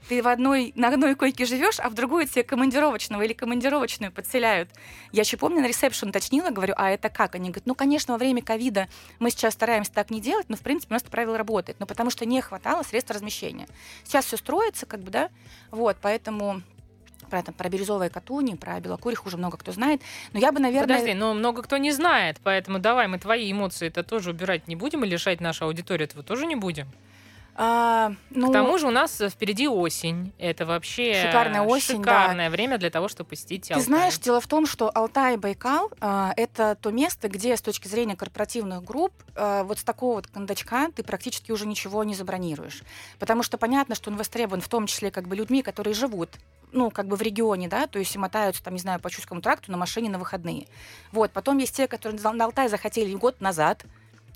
ты 0.08 0.22
в 0.22 0.28
одной, 0.28 0.74
на 0.76 0.90
одной 0.90 1.16
койке 1.16 1.46
живешь, 1.46 1.80
а 1.80 1.90
в 1.90 1.94
другую 1.94 2.28
тебе 2.28 2.44
командировочного 2.44 3.22
или 3.22 3.34
командировочную 3.34 4.12
подселяют. 4.12 4.70
Я 5.12 5.22
еще 5.22 5.38
помню, 5.38 5.62
на 5.62 5.68
ресепшн 5.68 6.10
уточнила, 6.10 6.50
говорю, 6.50 6.74
а 6.78 6.90
это 6.90 7.10
как? 7.10 7.36
Они 7.36 7.50
говорят, 7.50 7.66
ну, 7.66 7.76
конечно, 7.76 8.14
во 8.14 8.18
время 8.18 8.42
ковида 8.42 8.88
мы 9.20 9.30
сейчас 9.30 9.54
стараемся 9.54 9.92
так 9.92 10.10
не 10.10 10.22
делать, 10.22 10.48
но, 10.50 10.56
в 10.56 10.62
принципе, 10.62 10.94
у 10.94 10.96
нас 10.96 11.02
это 11.02 11.12
правило 11.12 11.38
работает. 11.38 11.80
Но 11.80 11.86
потому 11.86 12.10
что 12.10 12.26
не 12.26 12.42
хватало 12.42 12.84
средств 12.84 13.12
размещения. 13.12 13.68
Сейчас 14.04 14.26
все 14.26 14.38
строится, 14.38 14.86
как 14.86 15.02
бы, 15.02 15.12
да, 15.12 15.30
вот, 15.72 15.98
поэтому 16.02 16.62
про, 17.30 17.42
там, 17.42 17.56
про 17.56 17.70
бирюзовые 17.70 18.10
катуни, 18.10 18.56
про 18.56 18.80
белокурих 18.80 19.26
уже 19.26 19.38
много 19.38 19.58
кто 19.58 19.72
знает. 19.72 20.02
Но 20.34 20.40
я 20.40 20.52
бы, 20.52 20.60
наверное... 20.60 20.98
Подожди, 20.98 21.14
но 21.14 21.34
много 21.34 21.64
кто 21.64 21.78
не 21.78 21.92
знает, 21.92 22.38
поэтому 22.44 22.80
давай 22.80 23.08
мы 23.08 23.18
твои 23.18 23.52
эмоции 23.52 23.88
это 23.88 24.04
тоже 24.04 24.32
убирать 24.32 24.68
не 24.68 24.76
будем 24.76 25.04
и 25.04 25.08
лишать 25.08 25.42
нашу 25.42 25.66
аудиторию 25.66 26.08
этого 26.08 26.24
тоже 26.24 26.46
не 26.46 26.56
будем. 26.56 26.88
А, 27.56 28.14
ну, 28.32 28.50
К 28.50 28.54
тому 28.54 28.78
же 28.78 28.88
у 28.88 28.92
нас 28.92 29.22
впереди 29.30 29.68
осень. 29.68 30.34
Это 30.40 30.66
вообще 30.66 31.14
шикарная 31.26 31.62
осень, 31.62 31.98
шикарное 31.98 32.50
да. 32.50 32.52
время 32.52 32.78
для 32.80 32.90
того, 32.90 33.08
чтобы 33.08 33.32
посетить 33.32 33.70
Алтай. 33.70 33.82
Ты 33.82 33.86
знаешь, 33.86 34.18
дело 34.18 34.42
в 34.42 34.48
том, 34.48 34.66
что 34.66 34.90
Алтай 34.94 35.36
и 35.36 35.38
Байкал 35.38 35.92
а, 36.00 36.34
это 36.36 36.76
то 36.82 36.92
место, 36.92 37.30
где 37.30 37.56
с 37.56 37.62
точки 37.62 37.88
зрения 37.88 38.16
корпоративных 38.16 38.84
групп 38.84 39.14
а, 39.36 39.64
вот 39.64 39.78
с 39.78 39.84
такого 39.84 40.16
вот 40.16 40.28
кондачка 40.28 40.90
ты 40.96 41.04
практически 41.04 41.52
уже 41.52 41.68
ничего 41.68 42.04
не 42.04 42.16
забронируешь. 42.16 42.82
Потому 43.20 43.44
что 43.44 43.58
понятно, 43.58 43.94
что 43.94 44.10
он 44.10 44.18
востребован 44.18 44.62
в 44.62 44.68
том 44.68 44.88
числе 44.88 45.12
как 45.12 45.28
бы 45.28 45.36
людьми, 45.36 45.62
которые 45.62 45.94
живут 45.94 46.32
ну, 46.72 46.90
как 46.90 47.08
бы 47.08 47.16
в 47.16 47.22
регионе, 47.22 47.68
да, 47.68 47.86
то 47.86 48.00
есть 48.00 48.16
мотаются, 48.18 48.64
там, 48.64 48.74
не 48.74 48.80
знаю, 48.80 49.00
по 49.00 49.12
Чувскому 49.12 49.42
тракту 49.42 49.72
на 49.72 49.78
машине 49.78 50.10
на 50.10 50.18
выходные. 50.18 50.66
Вот, 51.12 51.32
потом 51.32 51.60
есть 51.60 51.76
те, 51.76 51.88
которые 51.88 52.20
на 52.20 52.46
Алтай 52.46 52.68
захотели 52.68 53.14
год 53.14 53.42
назад, 53.42 53.86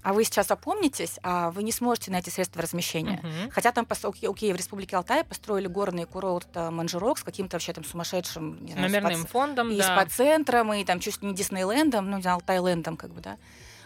а 0.04 0.14
вы 0.14 0.24
сейчас 0.24 0.52
опомнитесь, 0.52 1.20
а 1.24 1.52
вы 1.52 1.64
не 1.64 1.72
сможете 1.72 2.12
найти 2.12 2.30
средства 2.32 2.62
размещения. 2.62 3.20
Uh-huh. 3.24 3.52
Хотя 3.52 3.72
там, 3.72 3.88
окей, 3.90 4.30
окей, 4.30 4.54
в 4.54 4.56
Республике 4.56 4.96
Алтай 4.96 5.24
построили 5.24 5.68
горный 5.68 6.06
курорт 6.06 6.48
э, 6.54 6.70
Манжирок 6.70 7.18
с 7.18 7.24
каким-то 7.24 7.56
вообще 7.56 7.74
там 7.74 7.84
сумасшедшим... 7.84 8.64
Не 8.64 8.74
знаю, 8.74 8.88
Номерным 8.88 9.24
спа- 9.24 9.28
фондом, 9.28 9.72
и 9.72 9.78
да. 9.78 9.84
спа-центром, 9.84 10.74
и 10.74 10.84
там 10.84 11.00
чуть 11.00 11.22
ли 11.22 11.30
не 11.30 11.36
Диснейлендом, 11.36 12.10
ну, 12.10 12.18
не 12.18 12.28
Алтайлендом, 12.28 12.96
как 12.96 13.12
бы, 13.12 13.22
да. 13.22 13.38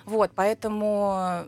Вот, 0.05 0.31
поэтому, 0.33 1.47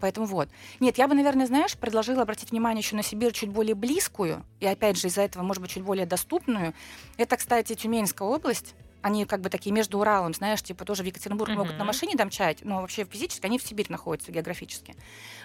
поэтому 0.00 0.26
вот. 0.26 0.48
Нет, 0.80 0.98
я 0.98 1.08
бы, 1.08 1.14
наверное, 1.14 1.46
знаешь, 1.46 1.76
предложила 1.76 2.22
обратить 2.22 2.50
внимание 2.50 2.80
еще 2.80 2.96
на 2.96 3.02
Сибирь 3.02 3.32
чуть 3.32 3.50
более 3.50 3.74
близкую, 3.74 4.44
и 4.60 4.66
опять 4.66 4.98
же 4.98 5.08
из-за 5.08 5.22
этого, 5.22 5.42
может 5.42 5.62
быть, 5.62 5.70
чуть 5.70 5.82
более 5.82 6.06
доступную. 6.06 6.74
Это, 7.16 7.36
кстати, 7.36 7.74
Тюменская 7.74 8.26
область 8.26 8.74
они 9.02 9.24
как 9.24 9.40
бы 9.40 9.48
такие 9.48 9.72
между 9.72 9.98
Уралом, 9.98 10.34
знаешь, 10.34 10.62
типа 10.62 10.84
тоже 10.84 11.02
в 11.02 11.06
Екатеринбург 11.06 11.50
uh-huh. 11.50 11.56
могут 11.56 11.78
на 11.78 11.84
машине 11.84 12.16
домчать, 12.16 12.58
но 12.62 12.80
вообще 12.80 13.04
физически 13.04 13.46
они 13.46 13.58
в 13.58 13.62
Сибирь 13.62 13.86
находятся 13.88 14.32
географически. 14.32 14.94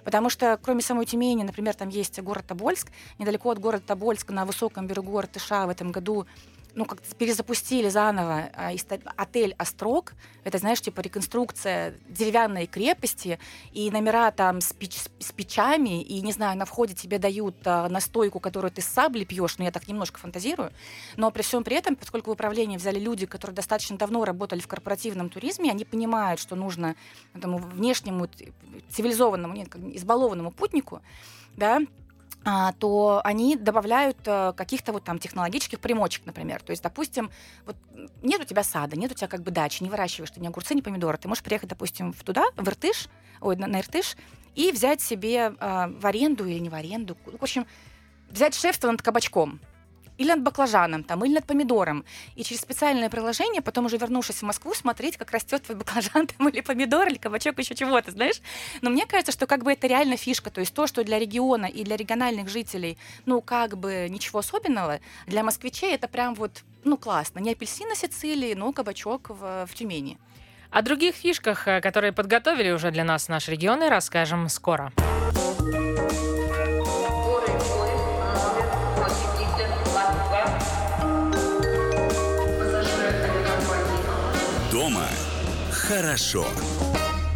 Потому 0.04 0.30
что 0.30 0.60
кроме 0.62 0.82
самой 0.82 1.06
Тюмени, 1.06 1.44
например, 1.44 1.74
там 1.76 1.90
есть 1.90 2.20
город 2.20 2.46
Тобольск, 2.48 2.92
недалеко 3.18 3.52
от 3.52 3.60
города 3.60 3.84
Тобольска 3.86 4.34
на 4.34 4.46
высоком 4.46 4.88
берегу 4.88 5.18
Артыша 5.18 5.66
в 5.66 5.70
этом 5.70 5.92
году 5.92 6.26
ну, 6.76 6.86
как 6.86 7.02
перезапустили 7.18 7.90
заново 7.90 8.50
а, 8.54 8.72
отель 9.16 9.56
«Острог». 9.58 10.14
Это, 10.44 10.58
знаешь, 10.58 10.82
типа 10.82 11.00
реконструкция 11.00 11.96
деревянной 12.10 12.68
крепости, 12.68 13.40
и 13.72 13.90
номера 13.90 14.32
там 14.32 14.62
с, 14.62 14.74
печ, 14.74 14.98
с 15.20 15.32
печами, 15.32 16.04
и, 16.04 16.22
не 16.22 16.34
знаю, 16.34 16.58
на 16.58 16.66
входе 16.66 16.94
тебе 16.94 17.18
дают 17.18 17.56
а, 17.66 17.88
настойку, 17.88 18.40
которую 18.40 18.72
ты 18.72 18.82
с 18.82 18.86
сабли 18.86 19.24
пьешь, 19.24 19.58
ну, 19.58 19.66
я 19.66 19.72
так 19.72 19.88
немножко 19.88 20.20
фантазирую. 20.20 20.72
Но 21.16 21.32
при 21.32 21.42
всем 21.42 21.64
при 21.64 21.78
этом, 21.78 21.96
поскольку 21.96 22.30
в 22.30 22.34
управление 22.34 22.78
взяли 22.78 23.00
люди, 23.00 23.26
которые 23.26 23.56
достаточно 23.56 23.98
давно 23.98 24.26
работали 24.26 24.60
в 24.60 24.68
корпоративном 24.68 25.30
туризме, 25.30 25.72
они 25.72 25.86
понимают, 25.86 26.42
что 26.42 26.56
нужно 26.56 26.96
этому 27.34 27.58
внешнему 27.58 28.28
цивилизованному, 28.90 29.54
нет, 29.54 29.74
избалованному 29.76 30.52
путнику, 30.52 31.02
да, 31.56 31.80
то 32.80 33.22
они 33.24 33.56
добавляют 33.56 34.18
э, 34.26 34.54
каких-то 34.56 34.94
вот 34.94 35.04
там 35.04 35.18
технологических 35.18 35.80
примочек, 35.80 36.28
например. 36.28 36.62
То 36.62 36.72
есть, 36.72 36.84
допустим, 36.84 37.32
вот 37.66 37.76
нет 38.22 38.40
у 38.40 38.44
тебя 38.44 38.64
сада, 38.64 38.96
нет 38.96 39.12
у 39.12 39.16
тебя 39.16 39.28
как 39.28 39.42
бы 39.42 39.50
дачи, 39.50 39.82
не 39.82 39.90
выращиваешь 39.90 40.30
ты 40.30 40.40
ни 40.40 40.48
огурцы, 40.48 40.76
ни 40.76 40.82
помидоры. 40.82 41.18
Ты 41.18 41.28
можешь 41.28 41.44
приехать, 41.44 41.70
допустим, 41.70 42.14
в 42.14 42.24
туда, 42.24 42.46
в 42.56 42.68
Иртыш, 42.68 43.10
ой, 43.42 43.56
на, 43.56 43.66
на 43.66 43.80
Иртыш, 43.80 44.16
и 44.54 44.72
взять 44.72 45.02
себе 45.02 45.56
э, 45.60 45.88
в 45.88 46.06
аренду 46.06 46.46
или 46.46 46.60
не 46.60 46.70
в 46.70 46.76
аренду, 46.76 47.18
в 47.26 47.42
общем, 47.42 47.66
взять 48.30 48.54
шефство 48.54 48.92
над 48.92 49.02
кабачком 49.02 49.60
или 50.18 50.30
над 50.30 50.42
баклажаном, 50.42 51.04
там, 51.04 51.24
или 51.26 51.34
над 51.34 51.46
помидором. 51.46 52.06
И 52.36 52.44
через 52.44 52.62
специальное 52.62 53.10
приложение, 53.10 53.62
потом 53.62 53.86
уже 53.86 53.98
вернувшись 53.98 54.38
в 54.38 54.44
Москву, 54.44 54.74
смотреть, 54.74 55.18
как 55.18 55.32
растет 55.32 55.64
твой 55.64 55.78
баклажан 55.78 56.28
там, 56.38 56.50
или 56.50 56.62
помидор, 56.62 57.08
или 57.08 57.18
кабачок, 57.18 57.60
еще 57.60 57.76
чего-то, 57.76 58.12
знаешь. 58.12 58.42
Но 58.82 58.90
мне 58.90 59.06
кажется, 59.06 59.32
что 59.32 59.48
как 59.48 59.64
бы 59.64 59.74
это 59.74 59.88
реально 59.88 60.18
фишка. 60.18 60.50
То 60.50 60.62
есть 60.62 60.74
то, 60.74 60.88
что 60.88 61.04
для 61.04 61.20
региона 61.20 61.66
и 61.66 61.84
для 61.84 61.98
региональных 61.98 62.50
жителей, 62.50 62.98
ну, 63.26 63.42
как 63.42 63.78
бы 63.78 64.08
ничего 64.10 64.40
особенного, 64.40 65.00
для 65.28 65.44
москвичей 65.44 65.94
это 65.96 66.08
прям 66.08 66.36
вот, 66.36 66.64
ну, 66.84 66.98
классно. 66.98 67.40
Не 67.40 67.52
апельсин 67.52 67.90
на 67.90 67.96
Сицилии, 67.96 68.54
но 68.54 68.72
кабачок 68.72 69.30
в, 69.30 69.66
в 69.66 69.74
Тюмени. 69.74 70.18
О 70.72 70.82
других 70.82 71.16
фишках, 71.16 71.68
э, 71.68 71.80
которые 71.80 72.12
подготовили 72.12 72.72
уже 72.72 72.92
для 72.92 73.04
нас 73.04 73.30
наши 73.30 73.52
регионы, 73.52 73.90
расскажем 73.90 74.50
скоро. 74.50 74.92
Хорошо. 85.88 86.46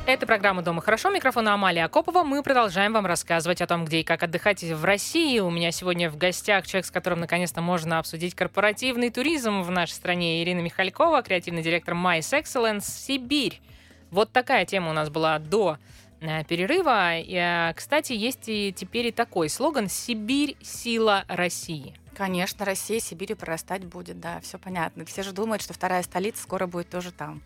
Это 0.07 0.25
программа 0.25 0.63
«Дома 0.63 0.81
хорошо». 0.81 1.11
Микрофон 1.11 1.47
Амалия 1.47 1.85
Акопова. 1.85 2.23
Мы 2.23 2.41
продолжаем 2.41 2.93
вам 2.93 3.05
рассказывать 3.05 3.61
о 3.61 3.67
том, 3.67 3.85
где 3.85 3.99
и 3.99 4.03
как 4.03 4.23
отдыхать 4.23 4.63
в 4.63 4.83
России. 4.83 5.39
У 5.39 5.51
меня 5.51 5.71
сегодня 5.71 6.09
в 6.09 6.17
гостях 6.17 6.65
человек, 6.65 6.87
с 6.87 6.91
которым 6.91 7.19
наконец-то 7.19 7.61
можно 7.61 7.99
обсудить 7.99 8.33
корпоративный 8.33 9.11
туризм 9.11 9.61
в 9.61 9.69
нашей 9.69 9.91
стране. 9.91 10.41
Ирина 10.41 10.61
Михалькова, 10.61 11.21
креативный 11.21 11.61
директор 11.61 11.93
Mice 11.93 12.41
Excellence 12.41 12.85
Сибирь. 12.85 13.61
Вот 14.09 14.31
такая 14.31 14.65
тема 14.65 14.89
у 14.89 14.93
нас 14.93 15.11
была 15.11 15.37
до 15.37 15.77
э, 16.19 16.43
перерыва. 16.45 17.19
И, 17.19 17.35
э, 17.35 17.73
кстати, 17.75 18.13
есть 18.13 18.47
и 18.49 18.73
теперь 18.75 19.07
и 19.07 19.11
такой 19.11 19.49
слоган 19.49 19.89
«Сибирь– 19.89 20.57
сила 20.63 21.23
России». 21.27 21.93
Конечно, 22.17 22.65
Россия 22.65 22.99
Сибирью 22.99 23.37
прорастать 23.37 23.85
будет, 23.85 24.19
да, 24.19 24.39
все 24.41 24.57
понятно. 24.57 25.05
Все 25.05 25.21
же 25.21 25.33
думают, 25.33 25.61
что 25.61 25.73
вторая 25.73 26.01
столица 26.01 26.41
скоро 26.41 26.65
будет 26.65 26.89
тоже 26.89 27.11
там. 27.11 27.43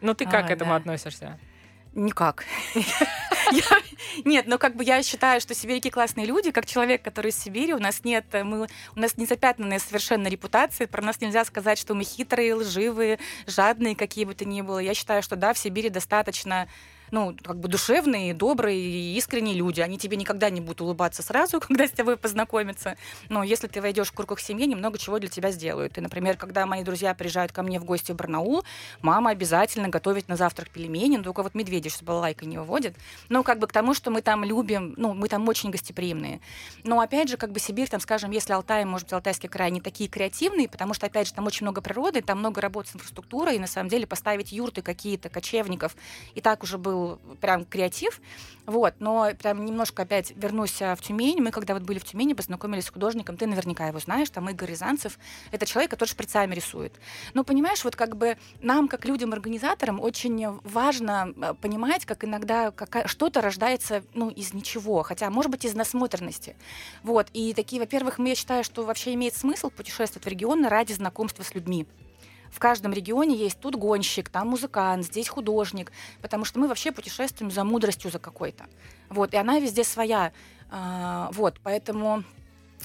Ну 0.00 0.14
ты 0.14 0.24
как 0.24 0.44
а, 0.44 0.48
к 0.48 0.50
этому 0.50 0.70
да. 0.70 0.76
относишься? 0.76 1.38
Никак. 1.94 2.44
Нет, 4.24 4.46
ну 4.46 4.58
как 4.58 4.76
бы 4.76 4.84
я 4.84 5.02
считаю, 5.02 5.40
что 5.40 5.54
сибиряки 5.54 5.88
классные 5.88 6.26
люди, 6.26 6.50
как 6.50 6.66
человек, 6.66 7.02
который 7.02 7.30
из 7.30 7.38
Сибири, 7.38 7.72
у 7.72 7.78
нас 7.78 8.04
нет, 8.04 8.26
мы, 8.32 8.68
у 8.94 9.00
нас 9.00 9.16
не 9.16 9.24
запятнанная 9.24 9.78
совершенно 9.78 10.28
репутация, 10.28 10.86
про 10.86 11.02
нас 11.02 11.20
нельзя 11.20 11.44
сказать, 11.44 11.78
что 11.78 11.94
мы 11.94 12.04
хитрые, 12.04 12.54
лживые, 12.54 13.18
жадные, 13.46 13.96
какие 13.96 14.24
бы 14.24 14.34
то 14.34 14.44
ни 14.44 14.60
было. 14.60 14.78
Я 14.78 14.94
считаю, 14.94 15.22
что 15.22 15.36
да, 15.36 15.52
в 15.54 15.58
Сибири 15.58 15.88
достаточно 15.88 16.68
ну, 17.10 17.36
как 17.42 17.58
бы 17.58 17.68
душевные, 17.68 18.34
добрые 18.34 18.78
и 18.78 19.16
искренние 19.16 19.54
люди. 19.54 19.80
Они 19.80 19.98
тебе 19.98 20.16
никогда 20.16 20.50
не 20.50 20.60
будут 20.60 20.80
улыбаться 20.80 21.22
сразу, 21.22 21.60
когда 21.66 21.86
с 21.86 21.90
тобой 21.90 22.16
познакомятся. 22.16 22.96
Но 23.28 23.42
если 23.42 23.66
ты 23.66 23.80
войдешь 23.80 24.08
в 24.08 24.12
круг 24.12 24.32
их 24.32 24.40
семьи, 24.40 24.66
немного 24.66 24.98
чего 24.98 25.18
для 25.18 25.28
тебя 25.28 25.50
сделают. 25.50 25.98
И, 25.98 26.00
например, 26.00 26.36
когда 26.36 26.66
мои 26.66 26.82
друзья 26.82 27.14
приезжают 27.14 27.52
ко 27.52 27.62
мне 27.62 27.78
в 27.80 27.84
гости 27.84 28.12
в 28.12 28.16
Барнаул, 28.16 28.64
мама 29.02 29.30
обязательно 29.30 29.88
готовит 29.88 30.28
на 30.28 30.36
завтрак 30.36 30.70
пельмени, 30.70 31.16
но 31.16 31.22
только 31.22 31.42
вот 31.42 31.54
медведя 31.54 31.90
с 31.90 32.02
балалайкой 32.02 32.48
не 32.48 32.58
выводит. 32.58 32.96
Ну, 33.28 33.42
как 33.42 33.58
бы 33.58 33.66
к 33.66 33.72
тому, 33.72 33.94
что 33.94 34.10
мы 34.10 34.22
там 34.22 34.44
любим, 34.44 34.94
ну, 34.96 35.14
мы 35.14 35.28
там 35.28 35.48
очень 35.48 35.70
гостеприимные. 35.70 36.40
Но, 36.84 37.00
опять 37.00 37.28
же, 37.28 37.36
как 37.36 37.52
бы 37.52 37.60
Сибирь, 37.60 37.88
там, 37.88 38.00
скажем, 38.00 38.30
если 38.30 38.52
Алтай, 38.52 38.84
может 38.84 39.06
быть, 39.06 39.12
Алтайский 39.12 39.48
край, 39.48 39.70
не 39.70 39.80
такие 39.80 40.08
креативные, 40.08 40.68
потому 40.68 40.94
что, 40.94 41.06
опять 41.06 41.28
же, 41.28 41.34
там 41.34 41.46
очень 41.46 41.64
много 41.64 41.80
природы, 41.80 42.22
там 42.22 42.38
много 42.38 42.60
работы 42.60 42.90
с 42.90 42.94
инфраструктурой, 42.96 43.56
и, 43.56 43.58
на 43.58 43.66
самом 43.66 43.88
деле, 43.88 44.06
поставить 44.06 44.52
юрты 44.52 44.82
какие-то, 44.82 45.28
кочевников, 45.28 45.96
и 46.34 46.40
так 46.40 46.62
уже 46.62 46.78
был 46.78 46.95
был 46.96 47.18
прям 47.40 47.64
креатив. 47.64 48.20
Вот, 48.66 48.94
но 48.98 49.30
прям 49.40 49.64
немножко 49.64 50.02
опять 50.02 50.32
вернусь 50.34 50.82
а, 50.82 50.96
в 50.96 51.00
Тюмень. 51.00 51.40
Мы, 51.40 51.52
когда 51.52 51.74
вот 51.74 51.84
были 51.84 52.00
в 52.00 52.04
Тюмени, 52.04 52.32
познакомились 52.32 52.86
с 52.86 52.90
художником, 52.90 53.36
ты 53.36 53.46
наверняка 53.46 53.86
его 53.86 54.00
знаешь, 54.00 54.28
там 54.30 54.50
Игорь 54.50 54.70
Рязанцев. 54.70 55.20
Это 55.52 55.66
человек, 55.66 55.92
который 55.92 56.08
шприцами 56.08 56.52
рисует. 56.52 56.92
Но 57.32 57.44
понимаешь, 57.44 57.84
вот 57.84 57.94
как 57.94 58.16
бы 58.16 58.36
нам, 58.60 58.88
как 58.88 59.04
людям-организаторам, 59.04 60.00
очень 60.00 60.58
важно 60.64 61.32
а, 61.40 61.54
понимать, 61.54 62.06
как 62.06 62.24
иногда 62.24 62.72
как 62.72 63.08
что-то 63.08 63.40
рождается 63.40 64.02
ну, 64.14 64.30
из 64.30 64.52
ничего, 64.52 65.04
хотя, 65.04 65.30
может 65.30 65.52
быть, 65.52 65.64
из 65.64 65.74
насмотренности. 65.74 66.56
Вот, 67.04 67.28
и 67.34 67.54
такие, 67.54 67.80
во-первых, 67.80 68.18
я 68.18 68.34
считаю, 68.34 68.64
что 68.64 68.84
вообще 68.84 69.14
имеет 69.14 69.36
смысл 69.36 69.70
путешествовать 69.70 70.24
в 70.24 70.28
регионы 70.28 70.68
ради 70.68 70.92
знакомства 70.92 71.44
с 71.44 71.54
людьми 71.54 71.86
в 72.50 72.58
каждом 72.58 72.92
регионе 72.92 73.36
есть 73.36 73.60
тут 73.60 73.76
гонщик, 73.76 74.28
там 74.28 74.48
музыкант, 74.48 75.04
здесь 75.04 75.28
художник, 75.28 75.92
потому 76.22 76.44
что 76.44 76.58
мы 76.58 76.68
вообще 76.68 76.92
путешествуем 76.92 77.50
за 77.50 77.64
мудростью 77.64 78.10
за 78.10 78.18
какой-то. 78.18 78.66
Вот, 79.08 79.34
и 79.34 79.36
она 79.36 79.58
везде 79.58 79.84
своя. 79.84 80.32
А, 80.70 81.30
вот, 81.32 81.60
поэтому 81.62 82.24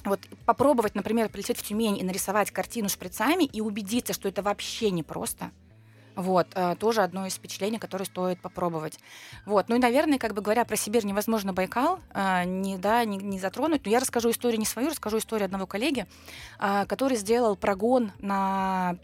вот 0.04 0.20
попробовать, 0.46 0.96
например, 0.96 1.30
прилететь 1.30 1.58
в 1.58 1.64
Тюмень 1.64 1.98
и 1.98 2.04
нарисовать 2.04 2.52
картину 2.52 2.90
шприцами 2.90 3.44
и 3.44 3.62
убедиться, 3.62 4.14
что 4.14 4.28
это 4.28 4.42
вообще 4.42 4.92
не 4.92 5.04
просто. 5.04 5.52
Вот, 6.16 6.48
э, 6.56 6.76
тоже 6.78 7.04
одно 7.04 7.26
из 7.26 7.36
впечатлений, 7.36 7.78
которое 7.78 8.06
стоит 8.06 8.42
попробовать. 8.42 9.00
Вот, 9.46 9.70
ну 9.70 9.76
и, 9.78 9.80
наверное, 9.80 10.18
как 10.18 10.34
бы 10.34 10.42
говоря 10.42 10.66
про 10.66 10.76
Сибирь, 10.76 11.06
невозможно 11.06 11.54
Байкал 11.54 12.00
э, 12.14 12.44
не, 12.46 12.78
да, 12.78 13.06
не, 13.06 13.18
не 13.18 13.40
затронуть. 13.40 13.86
Но 13.86 13.92
я 13.92 14.00
расскажу 14.00 14.30
историю 14.32 14.60
не 14.60 14.66
свою, 14.66 14.90
расскажу 14.90 15.20
историю 15.20 15.46
одного 15.46 15.68
коллеги, 15.68 16.06
э, 16.60 16.86
который 16.88 17.16
сделал 17.16 17.56
прогон 17.56 18.12
на 18.20 18.98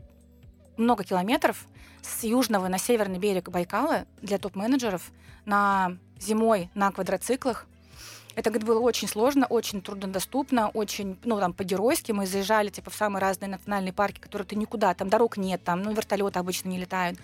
много 0.78 1.04
километров 1.04 1.66
с 2.02 2.24
южного 2.24 2.68
на 2.68 2.78
северный 2.78 3.20
берег 3.20 3.50
Байкала 3.50 4.06
для 4.22 4.38
топ-менеджеров 4.38 5.12
на 5.46 5.98
зимой 6.20 6.70
на 6.74 6.92
квадроциклах. 6.92 7.68
Это 8.36 8.52
говорит, 8.52 8.68
было 8.68 8.80
очень 8.80 9.08
сложно, 9.08 9.48
очень 9.48 9.82
труднодоступно, 9.82 10.70
очень, 10.70 11.18
ну, 11.24 11.40
там, 11.40 11.54
по-геройски. 11.54 12.12
Мы 12.12 12.28
заезжали, 12.28 12.70
типа, 12.70 12.92
в 12.92 12.96
самые 12.96 13.20
разные 13.20 13.50
национальные 13.50 13.94
парки, 13.94 14.20
которые 14.20 14.46
ты 14.46 14.56
никуда, 14.56 14.94
там 14.94 15.10
дорог 15.10 15.38
нет, 15.38 15.64
там, 15.64 15.82
ну, 15.82 15.92
вертолеты 15.92 16.38
обычно 16.38 16.70
не 16.70 16.78
летают. 16.78 17.18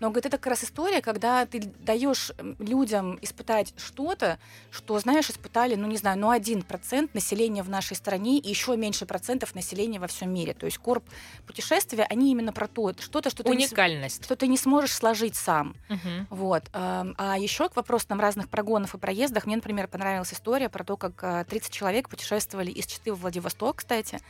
Но, 0.00 0.08
говорит, 0.08 0.26
это 0.26 0.38
как 0.38 0.48
раз 0.48 0.64
история, 0.64 1.02
когда 1.02 1.44
ты 1.46 1.60
даешь 1.60 2.32
людям 2.58 3.18
испытать 3.20 3.74
что-то, 3.76 4.38
что, 4.70 4.98
знаешь, 4.98 5.28
испытали, 5.30 5.74
ну, 5.74 5.86
не 5.86 5.98
знаю, 5.98 6.18
ну, 6.18 6.30
один 6.30 6.62
процент 6.62 7.14
населения 7.14 7.62
в 7.62 7.68
нашей 7.68 7.96
стране 7.96 8.38
и 8.38 8.48
еще 8.48 8.76
меньше 8.76 9.04
процентов 9.04 9.54
населения 9.54 10.00
во 10.00 10.06
всем 10.06 10.32
мире. 10.32 10.54
То 10.54 10.66
есть 10.66 10.78
корп 10.78 11.04
путешествия, 11.46 12.04
они 12.04 12.30
именно 12.32 12.52
про 12.52 12.66
то, 12.66 12.92
что-то, 12.98 13.30
что 13.30 13.42
ты, 13.42 13.50
Уникальность. 13.50 14.20
Не, 14.20 14.24
что 14.24 14.36
ты 14.36 14.46
не 14.46 14.56
сможешь 14.56 14.92
сложить 14.92 15.36
сам. 15.36 15.76
Мгм. 15.88 16.26
Вот. 16.30 16.64
эм, 16.72 17.14
А 17.18 17.38
еще 17.38 17.68
к 17.68 17.76
вопросу 17.76 18.06
там 18.08 18.20
разных 18.20 18.48
прогонов 18.48 18.94
и 18.94 18.98
проездах, 18.98 19.46
мне, 19.46 19.56
например, 19.56 19.86
понравилась 19.86 20.32
история 20.32 20.68
про 20.70 20.82
то, 20.82 20.96
как 20.96 21.22
э, 21.22 21.44
30 21.48 21.72
человек 21.72 22.08
путешествовали 22.08 22.70
из 22.70 22.86
Читы 22.86 23.12
в 23.12 23.20
Владивосток, 23.20 23.76
кстати. 23.76 24.20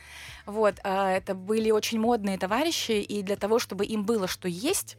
Вот. 0.45 0.75
а 0.83 1.11
Это 1.11 1.33
были 1.33 1.71
очень 1.71 1.99
модные 1.99 2.37
товарищи, 2.37 2.91
и 2.91 3.23
для 3.23 3.37
того, 3.37 3.59
чтобы 3.59 3.85
им 3.85 4.03
было 4.03 4.27
что 4.27 4.47
есть, 4.49 4.97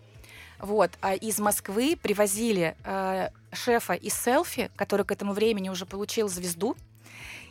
вот, 0.62 0.92
а 1.00 1.14
из 1.14 1.38
Москвы 1.40 1.98
привозили 2.00 2.76
э, 2.84 3.28
шефа 3.52 3.94
из 3.94 4.14
селфи, 4.14 4.70
который 4.76 5.04
к 5.04 5.10
этому 5.10 5.32
времени 5.32 5.68
уже 5.68 5.84
получил 5.84 6.28
звезду, 6.28 6.76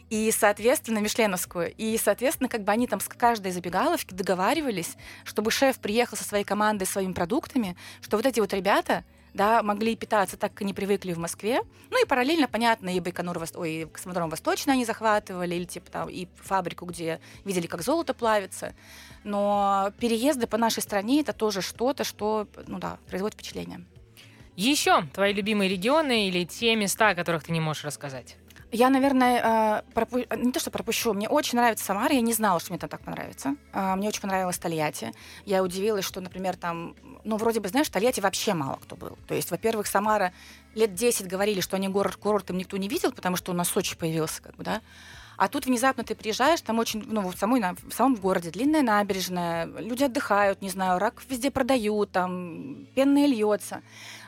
и, 0.09 0.31
соответственно, 0.31 0.99
Мишленовскую. 0.99 1.73
И, 1.77 1.97
соответственно, 1.97 2.49
как 2.49 2.63
бы 2.63 2.71
они 2.71 2.87
там 2.87 2.99
с 2.99 3.07
каждой 3.07 3.51
забегаловки 3.51 4.13
договаривались, 4.13 4.97
чтобы 5.23 5.51
шеф 5.51 5.79
приехал 5.79 6.17
со 6.17 6.23
своей 6.23 6.43
командой, 6.43 6.85
своими 6.85 7.13
продуктами, 7.13 7.77
что 8.01 8.17
вот 8.17 8.25
эти 8.25 8.39
вот 8.39 8.53
ребята 8.53 9.03
да, 9.33 9.63
могли 9.63 9.95
питаться 9.95 10.37
так, 10.37 10.53
как 10.53 10.63
они 10.63 10.73
привыкли 10.73 11.13
в 11.13 11.17
Москве. 11.17 11.61
Ну 11.89 12.01
и 12.01 12.07
параллельно, 12.07 12.47
понятно, 12.47 12.95
и 12.95 12.99
Байконур, 12.99 13.41
ой, 13.55 13.71
и 13.71 13.85
космодром 13.85 14.29
Восточный 14.29 14.73
они 14.73 14.85
захватывали, 14.85 15.55
или 15.55 15.65
типа 15.65 15.91
там 15.91 16.09
и 16.09 16.27
фабрику, 16.35 16.85
где 16.85 17.19
видели, 17.45 17.67
как 17.67 17.81
золото 17.81 18.13
плавится. 18.13 18.73
Но 19.23 19.91
переезды 19.99 20.47
по 20.47 20.57
нашей 20.57 20.83
стране 20.83 21.21
это 21.21 21.33
тоже 21.33 21.61
что-то, 21.61 22.03
что, 22.03 22.47
ну 22.67 22.79
да, 22.79 22.97
производит 23.07 23.35
впечатление. 23.35 23.85
Еще 24.57 25.03
твои 25.13 25.33
любимые 25.33 25.69
регионы 25.69 26.27
или 26.27 26.43
те 26.43 26.75
места, 26.75 27.09
о 27.09 27.15
которых 27.15 27.43
ты 27.43 27.51
не 27.51 27.61
можешь 27.61 27.85
рассказать? 27.85 28.35
Я, 28.71 28.89
наверное, 28.89 29.83
э, 29.89 29.93
пропу- 29.93 30.25
э, 30.29 30.37
не 30.37 30.51
то, 30.53 30.59
что 30.61 30.71
пропущу, 30.71 31.13
мне 31.13 31.27
очень 31.27 31.57
нравится 31.57 31.83
Самара, 31.83 32.13
я 32.13 32.21
не 32.21 32.31
знала, 32.33 32.59
что 32.59 32.71
мне 32.71 32.79
там 32.79 32.89
так 32.89 33.01
понравится. 33.01 33.55
А, 33.73 33.95
Мне 33.97 34.07
очень 34.07 34.21
понравилось 34.21 34.57
Тольятти. 34.57 35.11
Я 35.45 35.61
удивилась, 35.61 36.05
что, 36.05 36.21
например, 36.21 36.55
там, 36.55 36.95
ну, 37.25 37.35
вроде 37.35 37.59
бы, 37.59 37.67
знаешь, 37.67 37.87
в 37.87 37.91
Тольятти 37.91 38.21
вообще 38.21 38.53
мало 38.53 38.77
кто 38.77 38.95
был. 38.95 39.17
То 39.27 39.35
есть, 39.35 39.51
во-первых, 39.51 39.87
Самара 39.87 40.31
лет 40.73 40.93
10 40.93 41.27
говорили, 41.27 41.59
что 41.59 41.75
они 41.75 41.89
город 41.89 42.15
курортом 42.15 42.57
никто 42.57 42.77
не 42.77 42.87
видел, 42.87 43.11
потому 43.11 43.35
что 43.35 43.51
у 43.51 43.55
нас 43.55 43.67
Сочи 43.67 43.97
появился, 43.97 44.41
как 44.41 44.55
бы, 44.55 44.63
да. 44.63 44.81
А 45.37 45.47
тут 45.47 45.65
внезапно 45.65 46.03
ты 46.03 46.13
приезжаешь, 46.15 46.61
там 46.61 46.79
очень, 46.79 47.03
ну, 47.07 47.27
в, 47.27 47.35
самой, 47.35 47.61
в 47.61 47.91
самом 47.91 48.15
городе 48.15 48.51
длинная 48.51 48.83
набережная, 48.83 49.65
люди 49.65 50.03
отдыхают, 50.03 50.61
не 50.61 50.69
знаю, 50.69 50.99
рак 50.99 51.21
везде 51.27 51.49
продают, 51.51 52.11
там 52.11 52.85
пенное 52.95 53.25
льется. 53.25 53.81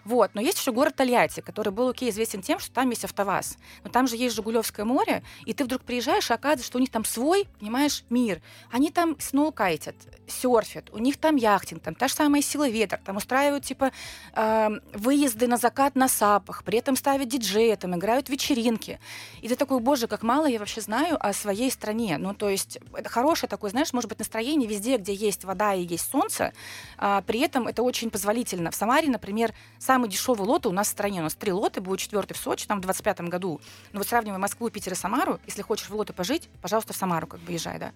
Вот. 0.06 0.32
Но 0.34 0.42
есть 0.42 0.60
еще 0.60 0.72
город 0.72 0.96
Тольятти, 0.96 1.40
который 1.40 1.72
был 1.72 1.90
окей 1.90 2.10
известен 2.10 2.42
тем, 2.42 2.60
что 2.60 2.72
там 2.72 2.90
есть 2.90 3.06
АвтоВАЗ. 3.06 3.58
Но 3.84 3.90
там 3.90 4.08
же 4.08 4.18
есть 4.18 4.36
Жигулевское 4.36 4.86
море, 4.86 5.24
и 5.46 5.54
ты 5.54 5.64
вдруг 5.64 5.84
приезжаешь, 5.84 6.30
и 6.30 6.34
оказывается, 6.34 6.66
что 6.66 6.78
у 6.78 6.82
них 6.82 6.92
там 6.92 7.06
свой, 7.06 7.48
понимаешь, 7.60 8.04
мир. 8.10 8.42
Они 8.72 8.92
там 8.92 9.16
сноукайтят, 9.20 9.96
серфят, 10.28 10.90
у 10.92 10.98
них 10.98 11.18
там 11.18 11.36
яхтинг, 11.36 11.82
там 11.82 11.96
та 11.96 12.08
же 12.08 12.14
самая 12.14 12.42
сила 12.42 12.68
ветра, 12.68 13.00
там 13.04 13.18
устраивают 13.18 13.66
типа 13.66 13.92
э, 14.36 14.70
выезды 14.94 15.48
на 15.48 15.58
закат 15.58 15.96
на 15.96 16.08
сапах, 16.08 16.64
при 16.64 16.80
этом 16.80 16.96
ставят 16.96 17.28
диджея, 17.28 17.76
там 17.76 17.96
играют 17.96 18.30
вечеринки. 18.30 19.00
И 19.42 19.48
ты 19.48 19.56
такой, 19.56 19.80
боже, 19.80 20.08
как 20.08 20.24
мало 20.24 20.46
я 20.46 20.60
вообще 20.60 20.82
знаю 20.82 21.18
о 21.20 21.34
своей 21.34 21.72
стране. 21.72 22.18
Ну, 22.18 22.34
то 22.34 22.50
есть 22.50 22.80
это 22.94 23.10
хорошее 23.10 23.50
такое, 23.50 23.72
знаешь, 23.72 23.94
может 23.94 24.10
быть, 24.10 24.20
настроение 24.20 24.68
везде, 24.68 24.98
где 24.98 25.14
есть 25.14 25.44
вода 25.44 25.74
и 25.74 25.84
есть 25.84 26.10
солнце, 26.10 26.54
а, 26.98 27.22
при 27.22 27.40
этом 27.40 27.68
это 27.68 27.84
очень 27.84 28.10
позволительно. 28.10 28.72
В 28.72 28.76
Самаре, 28.76 29.10
например, 29.10 29.54
самый 29.94 30.10
дешевый 30.10 30.48
лот 30.48 30.66
у 30.66 30.72
нас 30.72 30.88
в 30.88 30.90
стране. 30.90 31.20
У 31.20 31.24
нас 31.24 31.36
три 31.36 31.52
лота, 31.52 31.80
будет 31.80 32.00
четвертый 32.00 32.34
в 32.34 32.38
Сочи, 32.38 32.66
там 32.66 32.80
в 32.80 32.82
25 32.82 33.22
году. 33.30 33.62
Ну 33.92 34.00
вот 34.00 34.08
сравнивая 34.08 34.40
Москву, 34.40 34.72
Питер 34.72 34.94
и 34.94 34.96
Самару, 34.96 35.40
если 35.46 35.62
хочешь 35.62 35.88
в 35.88 35.94
лоты 35.96 36.14
пожить, 36.14 36.50
пожалуйста, 36.64 36.94
в 36.94 36.96
Самару 36.96 37.28
как 37.28 37.40
бы 37.42 37.52
езжай, 37.52 37.78
да. 37.78 37.92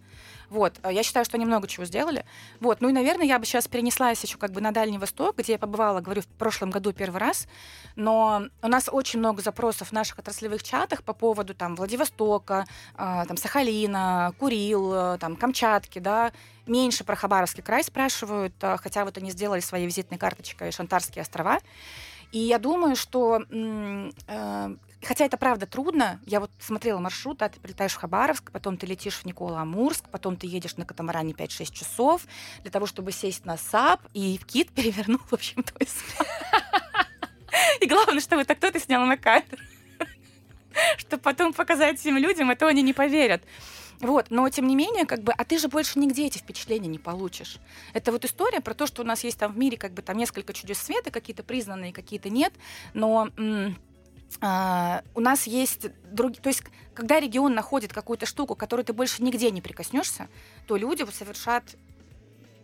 Вот, 0.52 0.76
а 0.84 0.92
я 0.92 1.02
считаю, 1.02 1.26
что 1.26 1.38
они 1.38 1.46
много 1.48 1.68
чего 1.68 1.86
сделали. 1.86 2.24
Вот, 2.60 2.82
ну 2.82 2.90
и, 2.90 2.92
наверное, 2.92 3.26
я 3.26 3.40
бы 3.40 3.46
сейчас 3.46 3.68
перенеслась 3.68 4.22
еще 4.24 4.38
как 4.38 4.52
бы 4.52 4.62
на 4.62 4.72
Дальний 4.72 5.00
Восток, 5.00 5.38
где 5.38 5.54
я 5.54 5.58
побывала, 5.58 6.00
говорю, 6.00 6.22
в 6.22 6.28
прошлом 6.28 6.70
году 6.70 6.94
первый 6.94 7.18
раз, 7.18 7.48
но 7.96 8.44
у 8.62 8.68
нас 8.68 8.90
очень 8.92 9.18
много 9.18 9.42
запросов 9.42 9.88
в 9.88 9.92
наших 9.92 10.20
отраслевых 10.20 10.62
чатах 10.62 11.02
по 11.02 11.14
поводу 11.14 11.56
там 11.56 11.76
Владивостока, 11.76 12.68
а, 12.96 13.26
там 13.26 13.38
Сахалина, 13.38 14.36
Курил, 14.38 14.94
э, 14.94 15.18
там 15.18 15.36
Камчатки, 15.36 15.98
да, 15.98 16.32
меньше 16.68 17.04
про 17.04 17.16
Хабаровский 17.16 17.64
край 17.64 17.84
спрашивают, 17.84 18.54
а, 18.62 18.78
хотя 18.78 19.06
вот 19.06 19.18
они 19.18 19.32
сделали 19.32 19.60
своей 19.60 19.86
визитной 19.86 20.18
карточкой 20.18 20.72
Шантарские 20.72 21.22
острова. 21.22 21.60
И 22.32 22.40
я 22.40 22.60
думаю, 22.60 22.96
что 22.96 23.42
э, 23.50 24.76
Хотя 25.04 25.26
это 25.26 25.38
правда 25.38 25.66
трудно. 25.68 26.20
Я 26.26 26.40
вот 26.40 26.52
смотрела 26.60 27.00
маршрут, 27.00 27.38
да, 27.38 27.50
ты 27.50 27.60
прилетаешь 27.60 27.94
в 27.94 27.98
Хабаровск, 27.98 28.52
потом 28.52 28.78
ты 28.78 28.88
летишь 28.88 29.16
в 29.16 29.26
Никола-Амурск, 29.26 30.06
потом 30.12 30.38
ты 30.38 30.48
едешь 30.48 30.76
на 30.78 30.86
катамаране 30.86 31.34
5-6 31.34 31.72
часов 31.72 32.24
для 32.64 32.72
того, 32.72 32.88
чтобы 32.88 33.12
сесть 33.12 33.46
на 33.46 33.58
SUP, 33.58 34.02
и 34.14 34.38
в 34.38 34.46
кит 34.46 34.72
перевернул, 34.72 35.20
в 35.30 35.34
общем, 35.34 35.64
твой. 35.64 35.88
И 37.80 37.88
главное, 37.88 38.20
чтобы 38.20 38.42
это 38.42 38.56
кто-то 38.56 38.80
снял 38.80 39.06
на 39.06 39.18
камеру. 39.18 39.58
Чтобы 40.98 41.22
потом 41.24 41.54
показать 41.54 42.00
всем 42.00 42.18
людям, 42.18 42.52
это 42.52 42.68
они 42.68 42.82
не 42.84 42.94
поверят. 42.94 43.42
Вот, 44.00 44.28
но 44.30 44.48
тем 44.50 44.68
не 44.68 44.76
менее, 44.76 45.06
как 45.06 45.24
бы, 45.24 45.32
а 45.32 45.44
ты 45.44 45.58
же 45.58 45.70
больше 45.70 45.98
нигде 45.98 46.28
эти 46.28 46.38
впечатления 46.38 46.88
не 46.88 47.00
получишь. 47.00 47.58
Это 47.94 48.12
вот 48.12 48.26
история 48.26 48.62
про 48.62 48.74
то, 48.74 48.86
что 48.86 49.02
у 49.02 49.06
нас 49.06 49.24
есть 49.24 49.40
там 49.40 49.54
в 49.54 49.58
мире 49.58 49.78
как 49.78 49.94
бы 49.94 50.02
там 50.02 50.18
несколько 50.18 50.54
чудес 50.54 50.78
света, 50.78 51.10
какие-то 51.10 51.44
признанные, 51.44 51.92
какие-то 51.92 52.30
нет, 52.30 52.54
но 52.94 53.30
а, 54.42 55.02
у 55.16 55.20
нас 55.20 55.48
есть 55.48 55.88
другие, 56.12 56.42
то 56.42 56.50
есть 56.50 56.64
когда 56.94 57.20
регион 57.20 57.56
находит 57.56 57.92
какую-то 57.92 58.26
штуку, 58.26 58.56
которой 58.56 58.84
ты 58.84 58.94
больше 58.94 59.24
нигде 59.24 59.50
не 59.50 59.62
прикоснешься, 59.62 60.28
то 60.68 60.78
люди 60.78 61.06
совершат 61.12 61.64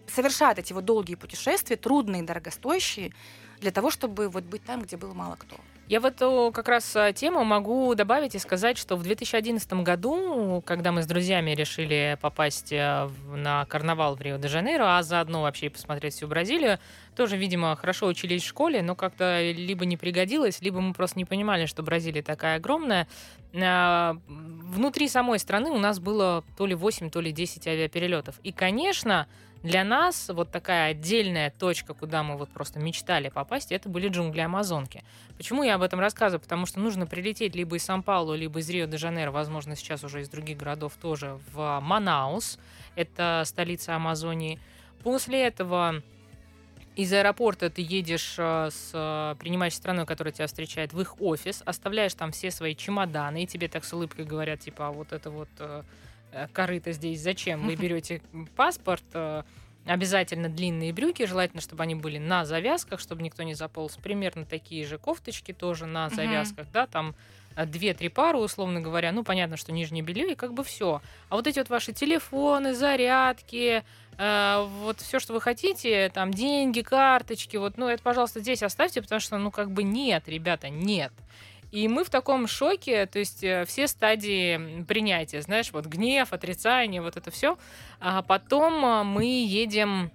совершают 0.08 0.60
эти 0.60 0.74
вот 0.74 0.86
долгие 0.86 1.16
путешествия, 1.16 1.78
трудные, 1.78 2.24
дорогостоящие, 2.24 3.14
для 3.62 3.72
того, 3.72 3.90
чтобы 3.90 4.28
вот 4.28 4.44
быть 4.44 4.64
там, 4.64 4.82
где 4.82 4.98
было 4.98 5.14
мало 5.14 5.36
кто. 5.36 5.56
Я 5.90 6.00
в 6.00 6.06
эту 6.06 6.52
как 6.54 6.70
раз 6.70 6.96
а, 6.96 7.12
тему 7.12 7.44
могу 7.44 7.94
добавить 7.94 8.36
и 8.36 8.40
сказать, 8.40 8.78
что 8.78 8.96
в 8.96 9.04
2011 9.04 9.74
году, 9.84 10.64
когда 10.66 10.94
мы 10.94 11.04
с 11.04 11.06
друзьями 11.06 11.52
решили 11.52 12.18
попасть 12.22 12.72
в- 12.72 13.36
на 13.36 13.66
карнавал 13.66 14.16
в 14.16 14.22
Рио-де-Жанейро, 14.22 14.98
а 14.98 15.04
заодно 15.04 15.42
вообще 15.42 15.70
посмотреть 15.70 16.14
всю 16.14 16.28
Бразилию, 16.28 16.80
тоже, 17.18 17.36
видимо, 17.36 17.76
хорошо 17.76 18.08
учились 18.08 18.44
в 18.44 18.48
школе, 18.48 18.82
но 18.82 18.96
как-то 18.96 19.42
либо 19.42 19.86
не 19.86 19.98
пригодилось, 19.98 20.62
либо 20.62 20.80
мы 20.80 20.94
просто 20.94 21.20
не 21.20 21.26
понимали, 21.26 21.66
что 21.66 21.84
Бразилия 21.84 22.24
такая 22.24 22.58
огромная. 22.58 23.08
А, 23.54 24.16
Внутри 24.28 25.08
самой 25.10 25.38
страны 25.38 25.70
у 25.70 25.78
нас 25.78 26.00
было 26.00 26.44
то 26.58 26.66
ли 26.66 26.76
8, 26.76 27.10
то 27.10 27.20
ли 27.20 27.32
10 27.34 27.68
авиаперелетов. 27.68 28.36
И, 28.42 28.52
конечно, 28.54 29.28
для 29.64 29.86
нас 29.86 30.30
вот 30.30 30.52
такая 30.52 30.92
отдельная 30.92 31.50
точка, 31.50 31.94
куда 31.94 32.22
мы 32.22 32.38
вот 32.38 32.50
просто 32.50 32.80
мечтали 32.80 33.30
попасть, 33.30 33.72
это 33.72 33.88
были 33.88 34.10
джунгли 34.10 34.42
Амазонки. 34.42 35.04
Почему 35.38 35.64
я 35.64 35.76
об 35.76 35.82
этом 35.82 36.02
рассказываю? 36.02 36.42
Потому 36.42 36.66
что 36.66 36.82
нужно 36.82 37.08
прилететь 37.08 37.56
либо 37.56 37.78
из 37.78 37.86
Сан-Паулу, 37.86 38.36
либо 38.36 38.60
из 38.60 38.70
Рио-де-Жанейро, 38.70 39.32
возможно, 39.32 39.78
сейчас 39.78 40.04
уже 40.04 40.22
из 40.22 40.28
других 40.28 40.58
городов 40.58 40.94
тоже, 41.02 41.40
в 41.54 41.80
Манаус. 41.82 42.60
Это 42.96 43.44
столица 43.46 43.96
Амазонии. 43.96 44.60
После 45.02 45.42
этого 45.42 46.04
из 46.96 47.12
аэропорта 47.12 47.70
ты 47.70 47.82
едешь 47.82 48.36
э, 48.38 48.70
с 48.70 48.92
э, 48.94 49.36
принимающей 49.40 49.78
страной, 49.78 50.06
которая 50.06 50.34
тебя 50.34 50.48
встречает, 50.48 50.94
в 50.94 51.02
их 51.02 51.20
офис, 51.22 51.64
оставляешь 51.66 52.14
там 52.14 52.32
все 52.32 52.52
свои 52.52 52.76
чемоданы, 52.76 53.44
и 53.44 53.48
тебе 53.48 53.68
так 53.68 53.84
с 53.84 53.94
улыбкой 53.94 54.26
говорят, 54.26 54.60
типа, 54.60 54.90
а 54.90 54.92
вот 54.92 55.12
это 55.12 55.32
вот 55.32 55.50
э, 55.60 55.84
корыто 56.54 56.92
здесь 56.92 57.22
зачем? 57.22 57.66
Вы 57.66 57.76
берете 57.78 58.22
паспорт, 58.56 59.04
э, 59.14 59.44
обязательно 59.86 60.50
длинные 60.50 60.94
брюки, 60.94 61.26
желательно, 61.26 61.62
чтобы 61.62 61.84
они 61.84 61.96
были 61.96 62.18
на 62.18 62.46
завязках, 62.46 63.00
чтобы 63.00 63.22
никто 63.22 63.44
не 63.44 63.54
заполз. 63.54 63.98
Примерно 63.98 64.46
такие 64.46 64.86
же 64.86 64.98
кофточки 64.98 65.52
тоже 65.54 65.86
на 65.86 66.10
завязках, 66.10 66.68
да, 66.72 66.88
там 66.88 67.16
э, 67.56 67.66
две-три 67.66 68.10
пары, 68.10 68.38
условно 68.38 68.82
говоря. 68.82 69.12
Ну, 69.12 69.24
понятно, 69.24 69.58
что 69.58 69.72
нижнее 69.72 70.04
белье, 70.04 70.32
и 70.32 70.36
как 70.36 70.54
бы 70.54 70.64
все. 70.64 71.02
А 71.30 71.36
вот 71.36 71.48
эти 71.48 71.60
вот 71.60 71.70
ваши 71.70 71.92
телефоны, 71.92 72.74
зарядки, 72.74 73.84
э, 74.18 74.68
вот 74.80 75.02
все, 75.02 75.20
что 75.20 75.34
вы 75.34 75.42
хотите, 75.42 76.10
там 76.14 76.32
деньги, 76.32 76.82
карточки, 76.82 77.58
вот, 77.58 77.78
ну, 77.78 77.88
это, 77.88 78.02
пожалуйста, 78.02 78.40
здесь 78.40 78.64
оставьте, 78.64 79.02
потому 79.02 79.20
что, 79.20 79.38
ну, 79.38 79.52
как 79.52 79.72
бы 79.72 79.84
нет, 79.84 80.28
ребята, 80.28 80.70
нет. 80.70 81.12
И 81.74 81.88
мы 81.88 82.04
в 82.04 82.12
таком 82.12 82.46
шоке, 82.46 83.08
то 83.08 83.18
есть 83.18 83.44
э, 83.44 83.66
все 83.66 83.88
стадии 83.88 84.84
принятия, 84.84 85.42
знаешь, 85.42 85.72
вот 85.72 85.88
гнев, 85.88 86.32
отрицание, 86.32 87.02
вот 87.02 87.18
это 87.18 87.32
все. 87.32 87.58
А 88.00 88.22
потом 88.22 88.86
а, 88.86 89.04
мы 89.04 89.26
едем 89.26 90.12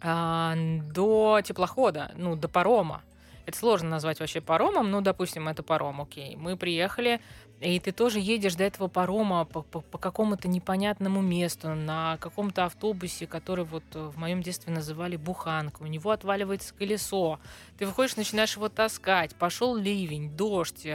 а, 0.00 0.54
до 0.56 1.42
теплохода, 1.44 2.12
ну, 2.16 2.34
до 2.34 2.48
парома. 2.48 3.02
это 3.44 3.58
сложно 3.58 3.90
назвать 3.90 4.20
вообще 4.20 4.40
паромом, 4.40 4.90
ну, 4.90 5.02
допустим, 5.02 5.48
это 5.48 5.62
паром, 5.62 6.00
окей. 6.00 6.34
Мы 6.34 6.56
приехали, 6.56 7.20
и 7.60 7.78
ты 7.80 7.92
тоже 7.92 8.18
едешь 8.20 8.56
до 8.56 8.64
этого 8.64 8.88
парома 8.88 9.44
по, 9.44 9.62
по, 9.62 9.80
по 9.80 9.96
какому-то 9.96 10.48
непонятному 10.48 11.22
месту, 11.22 11.74
на 11.74 12.18
каком-то 12.18 12.66
автобусе, 12.66 13.26
который 13.26 13.64
вот 13.64 13.84
в 13.94 14.18
моем 14.18 14.42
детстве 14.42 14.72
называли 14.72 15.16
буханка. 15.16 15.82
У 15.82 15.86
него 15.86 16.10
отваливается 16.10 16.74
колесо. 16.74 17.38
Ты 17.78 17.86
выходишь, 17.86 18.16
начинаешь 18.16 18.56
его 18.56 18.68
таскать. 18.68 19.34
Пошел 19.36 19.76
ливень, 19.76 20.30
дождь, 20.30 20.86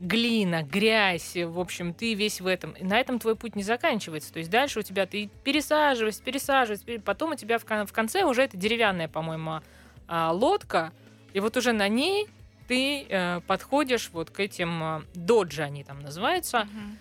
глина, 0.00 0.62
грязь. 0.62 1.36
В 1.36 1.60
общем, 1.60 1.94
ты 1.94 2.14
весь 2.14 2.40
в 2.40 2.46
этом. 2.46 2.72
И 2.72 2.82
на 2.82 2.98
этом 2.98 3.18
твой 3.18 3.36
путь 3.36 3.54
не 3.54 3.62
заканчивается. 3.62 4.32
То 4.32 4.38
есть 4.38 4.50
дальше 4.50 4.80
у 4.80 4.82
тебя 4.82 5.06
ты 5.06 5.30
пересаживаешься, 5.44 6.22
пересаживаешься. 6.22 7.00
Потом 7.04 7.32
у 7.32 7.34
тебя 7.36 7.58
в 7.58 7.92
конце 7.92 8.24
уже 8.24 8.42
это 8.42 8.56
деревянная, 8.56 9.08
по-моему, 9.08 9.60
а, 10.08 10.32
лодка, 10.32 10.92
и 11.32 11.40
вот 11.40 11.56
уже 11.56 11.72
на 11.72 11.88
ней 11.88 12.28
ты 12.66 13.06
э, 13.08 13.40
подходишь 13.46 14.10
вот 14.12 14.30
к 14.30 14.40
этим 14.40 14.82
э, 14.82 15.02
доджи, 15.14 15.62
они 15.62 15.84
там 15.84 16.00
называются, 16.00 16.58
mm-hmm. 16.58 16.96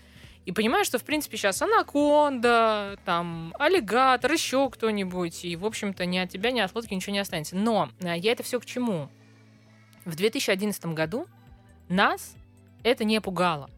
и 0.45 0.51
понимаешь, 0.51 0.87
что, 0.87 0.99
в 0.99 1.03
принципе, 1.03 1.37
сейчас 1.37 1.61
анаконда, 1.61 2.97
там, 3.05 3.53
аллигатор, 3.59 4.31
еще 4.31 4.69
кто-нибудь, 4.69 5.45
и, 5.45 5.55
в 5.55 5.65
общем-то, 5.65 6.05
ни 6.05 6.17
от 6.17 6.29
тебя, 6.29 6.51
ни 6.51 6.59
от 6.59 6.73
лодки 6.75 6.93
ничего 6.93 7.13
не 7.13 7.19
останется. 7.19 7.55
Но 7.55 7.89
э, 7.99 8.17
я 8.17 8.31
это 8.31 8.43
все 8.43 8.59
к 8.59 8.65
чему? 8.65 9.09
В 10.05 10.15
2011 10.15 10.85
году 10.87 11.27
нас 11.89 12.35
это 12.83 13.03
не 13.03 13.19
пугало. 13.21 13.69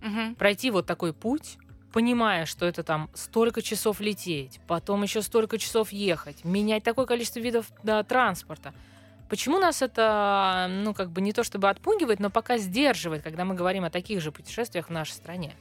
Mm-hmm. 0.00 0.34
Пройти 0.36 0.70
вот 0.70 0.86
такой 0.86 1.12
путь, 1.12 1.58
понимая, 1.92 2.44
что 2.46 2.66
это 2.66 2.82
там 2.82 3.08
столько 3.14 3.62
часов 3.62 4.00
лететь, 4.00 4.60
потом 4.66 5.02
еще 5.02 5.22
столько 5.22 5.58
часов 5.58 5.92
ехать, 5.92 6.44
менять 6.44 6.82
такое 6.82 7.06
количество 7.06 7.40
видов 7.40 7.70
да, 7.82 8.02
транспорта– 8.02 8.74
Почему 9.28 9.58
нас 9.58 9.82
это, 9.82 10.68
ну, 10.70 10.94
как 10.94 11.10
бы 11.10 11.20
не 11.20 11.32
то 11.32 11.42
чтобы 11.42 11.68
отпугивает, 11.68 12.20
но 12.20 12.30
пока 12.30 12.58
сдерживает, 12.58 13.22
когда 13.22 13.44
мы 13.44 13.54
говорим 13.54 13.84
о 13.84 13.90
таких 13.90 14.20
же 14.20 14.30
путешествиях 14.30 14.88
в 14.88 14.92
нашей 14.92 15.12
стране? 15.12 15.54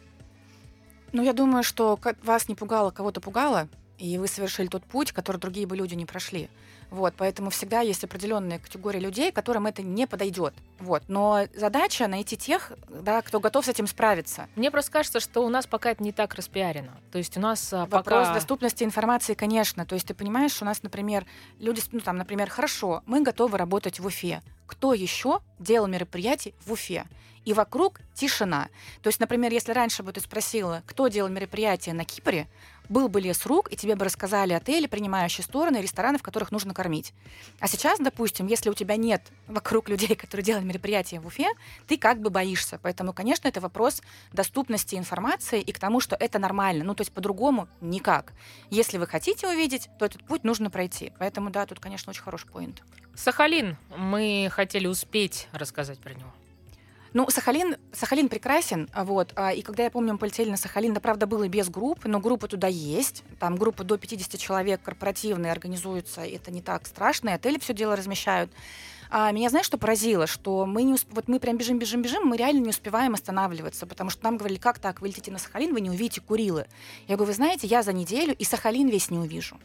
Ну, 1.11 1.23
я 1.23 1.33
думаю, 1.33 1.63
что 1.63 1.99
вас 2.23 2.47
не 2.47 2.55
пугало, 2.55 2.91
кого-то 2.91 3.21
пугало, 3.21 3.67
и 3.97 4.17
вы 4.17 4.27
совершили 4.27 4.67
тот 4.67 4.83
путь, 4.83 5.11
который 5.11 5.37
другие 5.37 5.65
бы 5.65 5.75
люди 5.75 5.95
не 5.95 6.05
прошли. 6.05 6.49
Вот, 6.95 7.13
поэтому 7.17 7.49
всегда 7.49 7.81
есть 7.81 8.05
определенная 8.05 8.57
категория 8.57 9.01
людей, 9.01 9.29
которым 9.29 9.65
это 9.65 9.83
не 9.83 10.07
подойдет. 10.07 10.53
Вот, 10.79 11.03
но 11.09 11.41
задача 11.53 12.07
найти 12.07 12.37
тех, 12.37 12.71
да, 12.87 13.21
кто 13.21 13.41
готов 13.41 13.65
с 13.65 13.67
этим 13.67 13.85
справиться. 13.85 14.47
Мне 14.55 14.71
просто 14.71 14.93
кажется, 14.93 15.19
что 15.19 15.45
у 15.45 15.49
нас 15.49 15.67
пока 15.67 15.91
это 15.91 16.01
не 16.01 16.13
так 16.13 16.35
распиарено. 16.35 16.93
То 17.11 17.17
есть 17.17 17.35
у 17.35 17.41
нас 17.41 17.73
а, 17.73 17.85
Вопрос 17.85 18.27
пока... 18.27 18.33
доступности 18.33 18.85
информации, 18.85 19.33
конечно. 19.33 19.85
То 19.85 19.95
есть 19.95 20.07
ты 20.07 20.13
понимаешь, 20.13 20.61
у 20.61 20.65
нас, 20.65 20.83
например, 20.83 21.25
люди, 21.59 21.81
ну 21.91 21.99
там, 21.99 22.15
например, 22.15 22.49
хорошо, 22.49 23.03
мы 23.05 23.21
готовы 23.21 23.57
работать 23.57 23.99
в 23.99 24.05
Уфе. 24.05 24.41
Кто 24.65 24.93
еще 24.93 25.41
делал 25.59 25.87
мероприятие 25.87 26.53
в 26.65 26.71
Уфе? 26.71 27.07
И 27.43 27.51
вокруг 27.51 27.99
тишина. 28.13 28.69
То 29.01 29.09
есть, 29.09 29.19
например, 29.19 29.51
если 29.51 29.73
раньше 29.73 30.01
бы 30.01 30.13
ты 30.13 30.21
спросила, 30.21 30.81
кто 30.87 31.09
делал 31.09 31.29
мероприятие 31.29 31.93
на 31.93 32.05
Кипре, 32.05 32.47
был 32.89 33.09
бы 33.09 33.21
лес 33.21 33.45
рук, 33.45 33.71
и 33.71 33.75
тебе 33.75 33.95
бы 33.95 34.05
рассказали 34.05 34.53
отели, 34.53 34.87
принимающие 34.87 35.43
стороны, 35.43 35.77
рестораны, 35.77 36.17
в 36.17 36.23
которых 36.23 36.51
нужно 36.51 36.73
кормить. 36.73 37.13
А 37.59 37.67
сейчас, 37.67 37.99
допустим, 37.99 38.47
если 38.47 38.69
у 38.69 38.73
тебя 38.73 38.95
нет 38.95 39.21
вокруг 39.47 39.89
людей, 39.89 40.15
которые 40.15 40.43
делают 40.43 40.65
мероприятия 40.65 41.19
в 41.19 41.27
Уфе, 41.27 41.49
ты 41.87 41.97
как 41.97 42.19
бы 42.21 42.29
боишься. 42.29 42.79
Поэтому, 42.81 43.13
конечно, 43.13 43.47
это 43.47 43.61
вопрос 43.61 44.01
доступности 44.33 44.95
информации 44.95 45.61
и 45.61 45.71
к 45.71 45.79
тому, 45.79 45.99
что 45.99 46.15
это 46.15 46.39
нормально. 46.39 46.83
Ну, 46.83 46.95
то 46.95 47.01
есть 47.01 47.11
по-другому 47.11 47.67
никак. 47.81 48.33
Если 48.69 48.97
вы 48.97 49.07
хотите 49.07 49.47
увидеть, 49.47 49.89
то 49.99 50.05
этот 50.05 50.23
путь 50.25 50.43
нужно 50.43 50.69
пройти. 50.69 51.11
Поэтому, 51.19 51.49
да, 51.49 51.65
тут, 51.65 51.79
конечно, 51.79 52.11
очень 52.11 52.21
хороший 52.21 52.47
поинт. 52.47 52.81
Сахалин. 53.15 53.77
Мы 53.97 54.49
хотели 54.51 54.87
успеть 54.87 55.47
рассказать 55.51 55.99
про 55.99 56.13
него. 56.13 56.31
Ну, 57.15 57.25
Сахалин, 57.29 57.77
Сахалин 57.93 58.27
прекрасен, 58.27 58.89
вот, 58.93 59.31
а, 59.37 59.53
и 59.53 59.61
когда 59.61 59.83
я 59.83 59.89
помню, 59.89 60.11
мы 60.11 60.19
полетели 60.19 60.49
на 60.49 60.57
Сахалин, 60.57 60.93
да, 60.93 60.99
правда, 60.99 61.25
было 61.25 61.47
без 61.47 61.69
групп, 61.69 62.03
но 62.03 62.19
группа 62.19 62.49
туда 62.49 62.67
есть, 62.67 63.23
там 63.39 63.55
группа 63.55 63.85
до 63.85 63.97
50 63.97 64.37
человек 64.37 64.81
корпоративные 64.83 65.53
организуются, 65.53 66.25
это 66.25 66.51
не 66.51 66.61
так 66.61 66.85
страшно, 66.85 67.29
и 67.29 67.31
отели 67.31 67.57
все 67.57 67.73
дело 67.73 67.95
размещают. 67.95 68.51
А 69.09 69.31
меня, 69.31 69.49
знаешь, 69.49 69.65
что 69.65 69.77
поразило? 69.77 70.27
Что 70.27 70.65
мы 70.65 70.83
не 70.83 70.91
усп... 70.95 71.07
вот 71.11 71.29
мы 71.29 71.39
прям 71.39 71.55
бежим, 71.55 71.79
бежим, 71.79 72.01
бежим, 72.01 72.25
мы 72.25 72.35
реально 72.35 72.59
не 72.59 72.69
успеваем 72.71 73.13
останавливаться, 73.13 73.85
потому 73.85 74.09
что 74.09 74.21
нам 74.25 74.35
говорили, 74.35 74.59
как 74.59 74.79
так, 74.79 74.99
вы 74.99 75.07
летите 75.07 75.31
на 75.31 75.37
Сахалин, 75.37 75.73
вы 75.73 75.79
не 75.79 75.89
увидите 75.89 76.19
Курилы. 76.19 76.65
Я 77.07 77.15
говорю, 77.15 77.31
вы 77.31 77.33
знаете, 77.33 77.65
я 77.65 77.81
за 77.81 77.93
неделю 77.93 78.35
и 78.37 78.43
Сахалин 78.43 78.89
весь 78.89 79.09
не 79.09 79.19
увижу. 79.19 79.57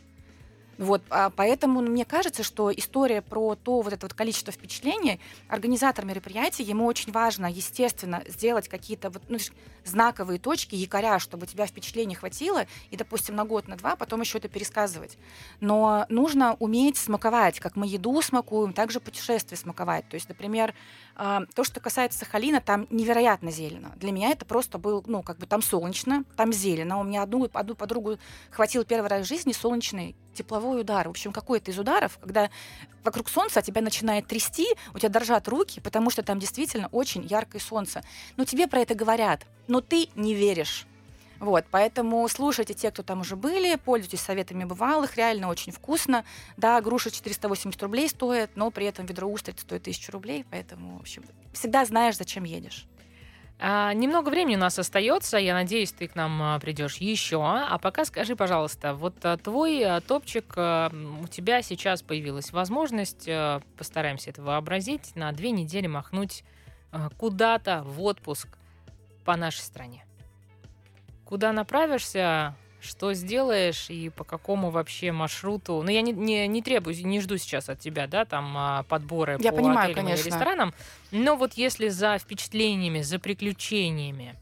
Вот, 0.81 1.03
а 1.11 1.28
поэтому 1.28 1.83
мне 1.83 2.07
кажется, 2.07 2.43
что 2.43 2.72
история 2.72 3.20
про 3.20 3.55
то 3.55 3.83
вот 3.83 3.93
это 3.93 4.07
вот 4.07 4.14
количество 4.14 4.51
впечатлений, 4.51 5.20
организатор 5.47 6.07
мероприятия, 6.07 6.62
ему 6.62 6.87
очень 6.87 7.12
важно, 7.12 7.53
естественно, 7.53 8.22
сделать 8.26 8.66
какие-то 8.66 9.11
вот, 9.11 9.22
ну, 9.28 9.37
знаковые 9.85 10.39
точки, 10.39 10.74
якоря, 10.74 11.18
чтобы 11.18 11.47
тебя 11.47 11.66
впечатлений 11.66 12.14
хватило, 12.14 12.64
и, 12.91 12.97
допустим, 12.97 13.37
на 13.37 13.45
год, 13.45 13.68
на 13.68 13.76
два, 13.76 13.95
потом 13.95 14.22
еще 14.22 14.39
это 14.39 14.49
пересказывать. 14.49 15.18
Но 15.61 16.07
нужно 16.09 16.57
уметь 16.61 16.97
смаковать, 16.97 17.61
как 17.61 17.76
мы 17.76 17.87
еду 17.87 18.22
смакуем, 18.22 18.72
так 18.72 18.91
же 18.91 19.01
путешествие 19.01 19.59
смаковать. 19.59 20.09
То 20.09 20.14
есть, 20.14 20.31
например, 20.31 20.72
то, 21.54 21.64
что 21.64 21.80
касается 21.80 22.20
Сахалина, 22.20 22.62
там 22.62 22.86
невероятно 22.88 23.50
зелено. 23.50 23.92
Для 23.96 24.10
меня 24.10 24.30
это 24.30 24.46
просто 24.46 24.78
был, 24.78 25.04
ну, 25.06 25.22
как 25.22 25.36
бы 25.36 25.44
там 25.44 25.60
солнечно, 25.60 26.24
там 26.34 26.50
зелено. 26.50 26.98
У 26.98 27.02
меня 27.02 27.22
одну, 27.22 27.46
одну 27.52 27.74
подругу 27.74 28.16
хватил 28.50 28.84
первый 28.84 29.08
раз 29.08 29.26
в 29.26 29.28
жизни 29.28 29.52
солнечный 29.52 30.16
тепловой 30.32 30.80
удар. 30.80 31.06
В 31.06 31.10
общем, 31.10 31.32
какой-то 31.32 31.72
из 31.72 31.78
ударов, 31.78 32.18
когда 32.22 32.48
вокруг 33.04 33.28
солнца 33.28 33.60
тебя 33.60 33.82
начинает 33.82 34.28
трясти, 34.28 34.68
у 34.94 34.98
тебя 34.98 35.10
дрожат 35.10 35.46
руки, 35.46 35.80
потому 35.80 36.08
что 36.08 36.22
там 36.22 36.38
действительно 36.38 36.88
очень 36.88 37.26
яркое 37.26 37.60
солнце. 37.60 38.02
Но 38.38 38.46
тебе 38.46 38.66
про 38.66 38.80
это 38.80 38.94
говорят, 38.94 39.44
но 39.68 39.82
ты 39.82 40.08
не 40.14 40.34
веришь. 40.34 40.86
Вот, 41.41 41.64
поэтому 41.70 42.28
слушайте 42.28 42.74
те, 42.74 42.91
кто 42.91 43.03
там 43.03 43.22
уже 43.22 43.34
были, 43.34 43.76
пользуйтесь 43.76 44.20
советами 44.20 44.64
бывалых, 44.64 45.16
реально 45.16 45.49
очень 45.49 45.72
вкусно. 45.72 46.24
Да, 46.59 46.78
груша 46.82 47.11
480 47.11 47.82
рублей 47.82 48.11
стоит, 48.11 48.51
но 48.57 48.70
при 48.70 48.84
этом 48.84 49.07
ведро 49.07 49.26
устриц 49.26 49.62
стоит 49.62 49.80
1000 49.80 50.12
рублей, 50.12 50.45
поэтому, 50.51 50.99
в 50.99 51.01
общем, 51.01 51.24
всегда 51.55 51.86
знаешь, 51.86 52.18
зачем 52.18 52.45
едешь. 52.45 52.86
А, 53.59 53.93
немного 53.95 54.28
времени 54.28 54.57
у 54.57 54.59
нас 54.59 54.78
остается. 54.78 55.38
Я 55.38 55.55
надеюсь, 55.55 55.93
ты 55.93 56.09
к 56.09 56.14
нам 56.14 56.43
а, 56.43 56.59
придешь 56.59 56.97
еще. 56.97 57.43
А 57.43 57.78
пока 57.78 58.05
скажи, 58.05 58.36
пожалуйста, 58.36 58.95
вот 58.95 59.16
а, 59.22 59.36
твой 59.38 59.82
а, 59.82 60.01
топчик, 60.01 60.45
у 60.53 61.26
тебя 61.28 61.62
сейчас 61.62 62.03
появилась 62.03 62.53
возможность, 62.53 63.28
постараемся 63.78 64.30
это 64.30 64.43
вообразить, 64.43 65.14
на 65.14 65.32
две 65.32 65.51
недели 65.51 65.86
махнуть 65.86 66.45
куда-то 67.18 67.82
в 67.84 68.03
отпуск 68.03 68.49
по 69.24 69.36
нашей 69.36 69.61
стране 69.61 70.05
куда 71.31 71.53
направишься, 71.53 72.57
что 72.81 73.14
сделаешь 73.14 73.89
и 73.89 74.11
по 74.11 74.24
какому 74.24 74.70
вообще 74.70 75.12
маршруту. 75.12 75.81
Ну, 75.81 75.89
я 75.89 76.03
не, 76.03 76.12
не, 76.12 76.49
не 76.49 76.61
требую, 76.61 76.97
не 77.07 77.20
жду 77.20 77.39
сейчас 77.39 77.68
от 77.68 77.78
тебя, 77.78 78.09
да, 78.09 78.24
там 78.24 78.53
а, 78.57 78.83
подборы 78.83 79.39
я 79.41 79.53
по 79.53 79.59
понимаю, 79.59 79.91
отелям 79.91 80.07
конечно. 80.07 80.22
и 80.22 80.26
ресторанам. 80.26 80.74
Но 81.12 81.37
вот 81.37 81.55
если 81.55 81.89
за 81.89 82.18
впечатлениями, 82.18 83.01
за 83.03 83.20
приключениями, 83.20 84.35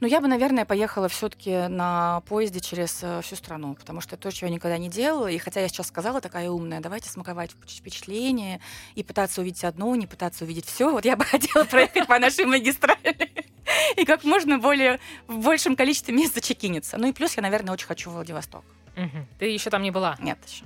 ну, 0.00 0.06
я 0.06 0.20
бы, 0.20 0.28
наверное, 0.28 0.64
поехала 0.64 1.08
все-таки 1.08 1.68
на 1.68 2.22
поезде 2.22 2.60
через 2.60 3.00
э, 3.02 3.20
всю 3.22 3.36
страну, 3.36 3.74
потому 3.74 4.00
что 4.00 4.16
это 4.16 4.22
то, 4.24 4.32
чего 4.32 4.48
я 4.48 4.54
никогда 4.54 4.78
не 4.78 4.88
делала. 4.88 5.26
И 5.26 5.36
хотя 5.36 5.60
я 5.60 5.68
сейчас 5.68 5.88
сказала 5.88 6.22
такая 6.22 6.50
умная, 6.50 6.80
давайте 6.80 7.10
смаковать 7.10 7.50
впечатление 7.68 8.60
и 8.94 9.02
пытаться 9.02 9.42
увидеть 9.42 9.64
одно, 9.64 9.94
не 9.96 10.06
пытаться 10.06 10.44
увидеть 10.44 10.64
все. 10.64 10.90
Вот 10.90 11.04
я 11.04 11.16
бы 11.16 11.24
хотела 11.26 11.64
проехать 11.64 12.06
по 12.06 12.18
нашей 12.18 12.46
магистрали 12.46 13.30
и 13.96 14.04
как 14.06 14.24
можно 14.24 14.58
более 14.58 15.00
в 15.26 15.38
большем 15.38 15.76
количестве 15.76 16.14
мест 16.14 16.34
зачекиниться. 16.34 16.96
Ну 16.96 17.08
и 17.08 17.12
плюс 17.12 17.36
я, 17.36 17.42
наверное, 17.42 17.74
очень 17.74 17.86
хочу 17.86 18.10
Владивосток. 18.10 18.64
Ты 19.38 19.46
еще 19.46 19.70
там 19.70 19.82
не 19.82 19.90
была? 19.90 20.16
Нет 20.20 20.38
еще. 20.46 20.64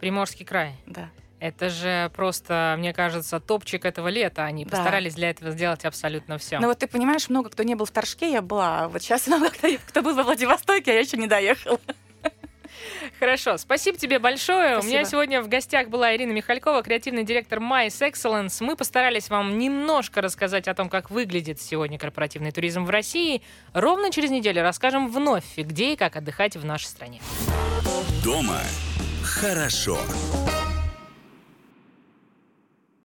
Приморский 0.00 0.44
край? 0.44 0.76
Да. 0.86 1.10
Это 1.40 1.68
же 1.68 2.10
просто, 2.14 2.74
мне 2.78 2.92
кажется, 2.92 3.38
топчик 3.38 3.84
этого 3.84 4.08
лета. 4.08 4.44
Они 4.44 4.64
да. 4.64 4.70
постарались 4.72 5.14
для 5.14 5.30
этого 5.30 5.52
сделать 5.52 5.84
абсолютно 5.84 6.38
все. 6.38 6.58
Ну 6.58 6.66
вот 6.66 6.78
ты 6.78 6.86
понимаешь, 6.86 7.28
много 7.28 7.50
кто 7.50 7.62
не 7.62 7.74
был 7.74 7.86
в 7.86 7.90
Торжке, 7.90 8.32
я 8.32 8.42
была. 8.42 8.84
А 8.84 8.88
вот 8.88 9.02
сейчас 9.02 9.26
много 9.26 9.50
кто, 9.50 9.68
кто 9.86 10.02
был 10.02 10.14
во 10.14 10.24
Владивостоке, 10.24 10.90
а 10.90 10.94
я 10.94 11.00
еще 11.00 11.16
не 11.16 11.26
доехала. 11.26 11.78
Хорошо, 13.18 13.56
спасибо 13.56 13.98
тебе 13.98 14.18
большое. 14.18 14.74
Спасибо. 14.74 14.86
У 14.86 14.88
меня 14.88 15.04
сегодня 15.04 15.42
в 15.42 15.48
гостях 15.48 15.88
была 15.88 16.14
Ирина 16.14 16.32
Михалькова, 16.32 16.82
креативный 16.82 17.24
директор 17.24 17.58
Mice 17.58 18.00
Excellence. 18.00 18.56
Мы 18.60 18.76
постарались 18.76 19.30
вам 19.30 19.58
немножко 19.58 20.20
рассказать 20.20 20.68
о 20.68 20.74
том, 20.74 20.88
как 20.88 21.10
выглядит 21.10 21.60
сегодня 21.60 21.98
корпоративный 21.98 22.52
туризм 22.52 22.84
в 22.84 22.90
России. 22.90 23.42
Ровно 23.72 24.10
через 24.10 24.30
неделю 24.30 24.62
расскажем 24.62 25.08
вновь, 25.08 25.56
где 25.56 25.94
и 25.94 25.96
как 25.96 26.16
отдыхать 26.16 26.56
в 26.56 26.64
нашей 26.64 26.86
стране. 26.86 27.20
Дома 28.22 28.60
хорошо. 29.24 29.98